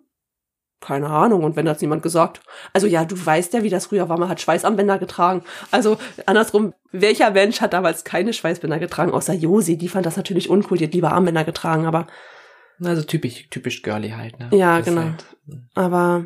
Keine 0.81 1.07
Ahnung. 1.09 1.43
Und 1.43 1.55
wenn 1.55 1.65
das 1.65 1.79
niemand 1.79 2.01
gesagt? 2.01 2.41
Also 2.73 2.87
ja, 2.87 3.05
du 3.05 3.15
weißt 3.23 3.53
ja, 3.53 3.63
wie 3.63 3.69
das 3.69 3.85
früher 3.85 4.09
war. 4.09 4.17
Man 4.17 4.29
hat 4.29 4.41
Schweißarmbänder 4.41 4.97
getragen. 4.97 5.43
Also 5.69 5.97
andersrum, 6.25 6.73
welcher 6.91 7.31
Mensch 7.31 7.61
hat 7.61 7.73
damals 7.73 8.03
keine 8.03 8.33
Schweißbänder 8.33 8.79
getragen? 8.79 9.11
Außer 9.11 9.33
Josi. 9.33 9.77
Die 9.77 9.87
fand 9.89 10.05
das 10.07 10.17
natürlich 10.17 10.49
uncool. 10.49 10.79
Die 10.79 10.85
hat 10.85 10.93
lieber 10.93 11.11
Armbänder 11.11 11.43
getragen, 11.43 11.85
aber. 11.85 12.07
Also 12.83 13.03
typisch, 13.03 13.47
typisch 13.51 13.83
girly 13.83 14.09
halt, 14.09 14.39
ne? 14.39 14.49
Ja, 14.51 14.77
Das 14.77 14.85
genau. 14.87 15.01
Halt. 15.01 15.25
Aber 15.75 16.25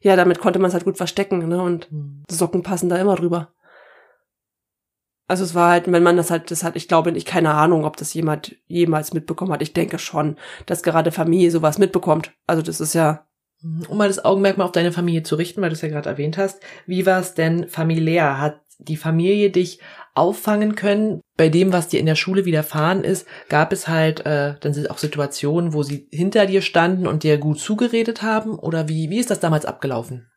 ja, 0.00 0.14
damit 0.14 0.38
konnte 0.38 0.60
man 0.60 0.68
es 0.68 0.74
halt 0.74 0.84
gut 0.84 0.96
verstecken, 0.96 1.48
ne? 1.48 1.60
Und 1.60 1.90
Hm. 1.90 2.22
Socken 2.30 2.62
passen 2.62 2.88
da 2.88 2.96
immer 2.96 3.16
drüber. 3.16 3.52
Also 5.28 5.42
es 5.42 5.56
war 5.56 5.70
halt, 5.72 5.90
wenn 5.90 6.04
man 6.04 6.16
das 6.16 6.30
halt, 6.30 6.52
das 6.52 6.62
hat, 6.62 6.76
ich 6.76 6.86
glaube, 6.86 7.10
ich 7.10 7.24
keine 7.24 7.52
Ahnung, 7.52 7.84
ob 7.84 7.96
das 7.96 8.14
jemand 8.14 8.54
jemals 8.68 9.12
mitbekommen 9.12 9.52
hat. 9.52 9.60
Ich 9.60 9.72
denke 9.72 9.98
schon, 9.98 10.36
dass 10.66 10.84
gerade 10.84 11.10
Familie 11.10 11.50
sowas 11.50 11.78
mitbekommt. 11.78 12.32
Also 12.46 12.62
das 12.62 12.80
ist 12.80 12.94
ja, 12.94 13.25
Um 13.62 13.96
mal 13.96 14.08
das 14.08 14.24
Augenmerk 14.24 14.58
mal 14.58 14.64
auf 14.64 14.72
deine 14.72 14.92
Familie 14.92 15.22
zu 15.22 15.34
richten, 15.36 15.60
weil 15.60 15.70
du 15.70 15.74
es 15.74 15.82
ja 15.82 15.88
gerade 15.88 16.08
erwähnt 16.08 16.38
hast. 16.38 16.60
Wie 16.86 17.06
war 17.06 17.20
es 17.20 17.34
denn 17.34 17.68
familiär? 17.68 18.38
Hat 18.38 18.60
die 18.78 18.96
Familie 18.96 19.50
dich 19.50 19.80
auffangen 20.14 20.74
können? 20.74 21.20
Bei 21.36 21.48
dem, 21.48 21.72
was 21.72 21.88
dir 21.88 21.98
in 21.98 22.06
der 22.06 22.14
Schule 22.14 22.44
widerfahren 22.44 23.02
ist, 23.02 23.26
gab 23.48 23.72
es 23.72 23.88
halt 23.88 24.24
äh, 24.26 24.54
dann 24.60 24.74
sind 24.74 24.90
auch 24.90 24.98
Situationen, 24.98 25.72
wo 25.72 25.82
sie 25.82 26.08
hinter 26.12 26.46
dir 26.46 26.62
standen 26.62 27.06
und 27.06 27.22
dir 27.22 27.38
gut 27.38 27.58
zugeredet 27.58 28.22
haben? 28.22 28.58
Oder 28.58 28.88
wie, 28.88 29.10
wie 29.10 29.18
ist 29.18 29.30
das 29.30 29.40
damals 29.40 29.64
abgelaufen? 29.64 30.30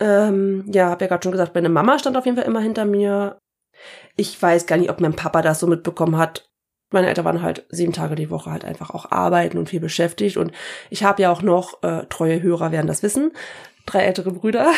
ähm, 0.00 0.64
ja, 0.72 0.90
hab 0.90 1.00
ja 1.00 1.06
gerade 1.06 1.22
schon 1.22 1.32
gesagt, 1.32 1.54
meine 1.54 1.68
Mama 1.68 1.98
stand 1.98 2.16
auf 2.16 2.24
jeden 2.24 2.36
Fall 2.36 2.46
immer 2.46 2.60
hinter 2.60 2.86
mir. 2.86 3.38
Ich 4.16 4.40
weiß 4.40 4.66
gar 4.66 4.76
nicht, 4.76 4.90
ob 4.90 5.00
mein 5.00 5.14
Papa 5.14 5.42
das 5.42 5.60
so 5.60 5.66
mitbekommen 5.66 6.16
hat. 6.16 6.49
Meine 6.90 7.08
Eltern 7.08 7.24
waren 7.24 7.42
halt 7.42 7.64
sieben 7.68 7.92
Tage 7.92 8.14
die 8.14 8.30
Woche 8.30 8.50
halt 8.50 8.64
einfach 8.64 8.90
auch 8.90 9.10
arbeiten 9.10 9.58
und 9.58 9.68
viel 9.68 9.80
beschäftigt. 9.80 10.36
Und 10.36 10.52
ich 10.90 11.04
habe 11.04 11.22
ja 11.22 11.30
auch 11.30 11.42
noch, 11.42 11.82
äh, 11.82 12.06
treue 12.08 12.42
Hörer 12.42 12.72
werden 12.72 12.86
das 12.86 13.02
wissen, 13.02 13.32
drei 13.86 14.00
ältere 14.00 14.32
Brüder. 14.32 14.70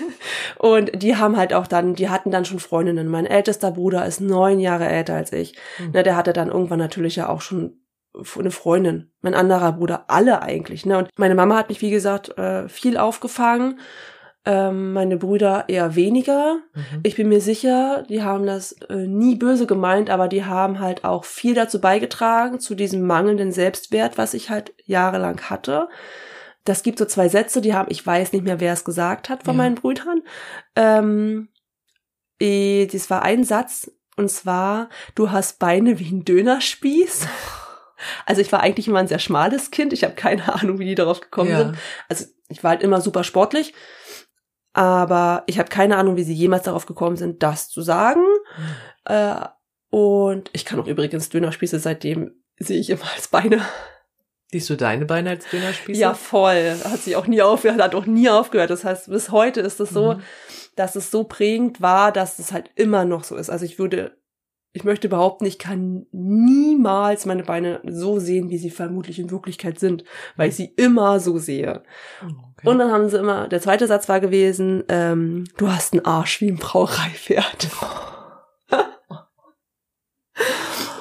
und 0.58 1.02
die 1.02 1.16
haben 1.16 1.36
halt 1.36 1.54
auch 1.54 1.66
dann, 1.66 1.94
die 1.94 2.08
hatten 2.08 2.30
dann 2.30 2.44
schon 2.44 2.58
Freundinnen. 2.58 3.08
Mein 3.08 3.26
ältester 3.26 3.70
Bruder 3.70 4.04
ist 4.06 4.20
neun 4.20 4.60
Jahre 4.60 4.86
älter 4.86 5.14
als 5.14 5.32
ich. 5.32 5.56
Mhm. 5.78 5.92
Ne, 5.92 6.02
der 6.02 6.16
hatte 6.16 6.32
dann 6.32 6.48
irgendwann 6.48 6.78
natürlich 6.78 7.16
ja 7.16 7.28
auch 7.28 7.40
schon 7.40 7.80
eine 8.38 8.50
Freundin. 8.50 9.10
Mein 9.22 9.34
anderer 9.34 9.72
Bruder, 9.72 10.04
alle 10.08 10.42
eigentlich. 10.42 10.86
Ne? 10.86 10.98
Und 10.98 11.08
meine 11.16 11.34
Mama 11.34 11.56
hat 11.56 11.68
mich, 11.68 11.80
wie 11.80 11.90
gesagt, 11.90 12.36
äh, 12.38 12.68
viel 12.68 12.96
aufgefangen. 12.96 13.80
Ähm, 14.46 14.92
meine 14.92 15.16
Brüder 15.16 15.64
eher 15.68 15.94
weniger. 15.94 16.56
Mhm. 16.74 17.00
Ich 17.02 17.16
bin 17.16 17.28
mir 17.30 17.40
sicher, 17.40 18.02
die 18.08 18.22
haben 18.22 18.44
das 18.44 18.72
äh, 18.90 19.06
nie 19.06 19.36
böse 19.36 19.66
gemeint, 19.66 20.10
aber 20.10 20.28
die 20.28 20.44
haben 20.44 20.80
halt 20.80 21.02
auch 21.04 21.24
viel 21.24 21.54
dazu 21.54 21.80
beigetragen, 21.80 22.60
zu 22.60 22.74
diesem 22.74 23.06
mangelnden 23.06 23.52
Selbstwert, 23.52 24.18
was 24.18 24.34
ich 24.34 24.50
halt 24.50 24.74
jahrelang 24.84 25.40
hatte. 25.48 25.88
Das 26.64 26.82
gibt 26.82 26.98
so 26.98 27.06
zwei 27.06 27.28
Sätze, 27.30 27.60
die 27.62 27.72
haben, 27.74 27.90
ich 27.90 28.06
weiß 28.06 28.32
nicht 28.32 28.44
mehr, 28.44 28.60
wer 28.60 28.74
es 28.74 28.84
gesagt 28.84 29.30
hat 29.30 29.44
von 29.44 29.54
Ja. 29.54 29.58
meinen 29.62 29.74
Brüdern. 29.76 30.22
Ähm, 30.76 31.48
eh, 32.40 32.86
das 32.86 33.08
war 33.10 33.22
ein 33.22 33.44
Satz, 33.44 33.90
und 34.16 34.30
zwar, 34.30 34.88
du 35.14 35.30
hast 35.30 35.58
Beine 35.58 35.98
wie 35.98 36.10
ein 36.10 36.24
Dönerspieß. 36.24 37.26
Also 38.26 38.42
ich 38.42 38.52
war 38.52 38.60
eigentlich 38.60 38.86
immer 38.86 38.98
ein 38.98 39.06
sehr 39.08 39.20
schmales 39.20 39.70
Kind. 39.70 39.94
Ich 39.94 40.04
habe 40.04 40.14
keine 40.14 40.52
Ahnung, 40.52 40.78
wie 40.78 40.84
die 40.84 40.94
darauf 40.96 41.20
gekommen 41.20 41.48
Ja. 41.50 41.58
sind. 41.58 41.78
Also 42.08 42.26
ich 42.48 42.62
war 42.62 42.72
halt 42.72 42.82
immer 42.82 43.00
super 43.00 43.24
sportlich. 43.24 43.72
Aber 44.74 45.44
ich 45.46 45.58
habe 45.58 45.68
keine 45.70 45.96
Ahnung, 45.96 46.16
wie 46.16 46.24
sie 46.24 46.34
jemals 46.34 46.64
darauf 46.64 46.84
gekommen 46.86 47.16
sind, 47.16 47.42
das 47.42 47.68
zu 47.70 47.80
sagen. 47.80 48.22
Äh, 49.06 49.36
und 49.90 50.50
ich 50.52 50.64
kann 50.64 50.80
auch 50.80 50.86
übrigens 50.88 51.28
Dönerspieße, 51.30 51.78
seitdem 51.78 52.32
sehe 52.58 52.78
ich 52.80 52.90
immer 52.90 53.04
als 53.14 53.28
Beine. 53.28 53.60
Siehst 54.50 54.68
du 54.70 54.76
deine 54.76 55.04
Beine 55.06 55.30
als 55.30 55.48
Dönerspieße? 55.48 56.00
Ja, 56.00 56.14
voll. 56.14 56.76
Hat 56.84 57.00
sich 57.00 57.16
auch 57.16 57.26
nie 57.26 57.42
aufgehört, 57.42 57.80
hat 57.80 57.94
auch 57.94 58.06
nie 58.06 58.28
aufgehört. 58.28 58.70
Das 58.70 58.84
heißt, 58.84 59.08
bis 59.08 59.30
heute 59.30 59.60
ist 59.60 59.80
es 59.80 59.90
so, 59.90 60.14
Mhm. 60.14 60.22
dass 60.76 60.96
es 60.96 61.10
so 61.10 61.24
prägend 61.24 61.80
war, 61.80 62.12
dass 62.12 62.38
es 62.38 62.52
halt 62.52 62.70
immer 62.74 63.04
noch 63.04 63.24
so 63.24 63.36
ist. 63.36 63.50
Also 63.50 63.64
ich 63.64 63.78
würde, 63.78 64.16
ich 64.76 64.82
möchte 64.82 65.08
behaupten, 65.08 65.46
ich 65.46 65.58
kann 65.60 66.04
niemals 66.10 67.26
meine 67.26 67.44
Beine 67.44 67.80
so 67.86 68.18
sehen, 68.18 68.50
wie 68.50 68.58
sie 68.58 68.70
vermutlich 68.70 69.20
in 69.20 69.30
Wirklichkeit 69.30 69.78
sind, 69.78 70.02
weil 70.36 70.48
ich 70.48 70.56
sie 70.56 70.66
immer 70.76 71.20
so 71.20 71.38
sehe. 71.38 71.84
Oh, 72.22 72.26
okay. 72.26 72.68
Und 72.68 72.78
dann 72.80 72.90
haben 72.90 73.08
sie 73.08 73.16
immer, 73.16 73.46
der 73.46 73.60
zweite 73.60 73.86
Satz 73.86 74.08
war 74.08 74.18
gewesen, 74.18 74.82
ähm, 74.88 75.44
du 75.58 75.70
hast 75.70 75.92
einen 75.92 76.04
Arsch 76.04 76.40
wie 76.40 76.48
ein 76.50 76.56
Brauereipferd. 76.56 77.68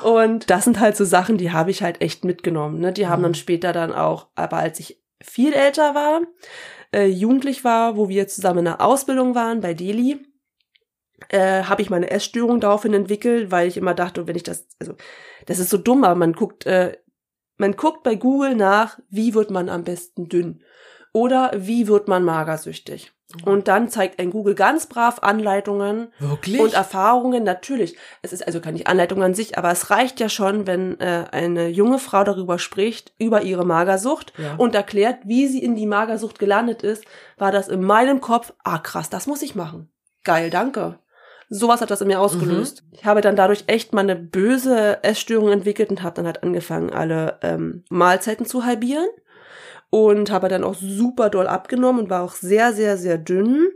Und 0.04 0.50
das 0.50 0.66
sind 0.66 0.80
halt 0.80 0.96
so 0.98 1.06
Sachen, 1.06 1.38
die 1.38 1.52
habe 1.52 1.72
ich 1.72 1.82
halt 1.82 2.02
echt 2.02 2.26
mitgenommen. 2.26 2.80
Ne? 2.80 2.92
Die 2.94 3.08
haben 3.08 3.22
Mhm. 3.22 3.24
dann 3.24 3.36
später 3.36 3.74
dann 3.74 3.94
auch, 3.94 4.28
aber 4.36 4.58
als 4.58 4.80
ich 4.80 5.02
viel 5.24 5.54
älter 5.54 5.96
war, 5.96 6.22
äh, 6.94 7.08
jugendlich 7.08 7.64
war, 7.64 7.96
wo 7.98 8.10
wir 8.10 8.28
zusammen 8.28 8.60
in 8.60 8.66
der 8.66 8.82
Ausbildung 8.82 9.34
waren 9.34 9.62
bei 9.62 9.74
Delhi, 9.74 10.20
äh, 11.30 11.64
habe 11.64 11.82
ich 11.82 11.90
meine 11.90 12.10
Essstörung 12.12 12.60
daraufhin 12.60 12.94
entwickelt, 12.94 13.52
weil 13.52 13.68
ich 13.68 13.78
immer 13.78 13.94
dachte, 13.94 14.28
wenn 14.28 14.36
ich 14.36 14.44
das, 14.44 14.68
also 14.80 14.94
das 15.46 15.60
ist 15.60 15.70
so 15.70 15.78
dumm, 15.78 16.04
aber 16.04 16.16
man 16.16 16.34
guckt, 16.34 16.66
äh, 16.66 16.98
man 17.58 17.76
guckt 17.76 18.04
bei 18.04 18.16
Google 18.16 18.56
nach, 18.56 19.00
wie 19.10 19.34
wird 19.34 19.52
man 19.52 19.70
am 19.70 19.84
besten 19.84 20.28
dünn 20.30 20.62
oder 21.14 21.52
wie 21.56 21.88
wird 21.88 22.08
man 22.08 22.24
magersüchtig. 22.24 23.12
Und 23.46 23.68
dann 23.68 23.90
zeigt 23.90 24.20
ein 24.20 24.30
Google 24.30 24.54
ganz 24.54 24.86
brav 24.86 25.20
Anleitungen 25.24 26.14
Wirklich? 26.20 26.60
und 26.62 26.74
Erfahrungen. 26.76 27.44
Natürlich, 27.44 27.98
es 28.22 28.32
ist 28.32 28.46
also 28.46 28.62
keine 28.62 28.86
Anleitung 28.86 29.24
an 29.24 29.34
sich, 29.34 29.58
aber 29.58 29.72
es 29.72 29.90
reicht 29.90 30.20
ja 30.20 30.30
schon, 30.30 30.68
wenn 30.68 31.00
äh, 31.00 31.26
eine 31.32 31.68
junge 31.68 31.98
Frau 31.98 32.24
darüber 32.24 32.60
spricht, 32.60 33.12
über 33.18 33.42
ihre 33.42 33.66
Magersucht 33.66 34.34
Ja. 34.38 34.56
und 34.58 34.76
erklärt, 34.76 35.20
wie 35.26 35.48
sie 35.48 35.64
in 35.64 35.76
die 35.76 35.88
Magersucht 35.88 36.38
gelandet 36.38 36.84
ist, 36.84 37.06
war 37.38 37.52
das 37.52 37.70
in 37.70 37.82
meinem 37.82 38.22
Kopf, 38.22 38.54
ah 38.64 38.78
krass, 38.78 39.10
das 39.10 39.26
muss 39.26 39.42
ich 39.42 39.56
machen. 39.56 39.92
Geil, 40.24 40.52
danke. 40.52 41.00
Sowas 41.56 41.82
hat 41.82 41.92
das 41.92 42.02
in 42.02 42.08
mir 42.08 42.20
ausgelöst. 42.20 42.84
Ich 42.92 43.06
habe 43.06 43.22
dann 43.22 43.36
dadurch 43.36 43.66
echt 43.68 43.94
mal 43.94 44.02
eine 44.02 44.16
böse 44.16 45.04
Essstörung 45.04 45.52
entwickelt 45.52 45.92
und 45.92 46.02
habe 46.02 46.16
dann 46.16 46.26
halt 46.26 46.42
angefangen, 46.42 46.90
alle 46.90 47.38
ähm, 47.44 47.84
Mahlzeiten 47.90 48.48
zu 48.48 48.66
halbieren 48.66 49.08
und 49.92 50.32
habe 50.32 50.50
dann 50.50 50.64
auch 50.64 50.74
super 50.74 51.30
doll 51.30 51.46
abgenommen 51.46 52.06
und 52.06 52.10
war 52.10 52.24
auch 52.24 52.34
sehr, 52.34 52.74
sehr, 52.74 52.98
sehr 52.98 53.20
dünn. 53.20 53.68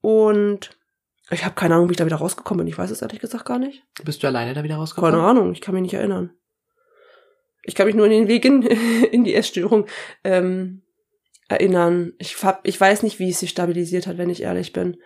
Und 0.00 0.70
ich 1.30 1.44
habe 1.44 1.56
keine 1.56 1.74
Ahnung, 1.74 1.88
wie 1.88 1.94
ich 1.94 1.96
da 1.96 2.06
wieder 2.06 2.14
rausgekommen 2.14 2.64
bin. 2.64 2.72
Ich 2.72 2.78
weiß 2.78 2.92
es 2.92 3.02
ehrlich 3.02 3.18
gesagt 3.18 3.44
gar 3.44 3.58
nicht. 3.58 3.82
Bist 4.04 4.22
du 4.22 4.28
alleine 4.28 4.54
da 4.54 4.62
wieder 4.62 4.76
rausgekommen? 4.76 5.10
Keine 5.10 5.26
Ahnung, 5.26 5.50
ich 5.50 5.60
kann 5.60 5.74
mich 5.74 5.82
nicht 5.82 5.94
erinnern. 5.94 6.30
Ich 7.64 7.74
kann 7.74 7.86
mich 7.86 7.96
nur 7.96 8.06
in 8.06 8.12
den 8.12 8.28
Weg 8.28 8.44
in, 8.44 8.62
in 9.10 9.24
die 9.24 9.34
Essstörung 9.34 9.86
ähm, 10.22 10.82
erinnern. 11.48 12.12
Ich, 12.18 12.40
hab, 12.44 12.64
ich 12.64 12.80
weiß 12.80 13.02
nicht, 13.02 13.18
wie 13.18 13.30
es 13.30 13.40
sich 13.40 13.50
stabilisiert 13.50 14.06
hat, 14.06 14.16
wenn 14.16 14.30
ich 14.30 14.42
ehrlich 14.42 14.72
bin. 14.72 14.98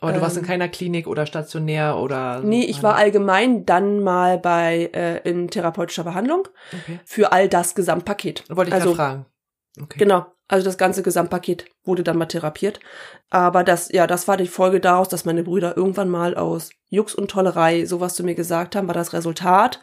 Aber 0.00 0.12
du 0.12 0.20
warst 0.20 0.36
in 0.36 0.42
Ähm, 0.42 0.48
keiner 0.48 0.68
Klinik 0.68 1.06
oder 1.06 1.24
stationär 1.24 1.96
oder. 1.98 2.40
Nee, 2.40 2.64
ich 2.64 2.82
war 2.82 2.96
allgemein 2.96 3.64
dann 3.64 4.00
mal 4.00 4.38
bei 4.38 4.90
äh, 4.92 5.28
in 5.28 5.48
therapeutischer 5.48 6.04
Behandlung 6.04 6.48
Okay. 6.72 7.00
für 7.04 7.32
all 7.32 7.48
das 7.48 7.74
Gesamtpaket. 7.74 8.44
Wollte 8.48 8.70
ich 8.70 8.74
also, 8.74 8.88
also, 8.90 8.96
fragen. 8.96 9.26
Okay. 9.80 9.98
Genau. 9.98 10.26
Also 10.46 10.64
das 10.66 10.76
ganze 10.76 11.02
Gesamtpaket 11.02 11.64
wurde 11.84 12.02
dann 12.02 12.18
mal 12.18 12.26
therapiert. 12.26 12.80
Aber 13.30 13.64
das, 13.64 13.90
ja, 13.92 14.06
das 14.06 14.28
war 14.28 14.36
die 14.36 14.46
Folge 14.46 14.78
daraus, 14.78 15.08
dass 15.08 15.24
meine 15.24 15.42
Brüder 15.42 15.76
irgendwann 15.76 16.10
mal 16.10 16.34
aus 16.34 16.70
Jux 16.90 17.14
und 17.14 17.30
Tollerei 17.30 17.86
sowas 17.86 18.14
zu 18.14 18.24
mir 18.24 18.34
gesagt 18.34 18.76
haben, 18.76 18.86
war 18.86 18.94
das 18.94 19.14
Resultat. 19.14 19.80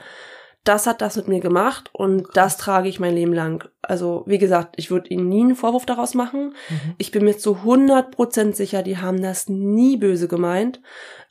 Das 0.64 0.86
hat 0.86 1.02
das 1.02 1.16
mit 1.16 1.28
mir 1.28 1.40
gemacht 1.40 1.90
und 1.92 2.28
das 2.36 2.58
trage 2.58 2.88
ich 2.88 3.00
mein 3.00 3.16
Leben 3.16 3.34
lang. 3.34 3.68
Also, 3.82 4.24
wie 4.28 4.38
gesagt, 4.38 4.76
ich 4.78 4.92
würde 4.92 5.10
ihnen 5.10 5.28
nie 5.28 5.42
einen 5.42 5.56
Vorwurf 5.56 5.88
daraus 5.88 6.14
machen. 6.14 6.56
Mhm. 6.70 6.96
Ich 7.00 7.10
bin 7.12 7.24
mir 7.26 7.38
zu 7.38 7.58
100% 7.64 8.54
sicher, 8.54 8.84
die 8.84 8.98
haben 8.98 9.22
das 9.24 9.50
nie 9.50 9.98
böse 9.98 10.28
gemeint. 10.28 10.80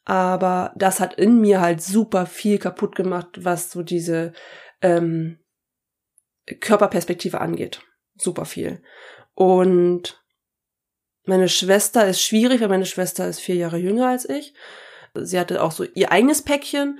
Aber 0.04 0.72
das 0.74 0.98
hat 0.98 1.14
in 1.14 1.40
mir 1.40 1.60
halt 1.60 1.80
super 1.80 2.26
viel 2.26 2.58
kaputt 2.58 2.96
gemacht, 2.96 3.44
was 3.44 3.70
so 3.70 3.82
diese 3.82 4.32
ähm, 4.82 5.38
Körperperspektive 6.60 7.40
angeht. 7.40 7.82
Super 8.16 8.44
viel. 8.44 8.82
Und 9.34 10.20
meine 11.24 11.48
Schwester 11.48 12.06
ist 12.08 12.22
schwierig, 12.22 12.60
weil 12.60 12.68
meine 12.68 12.86
Schwester 12.86 13.28
ist 13.28 13.40
vier 13.40 13.54
Jahre 13.54 13.78
jünger 13.78 14.08
als 14.08 14.28
ich. 14.28 14.54
Sie 15.14 15.38
hatte 15.38 15.62
auch 15.62 15.72
so 15.72 15.84
ihr 15.84 16.12
eigenes 16.12 16.42
Päckchen. 16.42 16.98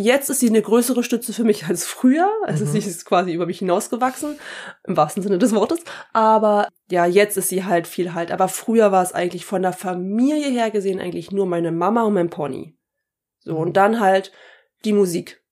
Jetzt 0.00 0.30
ist 0.30 0.38
sie 0.38 0.48
eine 0.48 0.62
größere 0.62 1.02
Stütze 1.02 1.32
für 1.32 1.42
mich 1.42 1.66
als 1.66 1.84
früher. 1.84 2.30
Also 2.44 2.64
Mhm. 2.64 2.68
sie 2.68 2.78
ist 2.78 3.04
quasi 3.04 3.32
über 3.32 3.46
mich 3.46 3.58
hinausgewachsen, 3.58 4.38
im 4.84 4.96
wahrsten 4.96 5.24
Sinne 5.24 5.38
des 5.38 5.52
Wortes. 5.54 5.80
Aber 6.12 6.68
ja, 6.88 7.04
jetzt 7.04 7.36
ist 7.36 7.48
sie 7.48 7.64
halt 7.64 7.88
viel 7.88 8.14
halt. 8.14 8.30
Aber 8.30 8.46
früher 8.46 8.92
war 8.92 9.02
es 9.02 9.12
eigentlich 9.12 9.44
von 9.44 9.62
der 9.62 9.72
Familie 9.72 10.50
her 10.50 10.70
gesehen 10.70 11.00
eigentlich 11.00 11.32
nur 11.32 11.46
meine 11.46 11.72
Mama 11.72 12.02
und 12.04 12.14
mein 12.14 12.30
Pony. 12.30 12.76
So, 13.40 13.54
Mhm. 13.54 13.58
und 13.58 13.76
dann 13.76 13.98
halt 13.98 14.30
die 14.84 14.92
Musik. 14.92 15.42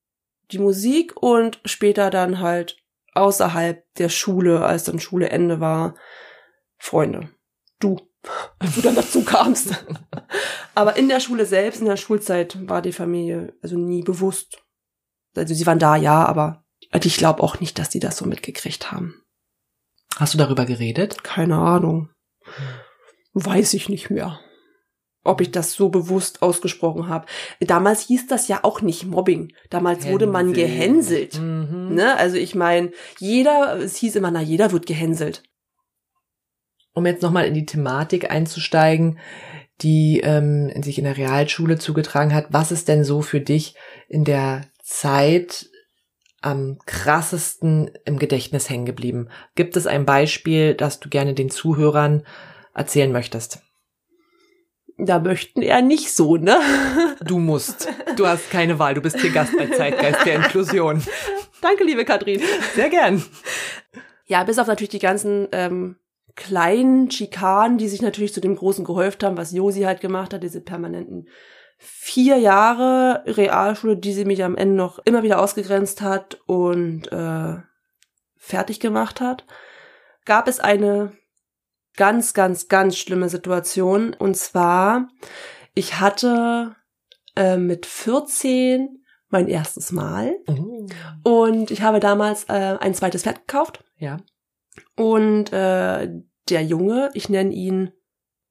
Die 0.52 0.58
Musik 0.58 1.16
und 1.20 1.58
später 1.64 2.10
dann 2.10 2.38
halt 2.38 2.76
außerhalb 3.14 3.82
der 3.96 4.08
Schule, 4.10 4.64
als 4.64 4.84
dann 4.84 5.00
Schule 5.00 5.30
Ende 5.30 5.58
war, 5.58 5.96
Freunde. 6.78 7.30
Du, 7.80 7.98
als 8.58 8.74
du 8.74 8.80
dann 8.80 8.94
dazu 8.94 9.22
kamst. 9.24 9.84
Aber 10.74 10.96
in 10.96 11.08
der 11.08 11.20
Schule 11.20 11.46
selbst, 11.46 11.80
in 11.80 11.86
der 11.86 11.96
Schulzeit, 11.96 12.68
war 12.68 12.82
die 12.82 12.92
Familie 12.92 13.54
also 13.62 13.76
nie 13.78 14.02
bewusst. 14.02 14.62
Also 15.36 15.54
sie 15.54 15.66
waren 15.66 15.78
da, 15.78 15.96
ja, 15.96 16.24
aber 16.24 16.64
ich 16.92 17.16
glaube 17.16 17.42
auch 17.42 17.60
nicht, 17.60 17.78
dass 17.78 17.90
die 17.90 18.00
das 18.00 18.16
so 18.16 18.26
mitgekriegt 18.26 18.90
haben. 18.92 19.22
Hast 20.16 20.34
du 20.34 20.38
darüber 20.38 20.64
geredet? 20.64 21.22
Keine 21.24 21.58
Ahnung. 21.58 22.10
Weiß 23.34 23.74
ich 23.74 23.88
nicht 23.88 24.08
mehr. 24.08 24.40
Ob 25.24 25.40
ich 25.40 25.50
das 25.50 25.72
so 25.72 25.88
bewusst 25.88 26.40
ausgesprochen 26.40 27.08
habe. 27.08 27.26
Damals 27.60 28.02
hieß 28.02 28.28
das 28.28 28.48
ja 28.48 28.60
auch 28.62 28.80
nicht 28.80 29.04
Mobbing. 29.04 29.52
Damals 29.68 30.06
wurde 30.06 30.26
man 30.26 30.52
gehänselt. 30.52 31.38
Mhm. 31.38 31.94
Ne? 31.94 32.16
Also 32.16 32.36
ich 32.36 32.54
meine, 32.54 32.92
jeder, 33.18 33.76
es 33.76 33.96
hieß 33.96 34.16
immer, 34.16 34.30
na, 34.30 34.40
jeder 34.40 34.72
wird 34.72 34.86
gehänselt. 34.86 35.42
Um 36.96 37.04
jetzt 37.04 37.20
nochmal 37.22 37.44
in 37.44 37.52
die 37.52 37.66
Thematik 37.66 38.30
einzusteigen, 38.30 39.18
die 39.82 40.22
ähm, 40.24 40.72
sich 40.82 40.96
in 40.96 41.04
der 41.04 41.18
Realschule 41.18 41.76
zugetragen 41.76 42.34
hat. 42.34 42.46
Was 42.48 42.72
ist 42.72 42.88
denn 42.88 43.04
so 43.04 43.20
für 43.20 43.40
dich 43.40 43.74
in 44.08 44.24
der 44.24 44.62
Zeit 44.82 45.66
am 46.40 46.78
krassesten 46.86 47.90
im 48.06 48.18
Gedächtnis 48.18 48.70
hängen 48.70 48.86
geblieben? 48.86 49.28
Gibt 49.54 49.76
es 49.76 49.86
ein 49.86 50.06
Beispiel, 50.06 50.72
das 50.72 50.98
du 50.98 51.10
gerne 51.10 51.34
den 51.34 51.50
Zuhörern 51.50 52.26
erzählen 52.74 53.12
möchtest? 53.12 53.60
Da 54.96 55.18
möchten 55.18 55.60
eher 55.60 55.82
nicht 55.82 56.14
so, 56.14 56.38
ne? 56.38 56.58
Du 57.22 57.38
musst. 57.38 57.88
Du 58.16 58.26
hast 58.26 58.50
keine 58.50 58.78
Wahl. 58.78 58.94
Du 58.94 59.02
bist 59.02 59.20
hier 59.20 59.32
Gast 59.32 59.52
bei 59.58 59.66
Zeitgeist 59.66 60.24
der 60.24 60.36
Inklusion. 60.36 61.02
Danke, 61.60 61.84
liebe 61.84 62.06
Katrin. 62.06 62.40
Sehr 62.74 62.88
gern. 62.88 63.22
Ja, 64.24 64.42
bis 64.44 64.58
auf 64.58 64.66
natürlich 64.66 64.88
die 64.88 64.98
ganzen 64.98 65.48
ähm, 65.52 65.96
kleinen 66.36 67.10
Schikanen, 67.10 67.78
die 67.78 67.88
sich 67.88 68.02
natürlich 68.02 68.32
zu 68.32 68.40
dem 68.40 68.56
Großen 68.56 68.84
gehäuft 68.84 69.24
haben, 69.24 69.36
was 69.36 69.52
Josi 69.52 69.82
halt 69.82 70.00
gemacht 70.00 70.32
hat, 70.32 70.42
diese 70.42 70.60
permanenten 70.60 71.28
vier 71.78 72.36
Jahre 72.38 73.22
Realschule, 73.26 73.96
die 73.96 74.12
sie 74.12 74.24
mich 74.24 74.44
am 74.44 74.56
Ende 74.56 74.74
noch 74.76 74.98
immer 75.04 75.22
wieder 75.22 75.40
ausgegrenzt 75.40 76.00
hat 76.00 76.38
und 76.46 77.10
äh, 77.12 77.56
fertig 78.36 78.80
gemacht 78.80 79.20
hat, 79.20 79.44
gab 80.24 80.48
es 80.48 80.60
eine 80.60 81.12
ganz, 81.96 82.34
ganz, 82.34 82.68
ganz 82.68 82.96
schlimme 82.96 83.28
Situation. 83.28 84.14
Und 84.14 84.36
zwar, 84.36 85.08
ich 85.74 86.00
hatte 86.00 86.76
äh, 87.34 87.56
mit 87.56 87.86
14 87.86 89.02
mein 89.28 89.48
erstes 89.48 89.92
Mal 89.92 90.36
Oh. 90.48 90.86
und 91.24 91.70
ich 91.70 91.82
habe 91.82 92.00
damals 92.00 92.44
äh, 92.44 92.76
ein 92.78 92.94
zweites 92.94 93.24
Pferd 93.24 93.46
gekauft. 93.46 93.84
Ja. 93.98 94.18
Und 94.94 95.52
äh, 95.52 96.08
der 96.48 96.62
Junge, 96.62 97.10
ich 97.14 97.28
nenne 97.28 97.52
ihn, 97.52 97.92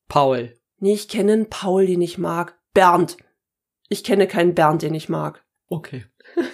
Paul. 0.07 0.53
nee, 0.79 0.93
ich 0.93 1.07
kenne 1.07 1.33
einen 1.33 1.49
Paul, 1.49 1.85
den 1.87 2.01
ich 2.01 2.17
mag. 2.17 2.57
Bernd. 2.73 3.17
Ich 3.89 4.03
kenne 4.03 4.27
keinen 4.27 4.55
Bernd, 4.55 4.81
den 4.81 4.93
ich 4.93 5.09
mag. 5.09 5.43
Okay. 5.67 6.05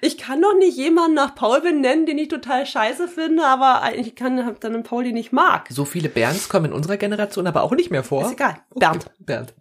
Ich 0.00 0.16
kann 0.16 0.40
doch 0.40 0.56
nicht 0.56 0.76
jemanden 0.76 1.14
nach 1.14 1.34
Paul 1.34 1.60
benennen, 1.60 2.06
den 2.06 2.18
ich 2.18 2.28
total 2.28 2.66
scheiße 2.66 3.08
finde, 3.08 3.44
aber 3.44 3.82
ich 3.96 4.14
kann 4.14 4.44
hab 4.44 4.60
dann 4.60 4.74
einen 4.74 4.82
Paul, 4.82 5.04
den 5.04 5.16
ich 5.16 5.32
mag. 5.32 5.66
So 5.70 5.84
viele 5.84 6.08
Bernds 6.08 6.48
kommen 6.48 6.66
in 6.66 6.72
unserer 6.72 6.96
Generation 6.96 7.46
aber 7.46 7.62
auch 7.62 7.72
nicht 7.72 7.90
mehr 7.90 8.04
vor. 8.04 8.22
Ist 8.22 8.32
egal. 8.32 8.56
Bernd. 8.74 9.06
Bernd. 9.18 9.54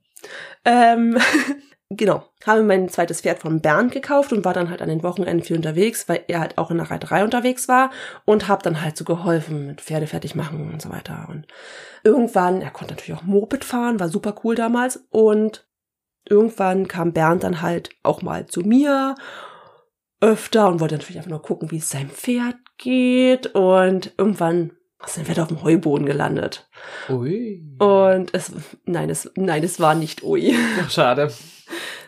Ähm, 0.66 1.18
genau. 1.90 2.24
Habe 2.46 2.64
mein 2.64 2.90
zweites 2.90 3.22
Pferd 3.22 3.40
von 3.40 3.62
Bernd 3.62 3.92
gekauft 3.92 4.34
und 4.34 4.46
war 4.46 4.54
dann 4.54 4.70
halt 4.70 4.82
an 4.82 4.90
den 4.90 5.04
Wochenenden 5.04 5.44
viel 5.44 5.56
unterwegs, 5.56 6.08
weil 6.08 6.24
er 6.28 6.40
halt 6.40 6.58
auch 6.58 6.72
in 6.72 6.78
der 6.78 6.90
Reiterei 6.90 7.24
unterwegs 7.24 7.68
war 7.68 7.92
und 8.26 8.48
habe 8.48 8.64
dann 8.64 8.82
halt 8.82 8.98
so 8.98 9.06
geholfen 9.06 9.68
mit 9.68 9.82
Pferde 9.82 10.08
fertig 10.08 10.36
machen 10.36 10.72
und 10.72 10.82
so 10.82 10.90
weiter. 10.90 11.28
Und 11.30 11.48
irgendwann, 12.04 12.62
er 12.62 12.72
konnte 12.72 12.94
natürlich 12.94 13.20
auch 13.20 13.26
Moped 13.26 13.64
fahren, 13.64 14.00
war 14.00 14.10
super 14.10 14.36
cool 14.44 14.56
damals 14.56 15.06
und 15.10 15.68
irgendwann 16.30 16.88
kam 16.88 17.14
Bernd 17.14 17.44
dann 17.44 17.62
halt 17.62 17.90
auch 18.04 18.22
mal 18.22 18.48
zu 18.48 18.62
mir 18.62 19.16
öfter 20.20 20.68
und 20.68 20.80
wollte 20.80 20.96
natürlich 20.96 21.18
einfach 21.18 21.30
nur 21.30 21.42
gucken, 21.42 21.72
wie 21.72 21.78
es 21.78 21.90
seinem 21.90 22.10
Pferd 22.10 22.56
geht 22.78 23.48
und 23.56 24.14
irgendwann 24.18 24.72
ist 25.06 25.16
sein 25.16 25.26
Pferd 25.26 25.40
auf 25.40 25.48
dem 25.48 25.64
Heuboden 25.64 26.06
gelandet. 26.06 26.68
Ui. 27.10 27.64
Und 27.80 28.34
es, 28.34 28.52
nein, 28.86 29.10
es, 29.10 29.32
nein, 29.36 29.64
es 29.64 29.80
war 29.80 29.96
nicht 29.96 30.24
Ui. 30.24 30.56
Ach, 30.82 30.90
schade. 30.90 31.32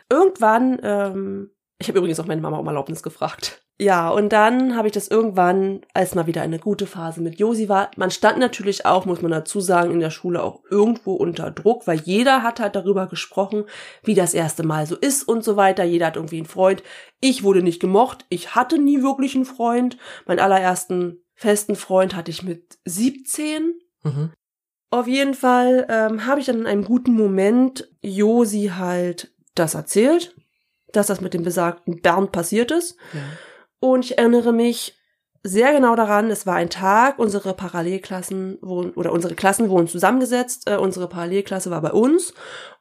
Irgendwann, 0.10 0.80
ähm, 0.84 1.52
ich 1.80 1.88
habe 1.88 2.00
übrigens 2.00 2.20
auch 2.20 2.26
meine 2.26 2.42
Mama 2.42 2.58
um 2.58 2.68
Erlaubnis 2.68 3.04
gefragt. 3.04 3.64
Ja, 3.82 4.10
und 4.10 4.34
dann 4.34 4.76
habe 4.76 4.90
ich 4.90 4.94
das 4.94 5.08
irgendwann, 5.08 5.86
als 5.94 6.14
mal 6.14 6.28
wieder 6.28 6.42
eine 6.42 6.60
gute 6.60 6.86
Phase 6.86 7.22
mit 7.22 7.40
Josi 7.40 7.70
war. 7.70 7.90
Man 7.96 8.12
stand 8.12 8.38
natürlich 8.38 8.86
auch, 8.86 9.06
muss 9.06 9.22
man 9.22 9.32
dazu 9.32 9.62
sagen, 9.62 9.92
in 9.92 10.02
der 10.02 10.10
Schule 10.10 10.44
auch 10.44 10.64
irgendwo 10.70 11.14
unter 11.14 11.50
Druck, 11.50 11.88
weil 11.88 12.02
jeder 12.02 12.44
hat 12.44 12.60
halt 12.60 12.76
darüber 12.76 13.08
gesprochen, 13.08 13.64
wie 14.04 14.16
das 14.16 14.34
erste 14.34 14.64
Mal 14.64 14.86
so 14.86 14.98
ist 14.98 15.24
und 15.24 15.46
so 15.46 15.56
weiter. 15.56 15.86
Jeder 15.86 16.08
hat 16.08 16.18
irgendwie 16.18 16.38
einen 16.38 16.46
Freund. 16.46 16.84
Ich 17.22 17.42
wurde 17.44 17.64
nicht 17.64 17.80
gemocht. 17.80 18.26
Ich 18.28 18.54
hatte 18.54 18.78
nie 18.78 19.02
wirklich 19.02 19.36
einen 19.36 19.46
Freund. 19.46 19.98
Meinen 20.26 20.40
allerersten 20.40 21.24
festen 21.36 21.78
Freund 21.78 22.18
hatte 22.18 22.32
ich 22.32 22.44
mit 22.44 22.80
17. 22.84 23.80
Mhm. 24.04 24.34
Auf 24.90 25.08
jeden 25.08 25.36
Fall 25.36 25.88
ähm, 25.90 26.26
habe 26.26 26.42
ich 26.42 26.48
dann 26.48 26.60
in 26.60 26.68
einem 26.68 26.84
guten 26.84 27.14
Moment 27.14 27.90
Josi 28.02 28.72
halt 28.76 29.34
das 29.56 29.74
erzählt, 29.74 30.36
dass 30.92 31.08
das 31.08 31.22
mit 31.22 31.34
dem 31.34 31.44
besagten 31.44 32.02
Bernd 32.02 32.32
passiert 32.32 32.72
ist. 32.72 32.98
Ja. 33.14 33.22
Und 33.80 34.06
ich 34.06 34.18
erinnere 34.18 34.54
mich 34.54 34.96
sehr 35.44 35.72
genau 35.72 35.96
daran, 35.96 36.30
es 36.32 36.46
war 36.46 36.56
ein 36.56 36.70
Tag, 36.70 37.18
unsere 37.18 37.54
Parallelklassen 37.54 38.58
wurden, 38.62 38.92
oder 38.92 39.14
unsere 39.14 39.36
Klassen 39.36 39.70
wurden 39.70 39.88
zusammengesetzt, 39.88 40.70
äh, 40.70 40.76
unsere 40.76 41.08
Parallelklasse 41.08 41.72
war 41.72 41.82
bei 41.82 41.92
uns 41.92 42.34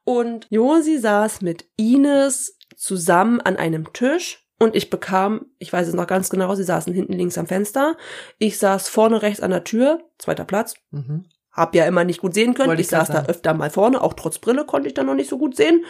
und 0.05 0.47
Josi 0.51 0.99
saß 0.99 1.41
mit 1.43 1.67
Ines 1.77 2.57
zusammen 2.77 3.41
an 3.41 3.57
einem 3.57 3.93
Tisch 3.93 4.45
und 4.59 4.75
ich 4.75 4.91
bekam, 4.91 5.47
ich 5.59 5.73
weiß 5.73 5.87
es 5.87 5.95
noch 5.95 6.09
ganz 6.09 6.31
genau, 6.31 6.53
sie 6.57 6.65
saßen 6.65 6.93
hinten 6.93 7.13
links 7.13 7.39
am 7.39 7.47
Fenster, 7.47 7.97
ich 8.39 8.59
saß 8.59 8.89
vorne 8.89 9.23
rechts 9.23 9.41
an 9.41 9.53
der 9.53 9.63
Tür, 9.63 10.01
zweiter 10.19 10.45
Platz, 10.45 10.75
Mhm. 10.91 11.27
hab 11.53 11.77
ja 11.77 11.87
immer 11.87 12.03
nicht 12.03 12.21
gut 12.21 12.35
sehen 12.35 12.55
können. 12.55 12.71
Wollte 12.71 12.83
ich 12.83 12.89
saß 12.89 13.09
da 13.09 13.25
öfter 13.27 13.55
mal 13.55 13.71
vorne, 13.71 14.01
auch 14.01 14.15
trotz 14.15 14.41
Brille 14.41 14.65
konnte 14.67 14.89
ich 14.89 14.95
da 14.95 15.05
noch 15.05 15.15
nicht 15.15 15.31
so 15.31 15.39
gut 15.39 15.55
sehen. 15.55 15.85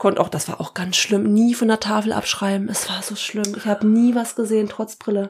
Konnte 0.00 0.18
auch, 0.22 0.30
das 0.30 0.48
war 0.48 0.62
auch 0.62 0.72
ganz 0.72 0.96
schlimm, 0.96 1.30
nie 1.30 1.52
von 1.52 1.68
der 1.68 1.78
Tafel 1.78 2.14
abschreiben. 2.14 2.70
Es 2.70 2.88
war 2.88 3.02
so 3.02 3.16
schlimm. 3.16 3.54
Ich 3.54 3.66
habe 3.66 3.86
nie 3.86 4.14
was 4.14 4.34
gesehen, 4.34 4.66
trotz 4.66 4.96
Brille. 4.96 5.28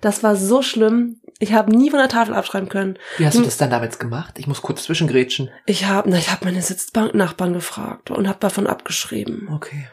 Das 0.00 0.22
war 0.22 0.36
so 0.36 0.62
schlimm. 0.62 1.20
Ich 1.40 1.52
habe 1.54 1.74
nie 1.76 1.90
von 1.90 1.98
der 1.98 2.08
Tafel 2.08 2.32
abschreiben 2.32 2.68
können. 2.68 3.00
Wie 3.18 3.26
hast 3.26 3.34
du 3.34 3.40
Hm. 3.40 3.46
das 3.46 3.56
dann 3.56 3.70
damals 3.70 3.98
gemacht? 3.98 4.38
Ich 4.38 4.46
muss 4.46 4.62
kurz 4.62 4.84
zwischengrätschen. 4.84 5.50
Ich 5.66 5.86
habe, 5.86 6.08
na, 6.08 6.18
ich 6.18 6.30
habe 6.30 6.44
meine 6.44 6.62
Sitzbanknachbarn 6.62 7.52
gefragt 7.52 8.12
und 8.12 8.28
habe 8.28 8.38
davon 8.38 8.68
abgeschrieben. 8.68 9.48
Okay. 9.52 9.88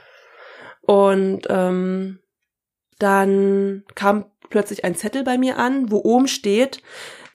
Und 0.81 1.47
ähm, 1.49 2.19
dann 2.99 3.83
kam 3.95 4.25
plötzlich 4.51 4.83
ein 4.85 4.93
Zettel 4.93 5.23
bei 5.23 5.39
mir 5.39 5.57
an, 5.57 5.89
wo 5.91 5.97
oben 6.03 6.27
steht, 6.27 6.83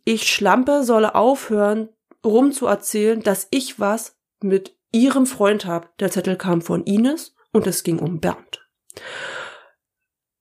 ich 0.05 0.33
Schlampe 0.33 0.85
solle 0.85 1.17
aufhören, 1.17 1.89
rumzuerzählen, 2.25 3.21
dass 3.21 3.49
ich 3.51 3.81
was 3.81 4.17
mit 4.41 4.77
ihrem 4.95 5.27
Freund 5.27 5.67
habe. 5.67 5.89
Der 5.99 6.11
Zettel 6.11 6.37
kam 6.37 6.63
von 6.63 6.85
Ines 6.85 7.35
und 7.53 7.67
es 7.67 7.83
ging 7.83 7.99
um 7.99 8.21
Bernd. 8.21 8.67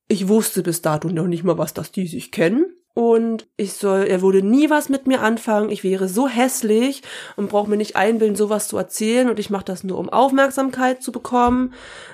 Ich 0.08 0.28
wusste 0.28 0.62
bis 0.62 0.82
dato 0.82 1.10
noch 1.10 1.28
nicht 1.28 1.43
mal, 1.43 1.58
was 1.58 1.74
das 1.74 1.91
die 1.91 2.08
sich 2.08 2.32
kennen. 2.32 2.66
Und 2.95 3.47
ich 3.58 3.74
soll, 3.74 4.06
er 4.06 4.22
würde 4.22 4.43
nie 4.43 4.70
was 4.70 4.88
mit 4.88 5.08
mir 5.08 5.22
anfangen. 5.22 5.72
Ich 5.72 5.84
wäre 5.84 6.08
so 6.08 6.28
hässlich 6.28 7.01
und 7.36 7.49
brauche 7.49 7.68
mir 7.68 7.78
nicht 7.78 7.95
einbilden, 7.95 8.36
sowas 8.36 8.68
zu 8.68 8.78
erzählen. 8.78 9.30
Und 9.30 9.39
ich 9.39 9.49
mache 9.49 9.66
das 9.66 9.84
nur, 9.84 9.97
um 9.97 10.10
Aufmerksamkeit 10.10 11.01
zu 11.01 11.12
bekommen. 11.12 11.74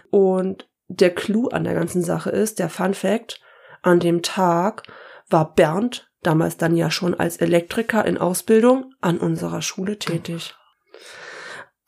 Und 0.09 0.69
der 0.87 1.13
Clou 1.13 1.49
an 1.49 1.65
der 1.65 1.73
ganzen 1.73 2.01
Sache 2.01 2.29
ist, 2.29 2.59
der 2.59 2.69
Fun 2.69 2.93
Fact, 2.93 3.41
an 3.81 3.99
dem 3.99 4.21
Tag 4.21 4.83
war 5.29 5.53
Bernd, 5.53 6.09
damals 6.23 6.55
dann 6.55 6.77
ja 6.77 6.89
schon 6.89 7.13
als 7.13 7.37
Elektriker 7.37 8.05
in 8.05 8.17
Ausbildung, 8.17 8.93
an 9.01 9.17
unserer 9.17 9.61
Schule 9.61 9.99
tätig. 9.99 10.55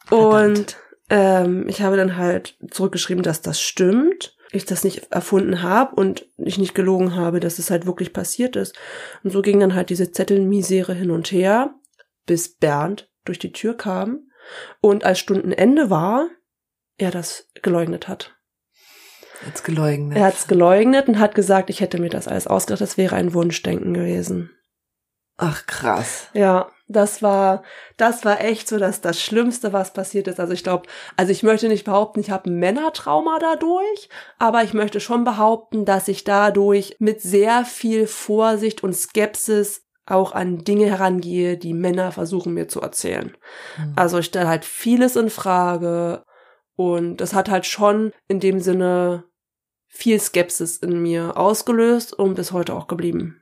Und 0.10 0.78
ähm, 1.10 1.68
ich 1.68 1.82
habe 1.82 1.98
dann 1.98 2.18
halt 2.18 2.58
zurückgeschrieben, 2.70 3.24
dass 3.24 3.42
das 3.42 3.62
stimmt, 3.62 4.36
ich 4.52 4.66
das 4.66 4.84
nicht 4.84 5.12
erfunden 5.12 5.62
habe 5.62 5.96
und 5.96 6.26
ich 6.38 6.58
nicht 6.58 6.76
gelogen 6.76 7.16
habe, 7.16 7.40
dass 7.40 7.60
es 7.60 7.72
halt 7.72 7.86
wirklich 7.86 8.12
passiert 8.14 8.56
ist. 8.56 8.78
Und 9.24 9.32
so 9.32 9.42
ging 9.42 9.60
dann 9.60 9.76
halt 9.76 9.90
diese 9.90 10.12
Zettelmisere 10.12 10.94
hin 10.94 11.12
und 11.12 11.32
her, 11.32 11.74
bis 12.26 12.56
Bernd 12.58 13.10
durch 13.24 13.40
die 13.40 13.54
Tür 13.54 13.76
kam 13.76 14.28
und 14.82 15.04
als 15.04 15.20
Stundenende 15.20 15.90
war, 15.90 16.28
er 16.98 17.12
das 17.12 17.50
geleugnet 17.62 18.08
hat. 18.08 18.36
Jetzt 19.46 19.64
geleugnet. 19.64 20.18
Er 20.18 20.26
hat 20.26 20.36
es 20.36 20.48
geleugnet 20.48 21.08
und 21.08 21.20
hat 21.20 21.34
gesagt, 21.34 21.70
ich 21.70 21.82
hätte 21.82 22.00
mir 22.00 22.10
das 22.10 22.28
alles 22.28 22.48
ausgedacht, 22.48 22.82
das 22.82 22.98
wäre 22.98 23.16
ein 23.16 23.34
Wunschdenken 23.34 23.94
gewesen. 23.94 24.52
Ach 25.38 25.66
krass. 25.66 26.28
Ja, 26.34 26.70
das 26.92 27.22
war, 27.22 27.64
das 27.98 28.26
war 28.26 28.42
echt 28.42 28.68
so, 28.68 28.78
dass 28.78 29.02
das 29.02 29.22
Schlimmste, 29.22 29.74
was 29.74 29.94
passiert 29.94 30.28
ist. 30.28 30.40
Also 30.40 30.54
ich 30.54 30.64
glaube, 30.64 30.88
also 31.18 31.32
ich 31.32 31.44
möchte 31.44 31.68
nicht 31.68 31.86
behaupten, 31.86 32.20
ich 32.20 32.30
habe 32.30 32.50
ein 32.50 32.60
Männertrauma 32.60 33.40
dadurch, 33.40 34.10
aber 34.40 34.64
ich 34.64 34.74
möchte 34.74 35.00
schon 35.00 35.24
behaupten, 35.24 35.86
dass 35.86 36.08
ich 36.08 36.24
dadurch 36.24 36.96
mit 37.00 37.22
sehr 37.22 37.66
viel 37.66 38.08
Vorsicht 38.08 38.84
und 38.84 38.94
Skepsis 38.94 39.84
auch 40.06 40.34
an 40.34 40.64
Dinge 40.64 40.88
herangehe, 40.88 41.58
die 41.58 41.74
Männer 41.74 42.12
versuchen 42.12 42.54
mir 42.54 42.68
zu 42.68 42.82
erzählen. 42.82 43.36
Mhm. 43.78 43.94
Also 43.96 44.20
ich 44.20 44.26
stelle 44.26 44.48
halt 44.48 44.66
vieles 44.66 45.16
in 45.16 45.30
Frage 45.30 46.24
und 46.76 47.18
das 47.18 47.34
hat 47.34 47.50
halt 47.50 47.66
schon 47.66 48.12
in 48.28 48.40
dem 48.40 48.60
Sinne 48.60 49.26
viel 49.88 50.20
Skepsis 50.20 50.78
in 50.78 51.02
mir 51.02 51.38
ausgelöst 51.38 52.14
und 52.14 52.36
bis 52.36 52.52
heute 52.52 52.74
auch 52.74 52.88
geblieben. 52.88 53.41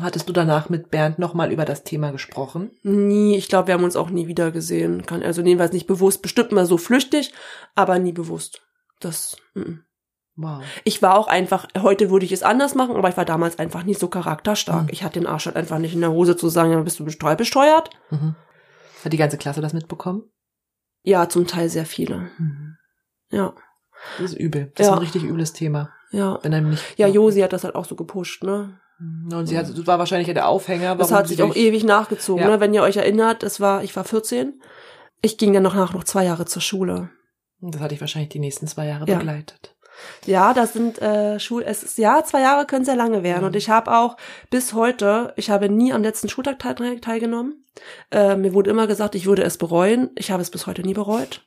Hattest 0.00 0.28
du 0.28 0.32
danach 0.32 0.68
mit 0.68 0.90
Bernd 0.90 1.18
nochmal 1.18 1.50
über 1.52 1.64
das 1.64 1.82
Thema 1.84 2.12
gesprochen? 2.12 2.70
Nie, 2.82 3.36
ich 3.36 3.48
glaube, 3.48 3.66
wir 3.68 3.74
haben 3.74 3.84
uns 3.84 3.96
auch 3.96 4.10
nie 4.10 4.28
wieder 4.28 4.50
gesehen. 4.52 5.04
Kann, 5.06 5.22
also 5.22 5.42
jedenfalls 5.42 5.72
nicht 5.72 5.86
bewusst, 5.86 6.22
bestimmt 6.22 6.52
mal 6.52 6.66
so 6.66 6.78
flüchtig, 6.78 7.32
aber 7.74 7.98
nie 7.98 8.12
bewusst. 8.12 8.62
Das. 9.00 9.36
M 9.54 9.84
Wow. 10.34 10.62
Ich 10.84 11.02
war 11.02 11.18
auch 11.18 11.26
einfach, 11.28 11.68
heute 11.78 12.08
würde 12.10 12.24
ich 12.24 12.32
es 12.32 12.42
anders 12.42 12.74
machen, 12.74 12.96
aber 12.96 13.10
ich 13.10 13.16
war 13.18 13.26
damals 13.26 13.58
einfach 13.58 13.82
nicht 13.82 14.00
so 14.00 14.08
charakterstark. 14.08 14.84
Mhm. 14.84 14.88
Ich 14.90 15.02
hatte 15.04 15.20
den 15.20 15.26
Arsch 15.26 15.44
halt 15.44 15.56
einfach 15.56 15.78
nicht 15.78 15.92
in 15.94 16.00
der 16.00 16.10
Hose 16.12 16.38
zu 16.38 16.48
sagen, 16.48 16.82
bist 16.84 16.98
du 16.98 17.04
besteuert, 17.04 17.36
besteuert? 17.36 17.90
Mhm. 18.10 18.34
Hat 19.04 19.12
die 19.12 19.18
ganze 19.18 19.36
Klasse 19.36 19.60
das 19.60 19.74
mitbekommen? 19.74 20.22
Ja, 21.02 21.28
zum 21.28 21.46
Teil 21.46 21.68
sehr 21.68 21.84
viele. 21.84 22.30
Mhm. 22.38 22.76
Ja, 23.30 23.52
Das 24.18 24.32
ist 24.32 24.38
übel. 24.38 24.72
Das 24.74 24.86
Ja. 24.86 24.92
ist 24.92 24.98
ein 24.98 25.02
richtig 25.02 25.22
übles 25.24 25.52
Thema. 25.52 25.90
ja. 26.12 26.38
Wenn 26.42 26.54
einem 26.54 26.70
nicht. 26.70 26.98
Ja, 26.98 27.08
Josi 27.08 27.40
hat 27.40 27.52
das 27.52 27.64
halt 27.64 27.74
auch 27.74 27.84
so 27.84 27.94
gepusht, 27.94 28.42
ne? 28.42 28.80
Und 29.32 29.46
sie 29.46 29.58
hat, 29.58 29.68
das 29.68 29.86
war 29.86 29.98
wahrscheinlich 29.98 30.28
ja 30.28 30.34
der 30.34 30.48
Aufhänger. 30.48 30.94
Das 30.96 31.10
hat 31.12 31.28
sich 31.28 31.42
auch 31.42 31.54
ewig 31.56 31.84
nachgezogen, 31.84 32.42
Ja. 32.44 32.50
ne? 32.50 32.60
Wenn 32.60 32.72
ihr 32.74 32.82
euch 32.82 32.96
erinnert, 32.96 33.42
es 33.42 33.60
war, 33.60 33.82
ich 33.82 33.94
war 33.96 34.04
14. 34.04 34.60
Ich 35.22 35.38
ging 35.38 35.52
dann 35.52 35.62
noch 35.62 35.74
nach 35.74 35.92
noch 35.92 36.04
zwei 36.04 36.24
Jahre 36.24 36.44
zur 36.46 36.62
Schule. 36.62 37.10
Das 37.60 37.80
hatte 37.80 37.94
ich 37.94 38.00
wahrscheinlich 38.00 38.30
die 38.30 38.38
nächsten 38.40 38.66
zwei 38.66 38.86
Jahre 38.86 39.06
Ja. 39.08 39.18
begleitet. 39.18 39.74
Ja, 40.26 40.52
das 40.54 40.72
sind 40.72 41.00
äh, 41.00 41.38
Schul, 41.38 41.62
es 41.64 41.82
ist 41.84 41.98
ja 41.98 42.24
zwei 42.24 42.40
Jahre 42.40 42.66
können 42.66 42.84
sehr 42.84 42.96
lange 42.96 43.22
werden 43.22 43.42
Mhm. 43.42 43.46
und 43.48 43.56
ich 43.56 43.70
habe 43.70 43.92
auch 43.96 44.16
bis 44.50 44.72
heute, 44.72 45.32
ich 45.36 45.50
habe 45.50 45.68
nie 45.68 45.92
am 45.92 46.02
letzten 46.02 46.28
Schultag 46.28 46.58
teil, 46.58 46.98
teilgenommen. 47.00 47.64
Äh, 48.10 48.36
mir 48.36 48.52
wurde 48.52 48.70
immer 48.70 48.86
gesagt, 48.86 49.14
ich 49.14 49.26
würde 49.26 49.42
es 49.42 49.58
bereuen. 49.58 50.10
Ich 50.16 50.30
habe 50.30 50.42
es 50.42 50.50
bis 50.50 50.66
heute 50.66 50.82
nie 50.82 50.94
bereut. 50.94 51.42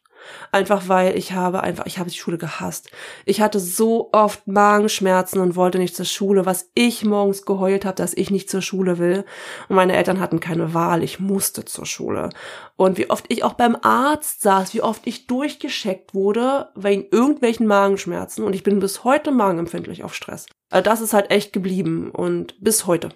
Einfach 0.51 0.88
weil 0.88 1.17
ich 1.17 1.34
habe 1.34 1.61
einfach, 1.61 1.86
ich 1.86 1.99
habe 1.99 2.09
die 2.09 2.17
Schule 2.17 2.38
gehasst. 2.38 2.89
Ich 3.26 3.41
hatte 3.41 3.59
so 3.59 4.09
oft 4.11 4.47
Magenschmerzen 4.47 5.39
und 5.39 5.55
wollte 5.55 5.78
nicht 5.78 5.95
zur 5.95 6.05
Schule, 6.05 6.45
was 6.45 6.69
ich 6.73 7.05
morgens 7.05 7.45
geheult 7.45 7.86
habe, 7.86 7.95
dass 7.95 8.13
ich 8.13 8.32
nicht 8.32 8.49
zur 8.49 8.61
Schule 8.61 8.97
will. 8.97 9.26
Und 9.69 9.76
meine 9.76 9.95
Eltern 9.95 10.19
hatten 10.19 10.39
keine 10.39 10.73
Wahl, 10.73 11.03
ich 11.03 11.19
musste 11.19 11.65
zur 11.65 11.86
Schule. 11.86 12.30
Und 12.76 12.97
wie 12.97 13.09
oft 13.09 13.26
ich 13.30 13.43
auch 13.43 13.53
beim 13.53 13.78
Arzt 13.82 14.41
saß, 14.41 14.73
wie 14.73 14.82
oft 14.82 15.05
ich 15.05 15.28
durchgescheckt 15.28 16.13
wurde 16.13 16.69
wegen 16.76 17.05
irgendwelchen 17.11 17.67
Magenschmerzen. 17.67 18.43
Und 18.43 18.53
ich 18.53 18.63
bin 18.63 18.80
bis 18.80 19.03
heute 19.03 19.32
magenempfindlich 19.32 20.03
auf 20.03 20.13
Stress. 20.13 20.45
Also 20.69 20.84
das 20.84 21.01
ist 21.01 21.13
halt 21.13 21.32
echt 21.32 21.53
geblieben 21.53 22.11
und 22.11 22.55
bis 22.63 22.86
heute. 22.86 23.09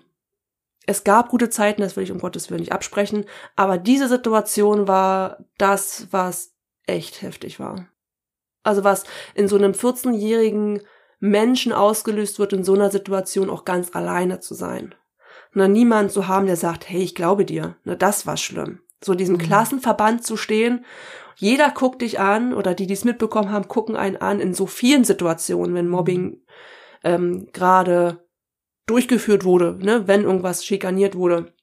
Es 0.86 1.03
gab 1.03 1.30
gute 1.30 1.51
Zeiten, 1.51 1.82
das 1.82 1.95
will 1.95 2.03
ich 2.03 2.12
um 2.12 2.20
Gottes 2.20 2.49
Willen 2.49 2.62
nicht 2.62 2.72
absprechen, 2.72 3.26
aber 3.55 3.78
diese 3.78 4.07
Situation 4.07 4.88
war 4.88 5.38
das, 5.60 6.07
was 6.10 6.55
echt 6.89 7.21
heftig 7.21 7.59
war. 7.59 7.87
Also 8.63 8.83
was 8.83 9.03
in 9.35 9.47
so 9.47 9.55
einem 9.55 9.71
14-jährigen 9.71 10.81
Menschen 11.19 11.71
ausgelöst 11.71 12.39
wird, 12.39 12.53
in 12.53 12.63
so 12.63 12.73
einer 12.73 12.91
Situation 12.91 13.49
auch 13.49 13.65
ganz 13.65 13.95
alleine 13.95 14.39
zu 14.39 14.53
sein. 14.53 14.95
Und 15.53 15.59
dann 15.59 15.71
niemand 15.71 16.11
zu 16.11 16.27
haben, 16.27 16.45
der 16.45 16.55
sagt, 16.55 16.89
hey, 16.89 17.01
ich 17.01 17.15
glaube 17.15 17.45
dir. 17.45 17.75
Na, 17.83 17.95
das 17.95 18.25
war 18.25 18.37
schlimm. 18.37 18.81
So 19.03 19.13
in 19.13 19.17
diesem 19.17 19.35
Mhm. 19.35 19.39
Klassenverband 19.39 20.25
zu 20.25 20.37
stehen, 20.37 20.85
jeder 21.35 21.71
guckt 21.71 22.01
dich 22.01 22.19
an 22.19 22.53
oder 22.53 22.73
die, 22.73 22.85
die 22.85 22.93
es 22.93 23.05
mitbekommen 23.05 23.51
haben, 23.51 23.67
gucken 23.67 23.95
einen 23.95 24.17
an 24.17 24.39
in 24.39 24.53
so 24.53 24.67
vielen 24.67 25.05
Situationen, 25.05 25.73
wenn 25.73 25.87
Mobbing 25.87 26.41
ähm, 27.03 27.47
gerade 27.53 28.25
durchgeführt 28.87 29.45
wurde, 29.45 29.77
ne, 29.81 30.07
wenn 30.07 30.23
irgendwas 30.23 30.65
schikaniert 30.65 31.15
wurde. 31.15 31.53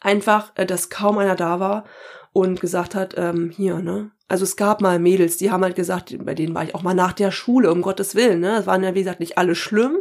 Einfach, 0.00 0.52
äh, 0.56 0.66
dass 0.66 0.90
kaum 0.90 1.18
einer 1.18 1.36
da 1.36 1.58
war 1.58 1.84
und 2.32 2.60
gesagt 2.60 2.94
hat, 2.94 3.14
ähm, 3.16 3.50
hier, 3.50 3.78
ne. 3.80 4.10
Also 4.28 4.44
es 4.44 4.56
gab 4.56 4.80
mal 4.82 4.98
Mädels, 4.98 5.38
die 5.38 5.50
haben 5.50 5.62
halt 5.64 5.74
gesagt, 5.76 6.14
bei 6.24 6.34
denen 6.34 6.54
war 6.54 6.62
ich 6.64 6.74
auch 6.74 6.82
mal 6.82 6.94
nach 6.94 7.12
der 7.12 7.30
Schule, 7.30 7.72
um 7.72 7.80
Gottes 7.82 8.14
Willen, 8.14 8.40
ne. 8.40 8.58
Es 8.58 8.66
waren 8.66 8.82
ja, 8.84 8.94
wie 8.94 9.00
gesagt, 9.00 9.20
nicht 9.20 9.38
alle 9.38 9.54
schlimm, 9.54 9.96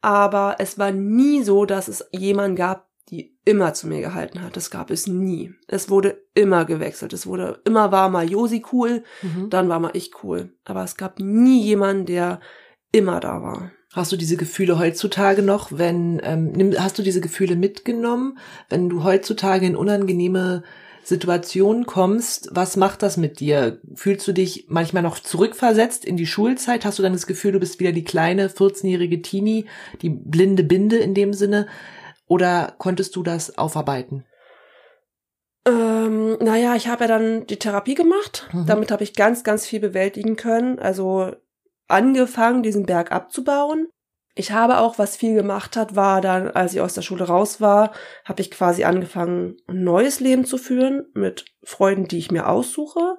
aber 0.00 0.56
es 0.58 0.78
war 0.78 0.90
nie 0.90 1.42
so, 1.42 1.64
dass 1.64 1.88
es 1.88 2.04
jemanden 2.12 2.56
gab, 2.56 2.88
die 3.10 3.36
immer 3.44 3.74
zu 3.74 3.88
mir 3.88 4.00
gehalten 4.00 4.42
hat. 4.42 4.56
Das 4.56 4.70
gab 4.70 4.90
es 4.90 5.06
nie. 5.06 5.52
Es 5.68 5.90
wurde 5.90 6.22
immer 6.34 6.64
gewechselt. 6.64 7.12
Es 7.12 7.26
wurde 7.26 7.60
immer 7.64 7.92
war 7.92 8.08
mal 8.08 8.28
Josi 8.28 8.64
cool, 8.72 9.02
Mhm. 9.22 9.50
dann 9.50 9.68
war 9.68 9.80
mal 9.80 9.90
ich 9.94 10.12
cool. 10.22 10.52
Aber 10.64 10.82
es 10.82 10.96
gab 10.96 11.18
nie 11.20 11.62
jemanden, 11.62 12.06
der 12.06 12.40
immer 12.90 13.20
da 13.20 13.42
war. 13.42 13.70
Hast 13.92 14.10
du 14.12 14.16
diese 14.16 14.38
Gefühle 14.38 14.78
heutzutage 14.78 15.42
noch, 15.42 15.70
wenn, 15.72 16.20
ähm, 16.24 16.74
hast 16.78 16.98
du 16.98 17.02
diese 17.02 17.20
Gefühle 17.20 17.56
mitgenommen, 17.56 18.38
wenn 18.70 18.88
du 18.88 19.04
heutzutage 19.04 19.66
in 19.66 19.76
unangenehme 19.76 20.62
Situationen 21.04 21.84
kommst, 21.86 22.48
was 22.52 22.76
macht 22.76 23.02
das 23.02 23.16
mit 23.16 23.40
dir? 23.40 23.80
Fühlst 23.94 24.26
du 24.28 24.32
dich 24.32 24.66
manchmal 24.68 25.02
noch 25.02 25.18
zurückversetzt 25.18 26.04
in 26.04 26.16
die 26.16 26.26
Schulzeit? 26.26 26.84
Hast 26.84 26.98
du 26.98 27.02
dann 27.02 27.12
das 27.12 27.26
Gefühl, 27.26 27.52
du 27.52 27.60
bist 27.60 27.80
wieder 27.80 27.92
die 27.92 28.04
kleine 28.04 28.48
14-jährige 28.48 29.20
Teenie, 29.20 29.66
die 30.00 30.10
blinde 30.10 30.62
Binde 30.62 30.96
in 30.96 31.14
dem 31.14 31.32
Sinne? 31.32 31.66
Oder 32.26 32.74
konntest 32.78 33.16
du 33.16 33.22
das 33.22 33.58
aufarbeiten? 33.58 34.24
Ähm, 35.66 36.38
naja, 36.40 36.74
ich 36.76 36.88
habe 36.88 37.04
ja 37.04 37.08
dann 37.08 37.46
die 37.46 37.58
Therapie 37.58 37.94
gemacht. 37.94 38.48
Mhm. 38.52 38.66
Damit 38.66 38.90
habe 38.90 39.04
ich 39.04 39.14
ganz, 39.14 39.44
ganz 39.44 39.66
viel 39.66 39.80
bewältigen 39.80 40.36
können. 40.36 40.78
Also 40.78 41.32
angefangen, 41.88 42.62
diesen 42.62 42.86
Berg 42.86 43.12
abzubauen. 43.12 43.88
Ich 44.34 44.52
habe 44.52 44.78
auch, 44.78 44.98
was 44.98 45.16
viel 45.16 45.34
gemacht 45.34 45.76
hat, 45.76 45.94
war 45.94 46.22
dann, 46.22 46.50
als 46.50 46.72
ich 46.72 46.80
aus 46.80 46.94
der 46.94 47.02
Schule 47.02 47.24
raus 47.24 47.60
war, 47.60 47.92
habe 48.24 48.40
ich 48.40 48.50
quasi 48.50 48.84
angefangen, 48.84 49.56
ein 49.66 49.84
neues 49.84 50.20
Leben 50.20 50.46
zu 50.46 50.56
führen 50.56 51.04
mit 51.12 51.44
Freuden, 51.62 52.08
die 52.08 52.18
ich 52.18 52.30
mir 52.30 52.48
aussuche. 52.48 53.18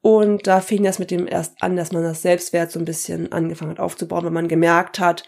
Und 0.00 0.46
da 0.46 0.62
fing 0.62 0.82
das 0.82 0.98
mit 0.98 1.10
dem 1.10 1.26
erst 1.26 1.62
an, 1.62 1.76
dass 1.76 1.92
man 1.92 2.02
das 2.02 2.22
Selbstwert 2.22 2.70
so 2.70 2.78
ein 2.78 2.86
bisschen 2.86 3.32
angefangen 3.32 3.72
hat 3.72 3.80
aufzubauen, 3.80 4.24
weil 4.24 4.30
man 4.30 4.48
gemerkt 4.48 4.98
hat, 4.98 5.24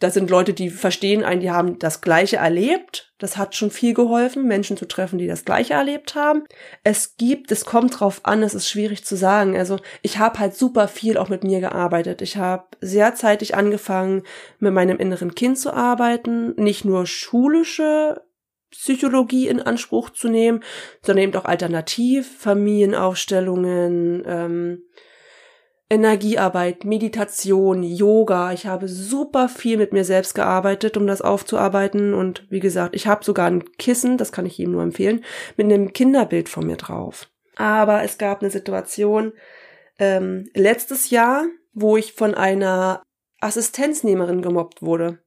das 0.00 0.14
sind 0.14 0.28
Leute, 0.28 0.52
die 0.52 0.70
verstehen 0.70 1.24
einen, 1.24 1.40
die 1.40 1.50
haben 1.50 1.78
das 1.78 2.00
Gleiche 2.00 2.36
erlebt. 2.36 3.12
Das 3.18 3.36
hat 3.36 3.54
schon 3.54 3.70
viel 3.70 3.94
geholfen, 3.94 4.46
Menschen 4.46 4.76
zu 4.76 4.86
treffen, 4.86 5.18
die 5.18 5.28
das 5.28 5.44
Gleiche 5.44 5.74
erlebt 5.74 6.14
haben. 6.14 6.44
Es 6.82 7.16
gibt, 7.16 7.52
es 7.52 7.64
kommt 7.64 8.00
drauf 8.00 8.20
an, 8.24 8.42
es 8.42 8.54
ist 8.54 8.68
schwierig 8.68 9.04
zu 9.04 9.16
sagen. 9.16 9.56
Also 9.56 9.78
ich 10.02 10.18
habe 10.18 10.40
halt 10.40 10.56
super 10.56 10.88
viel 10.88 11.16
auch 11.16 11.28
mit 11.28 11.44
mir 11.44 11.60
gearbeitet. 11.60 12.22
Ich 12.22 12.36
habe 12.36 12.64
sehr 12.80 13.14
zeitig 13.14 13.54
angefangen, 13.54 14.24
mit 14.58 14.74
meinem 14.74 14.98
inneren 14.98 15.34
Kind 15.34 15.58
zu 15.58 15.72
arbeiten, 15.72 16.54
nicht 16.56 16.84
nur 16.84 17.06
schulische 17.06 18.20
Psychologie 18.72 19.46
in 19.46 19.60
Anspruch 19.62 20.10
zu 20.10 20.28
nehmen, 20.28 20.64
sondern 21.02 21.24
eben 21.24 21.36
auch 21.36 21.44
alternativ, 21.44 22.38
Familienaufstellungen, 22.38 24.24
ähm, 24.26 24.82
Energiearbeit, 25.94 26.84
Meditation, 26.84 27.82
Yoga. 27.82 28.52
Ich 28.52 28.66
habe 28.66 28.88
super 28.88 29.48
viel 29.48 29.76
mit 29.76 29.92
mir 29.92 30.04
selbst 30.04 30.34
gearbeitet, 30.34 30.96
um 30.96 31.06
das 31.06 31.22
aufzuarbeiten. 31.22 32.14
Und 32.14 32.44
wie 32.50 32.60
gesagt, 32.60 32.94
ich 32.94 33.06
habe 33.06 33.24
sogar 33.24 33.46
ein 33.46 33.64
Kissen, 33.78 34.18
das 34.18 34.32
kann 34.32 34.44
ich 34.44 34.58
ihm 34.58 34.72
nur 34.72 34.82
empfehlen, 34.82 35.24
mit 35.56 35.66
einem 35.66 35.92
Kinderbild 35.92 36.48
von 36.48 36.66
mir 36.66 36.76
drauf. 36.76 37.28
Aber 37.56 38.02
es 38.02 38.18
gab 38.18 38.42
eine 38.42 38.50
Situation 38.50 39.32
ähm, 39.98 40.50
letztes 40.54 41.10
Jahr, 41.10 41.44
wo 41.72 41.96
ich 41.96 42.12
von 42.12 42.34
einer 42.34 43.02
Assistenznehmerin 43.40 44.42
gemobbt 44.42 44.82
wurde. 44.82 45.20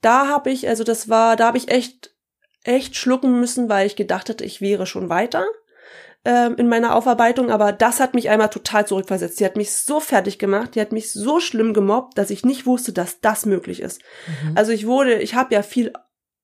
Da 0.00 0.28
habe 0.28 0.50
ich, 0.50 0.68
also 0.68 0.84
das 0.84 1.08
war, 1.08 1.34
da 1.34 1.48
habe 1.48 1.58
ich 1.58 1.70
echt, 1.70 2.14
echt 2.62 2.94
schlucken 2.94 3.40
müssen, 3.40 3.68
weil 3.68 3.86
ich 3.86 3.96
gedacht 3.96 4.28
hatte, 4.28 4.44
ich 4.44 4.60
wäre 4.60 4.86
schon 4.86 5.08
weiter 5.08 5.44
ähm, 6.24 6.56
in 6.56 6.68
meiner 6.68 6.94
Aufarbeitung, 6.94 7.50
aber 7.50 7.72
das 7.72 8.00
hat 8.00 8.14
mich 8.14 8.28
einmal 8.28 8.50
total 8.50 8.86
zurückversetzt. 8.86 9.40
Die 9.40 9.44
hat 9.44 9.56
mich 9.56 9.72
so 9.72 10.00
fertig 10.00 10.38
gemacht, 10.38 10.74
die 10.74 10.80
hat 10.80 10.92
mich 10.92 11.12
so 11.12 11.40
schlimm 11.40 11.74
gemobbt, 11.74 12.18
dass 12.18 12.30
ich 12.30 12.44
nicht 12.44 12.66
wusste, 12.66 12.92
dass 12.92 13.20
das 13.20 13.46
möglich 13.46 13.80
ist. 13.80 14.02
Mhm. 14.26 14.52
Also 14.56 14.72
ich 14.72 14.86
wurde, 14.86 15.20
ich 15.20 15.34
habe 15.34 15.54
ja 15.54 15.62
viel 15.62 15.92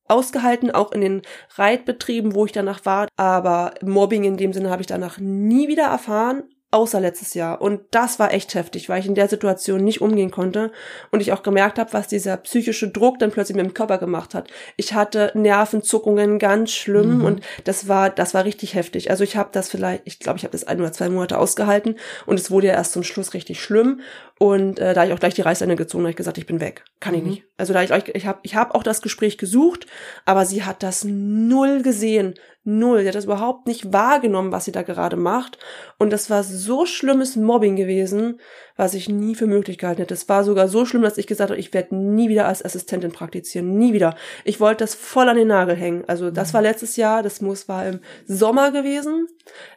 ausgehalten, 0.07 0.71
auch 0.71 0.93
in 0.93 1.01
den 1.01 1.23
Reitbetrieben, 1.57 2.35
wo 2.35 2.45
ich 2.45 2.53
danach 2.53 2.85
war, 2.85 3.09
aber 3.17 3.75
Mobbing 3.83 4.25
in 4.25 4.37
dem 4.37 4.53
Sinne 4.53 4.71
habe 4.71 4.83
ich 4.83 4.87
danach 4.87 5.19
nie 5.19 5.69
wieder 5.69 5.85
erfahren, 5.85 6.45
außer 6.75 7.01
letztes 7.01 7.35
Jahr. 7.35 7.61
Und 7.63 7.81
das 7.93 8.19
war 8.19 8.35
echt 8.35 8.55
heftig, 8.55 8.89
weil 8.89 9.01
ich 9.01 9.07
in 9.07 9.15
der 9.15 9.29
Situation 9.29 9.83
nicht 9.83 10.01
umgehen 10.03 10.31
konnte 10.31 10.73
und 11.11 11.21
ich 11.21 11.33
auch 11.33 11.43
gemerkt 11.43 11.79
habe, 11.79 11.93
was 11.93 12.09
dieser 12.09 12.37
psychische 12.39 12.89
Druck 12.91 13.19
dann 13.19 13.31
plötzlich 13.31 13.57
mit 13.57 13.65
dem 13.65 13.73
Körper 13.75 13.99
gemacht 13.99 14.35
hat. 14.35 14.49
Ich 14.77 14.93
hatte 14.93 15.31
Nervenzuckungen 15.35 16.39
ganz 16.39 16.73
schlimm 16.73 17.19
Mhm. 17.19 17.25
und 17.25 17.41
das 17.65 17.89
war 17.89 18.11
das 18.11 18.35
war 18.35 18.45
richtig 18.45 18.75
heftig. 18.75 19.11
Also 19.11 19.25
ich 19.25 19.37
habe 19.37 19.51
das 19.53 19.69
vielleicht, 19.69 20.03
ich 20.05 20.19
glaube, 20.19 20.37
ich 20.39 20.45
habe 20.45 20.53
das 20.53 20.65
ein 20.65 20.81
oder 20.81 20.93
zwei 20.93 21.09
Monate 21.09 21.39
ausgehalten 21.39 21.97
und 22.27 22.39
es 22.39 22.51
wurde 22.51 22.67
ja 22.69 22.75
erst 22.75 22.93
zum 22.93 23.03
Schluss 23.03 23.35
richtig 23.35 23.63
schlimm 23.63 24.01
und 24.39 24.79
äh, 24.81 24.95
da 24.95 25.01
hab 25.03 25.09
ich 25.09 25.15
auch 25.15 25.21
gleich 25.21 25.35
die 25.35 25.43
Reißleine 25.43 25.77
gezogen, 25.77 26.05
da 26.05 26.09
hab 26.09 26.11
ich 26.11 26.17
gesagt, 26.17 26.39
ich 26.39 26.47
bin 26.47 26.61
weg, 26.61 26.85
kann 27.01 27.15
ich 27.15 27.23
Mhm. 27.23 27.29
nicht. 27.31 27.45
Also 27.57 27.73
da 27.73 27.79
hab 27.81 27.87
ich 27.87 27.93
euch, 27.93 28.15
ich 28.15 28.27
habe 28.27 28.41
ich 28.43 28.57
habe 28.57 28.75
auch 28.75 28.83
das 28.83 29.01
Gespräch 29.01 29.39
gesucht, 29.39 29.87
aber 30.25 30.45
sie 30.45 30.65
hat 30.65 30.83
das 30.83 31.05
null 31.05 31.83
gesehen, 31.83 32.35
null. 32.65 33.03
Sie 33.03 33.09
hat 33.09 33.15
das 33.15 33.25
überhaupt 33.25 33.67
nicht 33.67 33.93
wahrgenommen, 33.93 34.53
was 34.53 34.65
sie 34.65 34.73
da 34.73 34.83
gerade 34.83 35.17
macht. 35.17 35.59
Und 35.99 36.11
das 36.11 36.31
war 36.31 36.43
so 36.43 36.87
schlimmes 36.87 37.37
Mobbing 37.37 37.77
gewesen, 37.77 38.41
was 38.77 38.95
ich 38.95 39.09
nie 39.09 39.35
für 39.35 39.47
möglich 39.47 39.79
gehalten 39.79 40.01
hätte. 40.01 40.15
Es 40.15 40.29
war 40.29 40.45
sogar 40.45 40.69
so 40.69 40.85
schlimm, 40.85 41.03
dass 41.03 41.19
ich 41.19 41.27
gesagt 41.27 41.51
habe, 41.51 41.61
ich 41.61 41.73
werde 41.73 41.95
nie 41.95 42.29
wieder 42.29 42.47
als 42.47 42.65
Assistentin 42.65 43.13
praktizieren, 43.13 43.77
nie 43.77 43.93
wieder. 43.93 44.17
Ich 44.45 44.61
wollte 44.61 44.85
das 44.85 44.95
voll 44.95 45.29
an 45.29 45.37
den 45.37 45.49
Nagel 45.49 45.77
hängen. 45.77 46.05
Also 46.07 46.31
das 46.31 46.55
war 46.55 46.63
letztes 46.63 46.97
Jahr, 46.97 47.23
das 47.23 47.41
muss 47.41 47.69
war 47.69 47.87
im 47.87 48.01
Sommer 48.27 48.71
gewesen. 48.71 49.29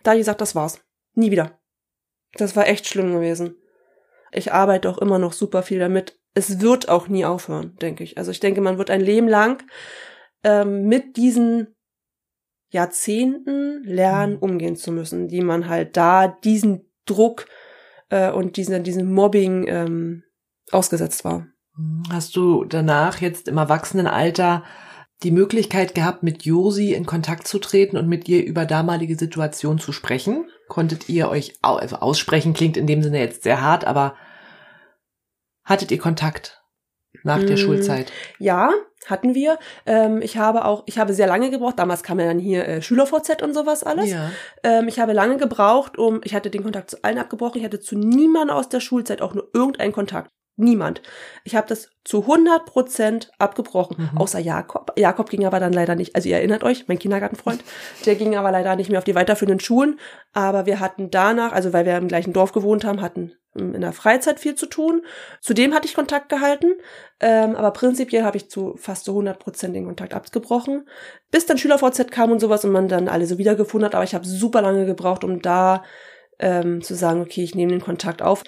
Da 0.04 0.12
hab 0.12 0.16
ich 0.18 0.22
gesagt, 0.22 0.42
das 0.42 0.56
war's, 0.56 0.80
nie 1.14 1.32
wieder. 1.32 1.60
Das 2.34 2.56
war 2.56 2.68
echt 2.68 2.88
schlimm 2.88 3.14
gewesen. 3.14 3.56
Ich 4.32 4.52
arbeite 4.52 4.90
auch 4.90 4.98
immer 4.98 5.20
noch 5.20 5.34
super 5.34 5.64
viel 5.64 5.80
damit, 5.80 6.18
es 6.34 6.62
wird 6.62 6.88
auch 6.88 7.08
nie 7.08 7.26
aufhören, 7.26 7.76
denke 7.82 8.04
ich. 8.04 8.20
Also 8.20 8.30
ich 8.30 8.40
denke, 8.40 8.62
man 8.62 8.78
wird 8.78 8.92
ein 8.92 9.02
Leben 9.02 9.28
lang 9.28 9.64
ähm, 10.44 10.84
mit 10.84 11.18
diesen 11.18 11.76
Jahrzehnten 12.70 13.84
lernen, 13.84 14.34
Mhm. 14.34 14.40
umgehen 14.40 14.76
zu 14.76 14.92
müssen, 14.92 15.28
die 15.28 15.42
man 15.42 15.70
halt 15.70 15.96
da 15.98 16.28
diesen 16.28 16.92
Druck 17.06 17.46
äh, 18.10 18.32
und 18.32 18.58
diesen, 18.58 18.84
diesen 18.84 19.12
Mobbing 19.12 19.66
ähm, 19.68 20.24
ausgesetzt 20.72 21.24
war. 21.24 21.48
Hast 22.10 22.36
du 22.36 22.66
danach 22.66 23.22
jetzt 23.22 23.48
im 23.48 23.58
Erwachsenenalter 23.58 24.64
die 25.24 25.32
Möglichkeit 25.32 25.96
gehabt, 25.96 26.24
mit 26.24 26.44
Josi 26.44 26.94
in 26.94 27.06
Kontakt 27.06 27.48
zu 27.48 27.60
treten 27.60 27.98
und 27.98 28.08
mit 28.08 28.28
ihr 28.28 28.44
über 28.46 28.66
damalige 28.66 29.16
Situation 29.16 29.80
zu 29.80 29.92
sprechen? 29.92 30.50
Konntet 30.68 31.08
ihr 31.10 31.30
euch 31.30 31.54
also 31.62 31.98
aussprechen, 31.98 32.54
klingt 32.54 32.78
in 32.78 32.88
dem 32.88 33.02
Sinne 33.02 33.20
jetzt 33.20 33.44
sehr 33.44 33.62
hart, 33.62 33.86
aber 33.86 34.16
hattet 35.64 35.92
ihr 35.92 35.98
Kontakt 35.98 36.57
nach 37.24 37.44
der 37.44 37.56
Mm, 37.56 37.58
Schulzeit? 37.58 38.12
Ja, 38.40 38.72
hatten 39.06 39.34
wir. 39.36 39.58
Ähm, 39.86 40.22
ich 40.22 40.38
habe 40.38 40.66
auch, 40.66 40.84
ich 40.86 40.98
habe 41.00 41.14
sehr 41.14 41.28
lange 41.28 41.50
gebraucht. 41.50 41.80
Damals 41.80 42.04
kam 42.04 42.20
ja 42.20 42.26
dann 42.26 42.40
hier 42.40 42.68
äh, 42.68 42.82
SchülerVZ 42.82 43.42
und 43.42 43.54
sowas 43.54 43.84
alles. 43.84 44.12
Ja. 44.12 44.32
Ähm, 44.64 44.88
ich 44.88 45.00
habe 45.00 45.14
lange 45.14 45.38
gebraucht, 45.38 45.98
um, 45.98 46.22
ich 46.24 46.36
hatte 46.36 46.50
den 46.50 46.64
Kontakt 46.64 46.92
zu 46.92 47.04
allen 47.04 47.18
abgebrochen. 47.18 47.60
Ich 47.60 47.66
hatte 47.66 47.80
zu 47.80 47.98
niemandem 47.98 48.56
aus 48.56 48.70
der 48.70 48.80
Schulzeit 48.80 49.22
auch 49.22 49.34
nur 49.34 49.50
irgendeinen 49.54 49.94
Kontakt. 49.94 50.30
Niemand. 50.60 51.04
Ich 51.44 51.56
habe 51.56 51.68
das 51.68 51.90
zu 52.04 52.26
100 52.26 52.66
Prozent 52.66 53.32
abgebrochen, 53.38 54.10
Mhm. 54.12 54.18
außer 54.18 54.40
Jakob. 54.40 54.92
Jakob 54.98 55.30
ging 55.30 55.46
aber 55.46 55.60
dann 55.60 55.72
leider 55.72 55.94
nicht, 55.94 56.16
also 56.16 56.28
ihr 56.28 56.38
erinnert 56.38 56.64
euch, 56.64 56.88
mein 56.88 56.98
Kindergartenfreund, 56.98 57.64
der 58.08 58.16
ging 58.16 58.36
aber 58.36 58.52
leider 58.52 58.76
nicht 58.76 58.90
mehr 58.90 58.98
auf 58.98 59.04
die 59.06 59.14
weiterführenden 59.14 59.60
Schulen. 59.60 60.00
Aber 60.34 60.66
wir 60.66 60.80
hatten 60.80 61.12
danach, 61.12 61.52
also 61.52 61.74
weil 61.74 61.86
wir 61.86 61.96
im 61.98 62.08
gleichen 62.08 62.34
Dorf 62.34 62.54
gewohnt 62.54 62.86
haben, 62.86 63.02
hatten 63.02 63.34
ähm, 63.56 63.76
in 63.76 63.82
der 63.82 63.94
Freizeit 63.94 64.40
viel 64.40 64.56
zu 64.56 64.66
tun. 64.66 65.04
Zudem 65.42 65.76
hatte 65.76 65.86
ich 65.88 65.94
Kontakt 65.94 66.30
gehalten, 66.30 66.74
ähm, 67.20 67.56
aber 67.56 67.70
prinzipiell 67.70 68.24
habe 68.24 68.38
ich 68.38 68.50
zu 68.50 68.76
fast 68.78 69.06
zu 69.06 69.12
100 69.12 69.38
Prozent 69.38 69.76
den 69.76 69.86
Kontakt 69.86 70.16
abgebrochen, 70.16 70.88
bis 71.30 71.46
dann 71.46 71.60
SchülerVZ 71.60 72.10
kam 72.10 72.32
und 72.32 72.40
sowas 72.40 72.66
und 72.66 72.72
man 72.72 72.88
dann 72.88 73.10
alle 73.10 73.28
so 73.28 73.38
wiedergefunden 73.38 73.86
hat. 73.86 73.94
Aber 73.94 74.04
ich 74.06 74.16
habe 74.16 74.26
super 74.26 74.64
lange 74.64 74.88
gebraucht, 74.88 75.24
um 75.24 75.40
da 75.40 75.84
ähm, 76.40 76.82
zu 76.82 76.96
sagen, 76.96 77.22
okay, 77.22 77.44
ich 77.44 77.54
nehme 77.56 77.72
den 77.72 77.82
Kontakt 77.82 78.22
auf. 78.22 78.44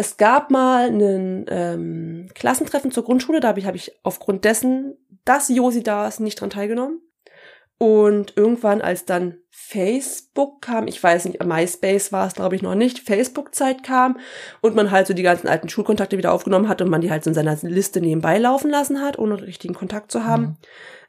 Es 0.00 0.16
gab 0.16 0.50
mal 0.50 0.86
einen 0.86 1.44
ähm, 1.50 2.28
Klassentreffen 2.34 2.90
zur 2.90 3.04
Grundschule, 3.04 3.40
da 3.40 3.48
habe 3.48 3.60
ich, 3.60 3.66
hab 3.66 3.74
ich 3.74 3.92
aufgrund 4.02 4.46
dessen, 4.46 4.96
dass 5.26 5.50
Josi 5.50 5.82
da 5.82 6.08
ist, 6.08 6.20
nicht 6.20 6.40
dran 6.40 6.48
teilgenommen. 6.48 7.02
Und 7.76 8.32
irgendwann, 8.34 8.80
als 8.80 9.04
dann 9.04 9.36
Facebook 9.50 10.62
kam, 10.62 10.86
ich 10.86 11.02
weiß 11.02 11.26
nicht, 11.26 11.44
MySpace 11.44 12.12
war 12.12 12.26
es, 12.26 12.32
glaube 12.32 12.56
ich, 12.56 12.62
noch 12.62 12.74
nicht, 12.74 13.00
Facebook-Zeit 13.00 13.82
kam 13.82 14.16
und 14.62 14.74
man 14.74 14.90
halt 14.90 15.06
so 15.06 15.12
die 15.12 15.22
ganzen 15.22 15.48
alten 15.48 15.68
Schulkontakte 15.68 16.16
wieder 16.16 16.32
aufgenommen 16.32 16.68
hat 16.70 16.80
und 16.80 16.88
man 16.88 17.02
die 17.02 17.10
halt 17.10 17.22
so 17.22 17.28
in 17.28 17.34
seiner 17.34 17.58
Liste 17.60 18.00
nebenbei 18.00 18.38
laufen 18.38 18.70
lassen 18.70 19.02
hat, 19.02 19.18
ohne 19.18 19.42
richtigen 19.42 19.74
Kontakt 19.74 20.10
zu 20.10 20.24
haben, 20.24 20.42
Mhm. 20.42 20.56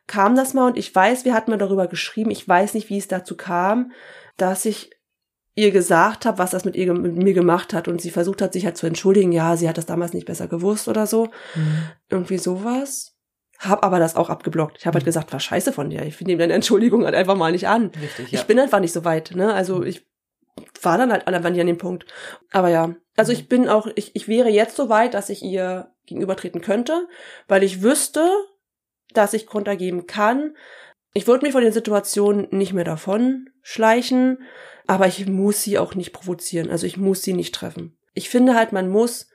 kam 0.07 0.35
das 0.35 0.53
mal 0.53 0.67
und 0.67 0.77
ich 0.77 0.93
weiß, 0.93 1.23
wir 1.23 1.33
hatten 1.33 1.51
mal 1.51 1.57
darüber 1.57 1.87
geschrieben, 1.87 2.29
ich 2.29 2.45
weiß 2.45 2.73
nicht, 2.73 2.89
wie 2.89 2.97
es 2.97 3.07
dazu 3.07 3.37
kam, 3.37 3.93
dass 4.35 4.65
ich 4.65 4.91
ihr 5.55 5.71
gesagt 5.71 6.25
habe, 6.25 6.37
was 6.37 6.51
das 6.51 6.65
mit 6.65 6.75
ihr 6.75 6.93
mit 6.93 7.15
mir 7.15 7.33
gemacht 7.33 7.73
hat 7.73 7.87
und 7.87 8.01
sie 8.01 8.11
versucht 8.11 8.41
hat, 8.41 8.53
sich 8.53 8.65
halt 8.65 8.77
zu 8.77 8.87
entschuldigen, 8.87 9.31
ja, 9.31 9.57
sie 9.57 9.67
hat 9.67 9.77
das 9.77 9.85
damals 9.85 10.13
nicht 10.13 10.25
besser 10.25 10.47
gewusst 10.47 10.87
oder 10.87 11.07
so. 11.07 11.25
Mhm. 11.55 11.83
Irgendwie 12.09 12.37
sowas. 12.37 13.15
Hab 13.59 13.83
aber 13.85 13.99
das 13.99 14.15
auch 14.15 14.29
abgeblockt. 14.29 14.77
Ich 14.79 14.85
habe 14.87 14.95
halt 14.95 15.03
Mhm. 15.03 15.07
gesagt, 15.07 15.31
war 15.33 15.39
scheiße 15.39 15.71
von 15.73 15.89
dir. 15.89 16.03
Ich 16.03 16.15
finde 16.15 16.37
deine 16.37 16.53
Entschuldigung 16.53 17.05
halt 17.05 17.15
einfach 17.15 17.35
mal 17.35 17.51
nicht 17.51 17.67
an. 17.67 17.91
Richtig, 18.01 18.31
ja. 18.31 18.39
Ich 18.39 18.45
bin 18.45 18.59
einfach 18.59 18.79
nicht 18.79 18.93
so 18.93 19.05
weit, 19.05 19.31
ne? 19.35 19.53
Also 19.53 19.83
ich 19.83 20.07
war 20.81 20.97
dann 20.97 21.11
halt 21.11 21.27
einfach 21.27 21.49
nicht 21.49 21.61
an 21.61 21.67
dem 21.67 21.77
Punkt. 21.77 22.05
Aber 22.51 22.69
ja, 22.69 22.95
also 23.15 23.31
ich 23.31 23.47
bin 23.49 23.67
auch, 23.69 23.87
ich, 23.95 24.15
ich 24.15 24.27
wäre 24.27 24.49
jetzt 24.49 24.75
so 24.75 24.89
weit, 24.89 25.13
dass 25.13 25.29
ich 25.29 25.43
ihr 25.43 25.91
gegenübertreten 26.07 26.61
könnte, 26.61 27.07
weil 27.47 27.63
ich 27.63 27.83
wüsste, 27.83 28.27
dass 29.13 29.33
ich 29.33 29.45
Konter 29.45 29.75
geben 29.75 30.07
kann. 30.07 30.55
Ich 31.13 31.27
würde 31.27 31.45
mich 31.45 31.53
von 31.53 31.63
den 31.63 31.73
Situationen 31.73 32.47
nicht 32.51 32.73
mehr 32.73 32.83
davon 32.83 33.49
schleichen, 33.61 34.39
aber 34.87 35.07
ich 35.07 35.27
muss 35.27 35.61
sie 35.63 35.77
auch 35.77 35.95
nicht 35.95 36.13
provozieren. 36.13 36.69
Also 36.69 36.85
ich 36.87 36.97
muss 36.97 37.21
sie 37.21 37.33
nicht 37.33 37.53
treffen. 37.53 37.97
Ich 38.13 38.29
finde 38.29 38.55
halt, 38.55 38.71
man 38.71 38.89
muss, 38.89 39.27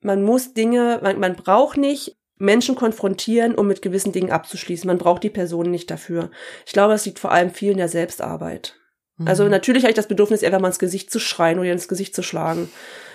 man 0.00 0.22
muss 0.22 0.54
Dinge, 0.54 1.00
man, 1.02 1.18
man 1.18 1.36
braucht 1.36 1.76
nicht 1.76 2.16
Menschen 2.36 2.76
konfrontieren, 2.76 3.54
um 3.54 3.66
mit 3.66 3.82
gewissen 3.82 4.12
Dingen 4.12 4.30
abzuschließen. 4.30 4.86
Man 4.86 4.98
braucht 4.98 5.22
die 5.24 5.30
Person 5.30 5.70
nicht 5.70 5.90
dafür. 5.90 6.30
Ich 6.66 6.72
glaube, 6.72 6.92
das 6.92 7.04
liegt 7.04 7.18
vor 7.18 7.32
allem 7.32 7.50
viel 7.50 7.72
in 7.72 7.78
der 7.78 7.88
Selbstarbeit. 7.88 8.76
Also 9.24 9.44
Mhm. 9.44 9.50
natürlich 9.50 9.82
habe 9.82 9.90
ich 9.90 9.96
das 9.96 10.06
Bedürfnis, 10.06 10.42
eher 10.42 10.58
mal 10.60 10.68
ins 10.68 10.78
Gesicht 10.78 11.10
zu 11.10 11.18
schreien 11.18 11.58
oder 11.58 11.66
ihr 11.66 11.72
ins 11.72 11.88
Gesicht 11.88 12.14
zu 12.14 12.22
schlagen. 12.22 12.70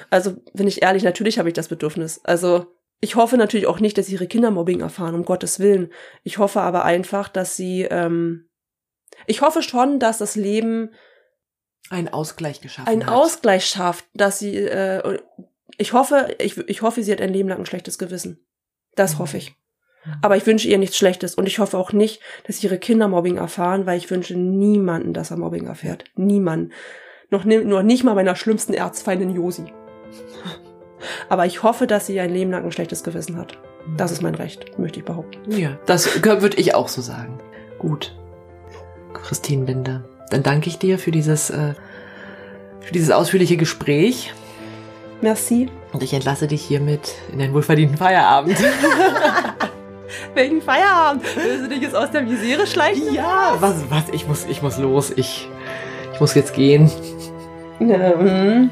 Also 0.09 0.35
bin 0.53 0.67
ich 0.67 0.81
ehrlich, 0.81 1.03
natürlich 1.03 1.39
habe 1.39 1.47
ich 1.49 1.53
das 1.53 1.69
Bedürfnis. 1.69 2.19
Also 2.25 2.67
ich 3.03 3.17
hoffe 3.17 3.35
natürlich 3.35 3.67
auch 3.67 3.81
nicht, 3.81 3.97
dass 3.97 4.07
ihre 4.07 4.27
Kinder 4.27 4.49
Mobbing 4.49 4.79
erfahren, 4.79 5.13
um 5.13 5.25
Gottes 5.25 5.59
Willen. 5.59 5.91
Ich 6.23 6.37
hoffe 6.37 6.61
aber 6.61 6.85
einfach, 6.85 7.27
dass 7.27 7.57
sie, 7.57 7.81
ähm, 7.81 8.49
ich 9.27 9.41
hoffe 9.41 9.61
schon, 9.61 9.99
dass 9.99 10.19
das 10.19 10.37
Leben 10.37 10.89
einen 11.89 12.07
Ausgleich 12.07 12.61
geschaffen 12.61 12.87
einen 12.87 13.05
hat. 13.05 13.13
Ausgleich 13.13 13.65
schafft, 13.65 14.05
dass 14.13 14.39
sie, 14.39 14.55
äh, 14.55 15.19
ich 15.77 15.91
hoffe, 15.91 16.33
ich, 16.39 16.57
ich 16.57 16.81
hoffe, 16.81 17.03
sie 17.03 17.11
hat 17.11 17.19
ein 17.19 17.33
Leben 17.33 17.49
lang 17.49 17.59
ein 17.59 17.65
schlechtes 17.65 17.97
Gewissen. 17.97 18.39
Das 18.95 19.15
Mhm. 19.15 19.19
hoffe 19.19 19.37
ich. 19.37 19.53
Aber 20.21 20.37
ich 20.37 20.45
wünsche 20.45 20.69
ihr 20.69 20.77
nichts 20.77 20.97
Schlechtes 20.97 21.35
und 21.35 21.45
ich 21.45 21.59
hoffe 21.59 21.77
auch 21.77 21.91
nicht, 21.91 22.21
dass 22.47 22.63
ihre 22.63 22.77
Kinder 22.77 23.09
Mobbing 23.09 23.35
erfahren, 23.35 23.85
weil 23.85 23.97
ich 23.97 24.09
wünsche 24.11 24.35
niemanden, 24.37 25.13
dass 25.13 25.31
er 25.31 25.37
Mobbing 25.37 25.67
erfährt. 25.67 26.05
Niemanden. 26.15 26.71
Noch, 27.29 27.43
noch 27.43 27.83
nicht 27.83 28.05
mal 28.05 28.15
meiner 28.15 28.37
schlimmsten 28.37 28.73
Erzfeindin 28.73 29.35
Josi. 29.35 29.65
Aber 31.29 31.45
ich 31.45 31.63
hoffe, 31.63 31.87
dass 31.87 32.07
sie 32.07 32.19
ein 32.19 32.31
Leben 32.31 32.51
lang 32.51 32.65
ein 32.65 32.71
schlechtes 32.71 33.03
Gewissen 33.03 33.37
hat. 33.37 33.57
Das 33.97 34.11
ist 34.11 34.21
mein 34.21 34.35
Recht, 34.35 34.79
möchte 34.79 34.99
ich 34.99 35.05
behaupten. 35.05 35.51
Ja, 35.51 35.77
das 35.85 36.23
würde 36.23 36.57
ich 36.57 36.73
auch 36.73 36.87
so 36.87 37.01
sagen. 37.01 37.39
Gut. 37.79 38.15
Christine 39.13 39.65
Binder. 39.65 40.03
Dann 40.29 40.43
danke 40.43 40.69
ich 40.69 40.79
dir 40.79 40.97
für 40.97 41.11
dieses, 41.11 41.49
äh, 41.49 41.73
für 42.79 42.93
dieses 42.93 43.11
ausführliche 43.11 43.57
Gespräch. 43.57 44.33
Merci. 45.21 45.69
Und 45.91 46.03
ich 46.03 46.13
entlasse 46.13 46.47
dich 46.47 46.61
hiermit 46.61 47.15
in 47.31 47.39
den 47.39 47.53
wohlverdienten 47.53 47.97
Feierabend. 47.97 48.57
Welchen 50.33 50.61
Feierabend? 50.61 51.23
Willst 51.35 51.65
du 51.65 51.69
dich 51.69 51.81
jetzt 51.81 51.95
aus 51.95 52.11
der 52.11 52.21
Misere 52.21 52.67
schleichen? 52.67 53.13
ja, 53.13 53.55
was, 53.59 53.75
was, 53.89 54.09
ich 54.11 54.27
muss, 54.27 54.45
ich 54.49 54.61
muss 54.61 54.77
los. 54.77 55.11
Ich, 55.15 55.47
ich 56.13 56.19
muss 56.19 56.33
jetzt 56.35 56.53
gehen. 56.53 56.91
Mm. 57.79 58.69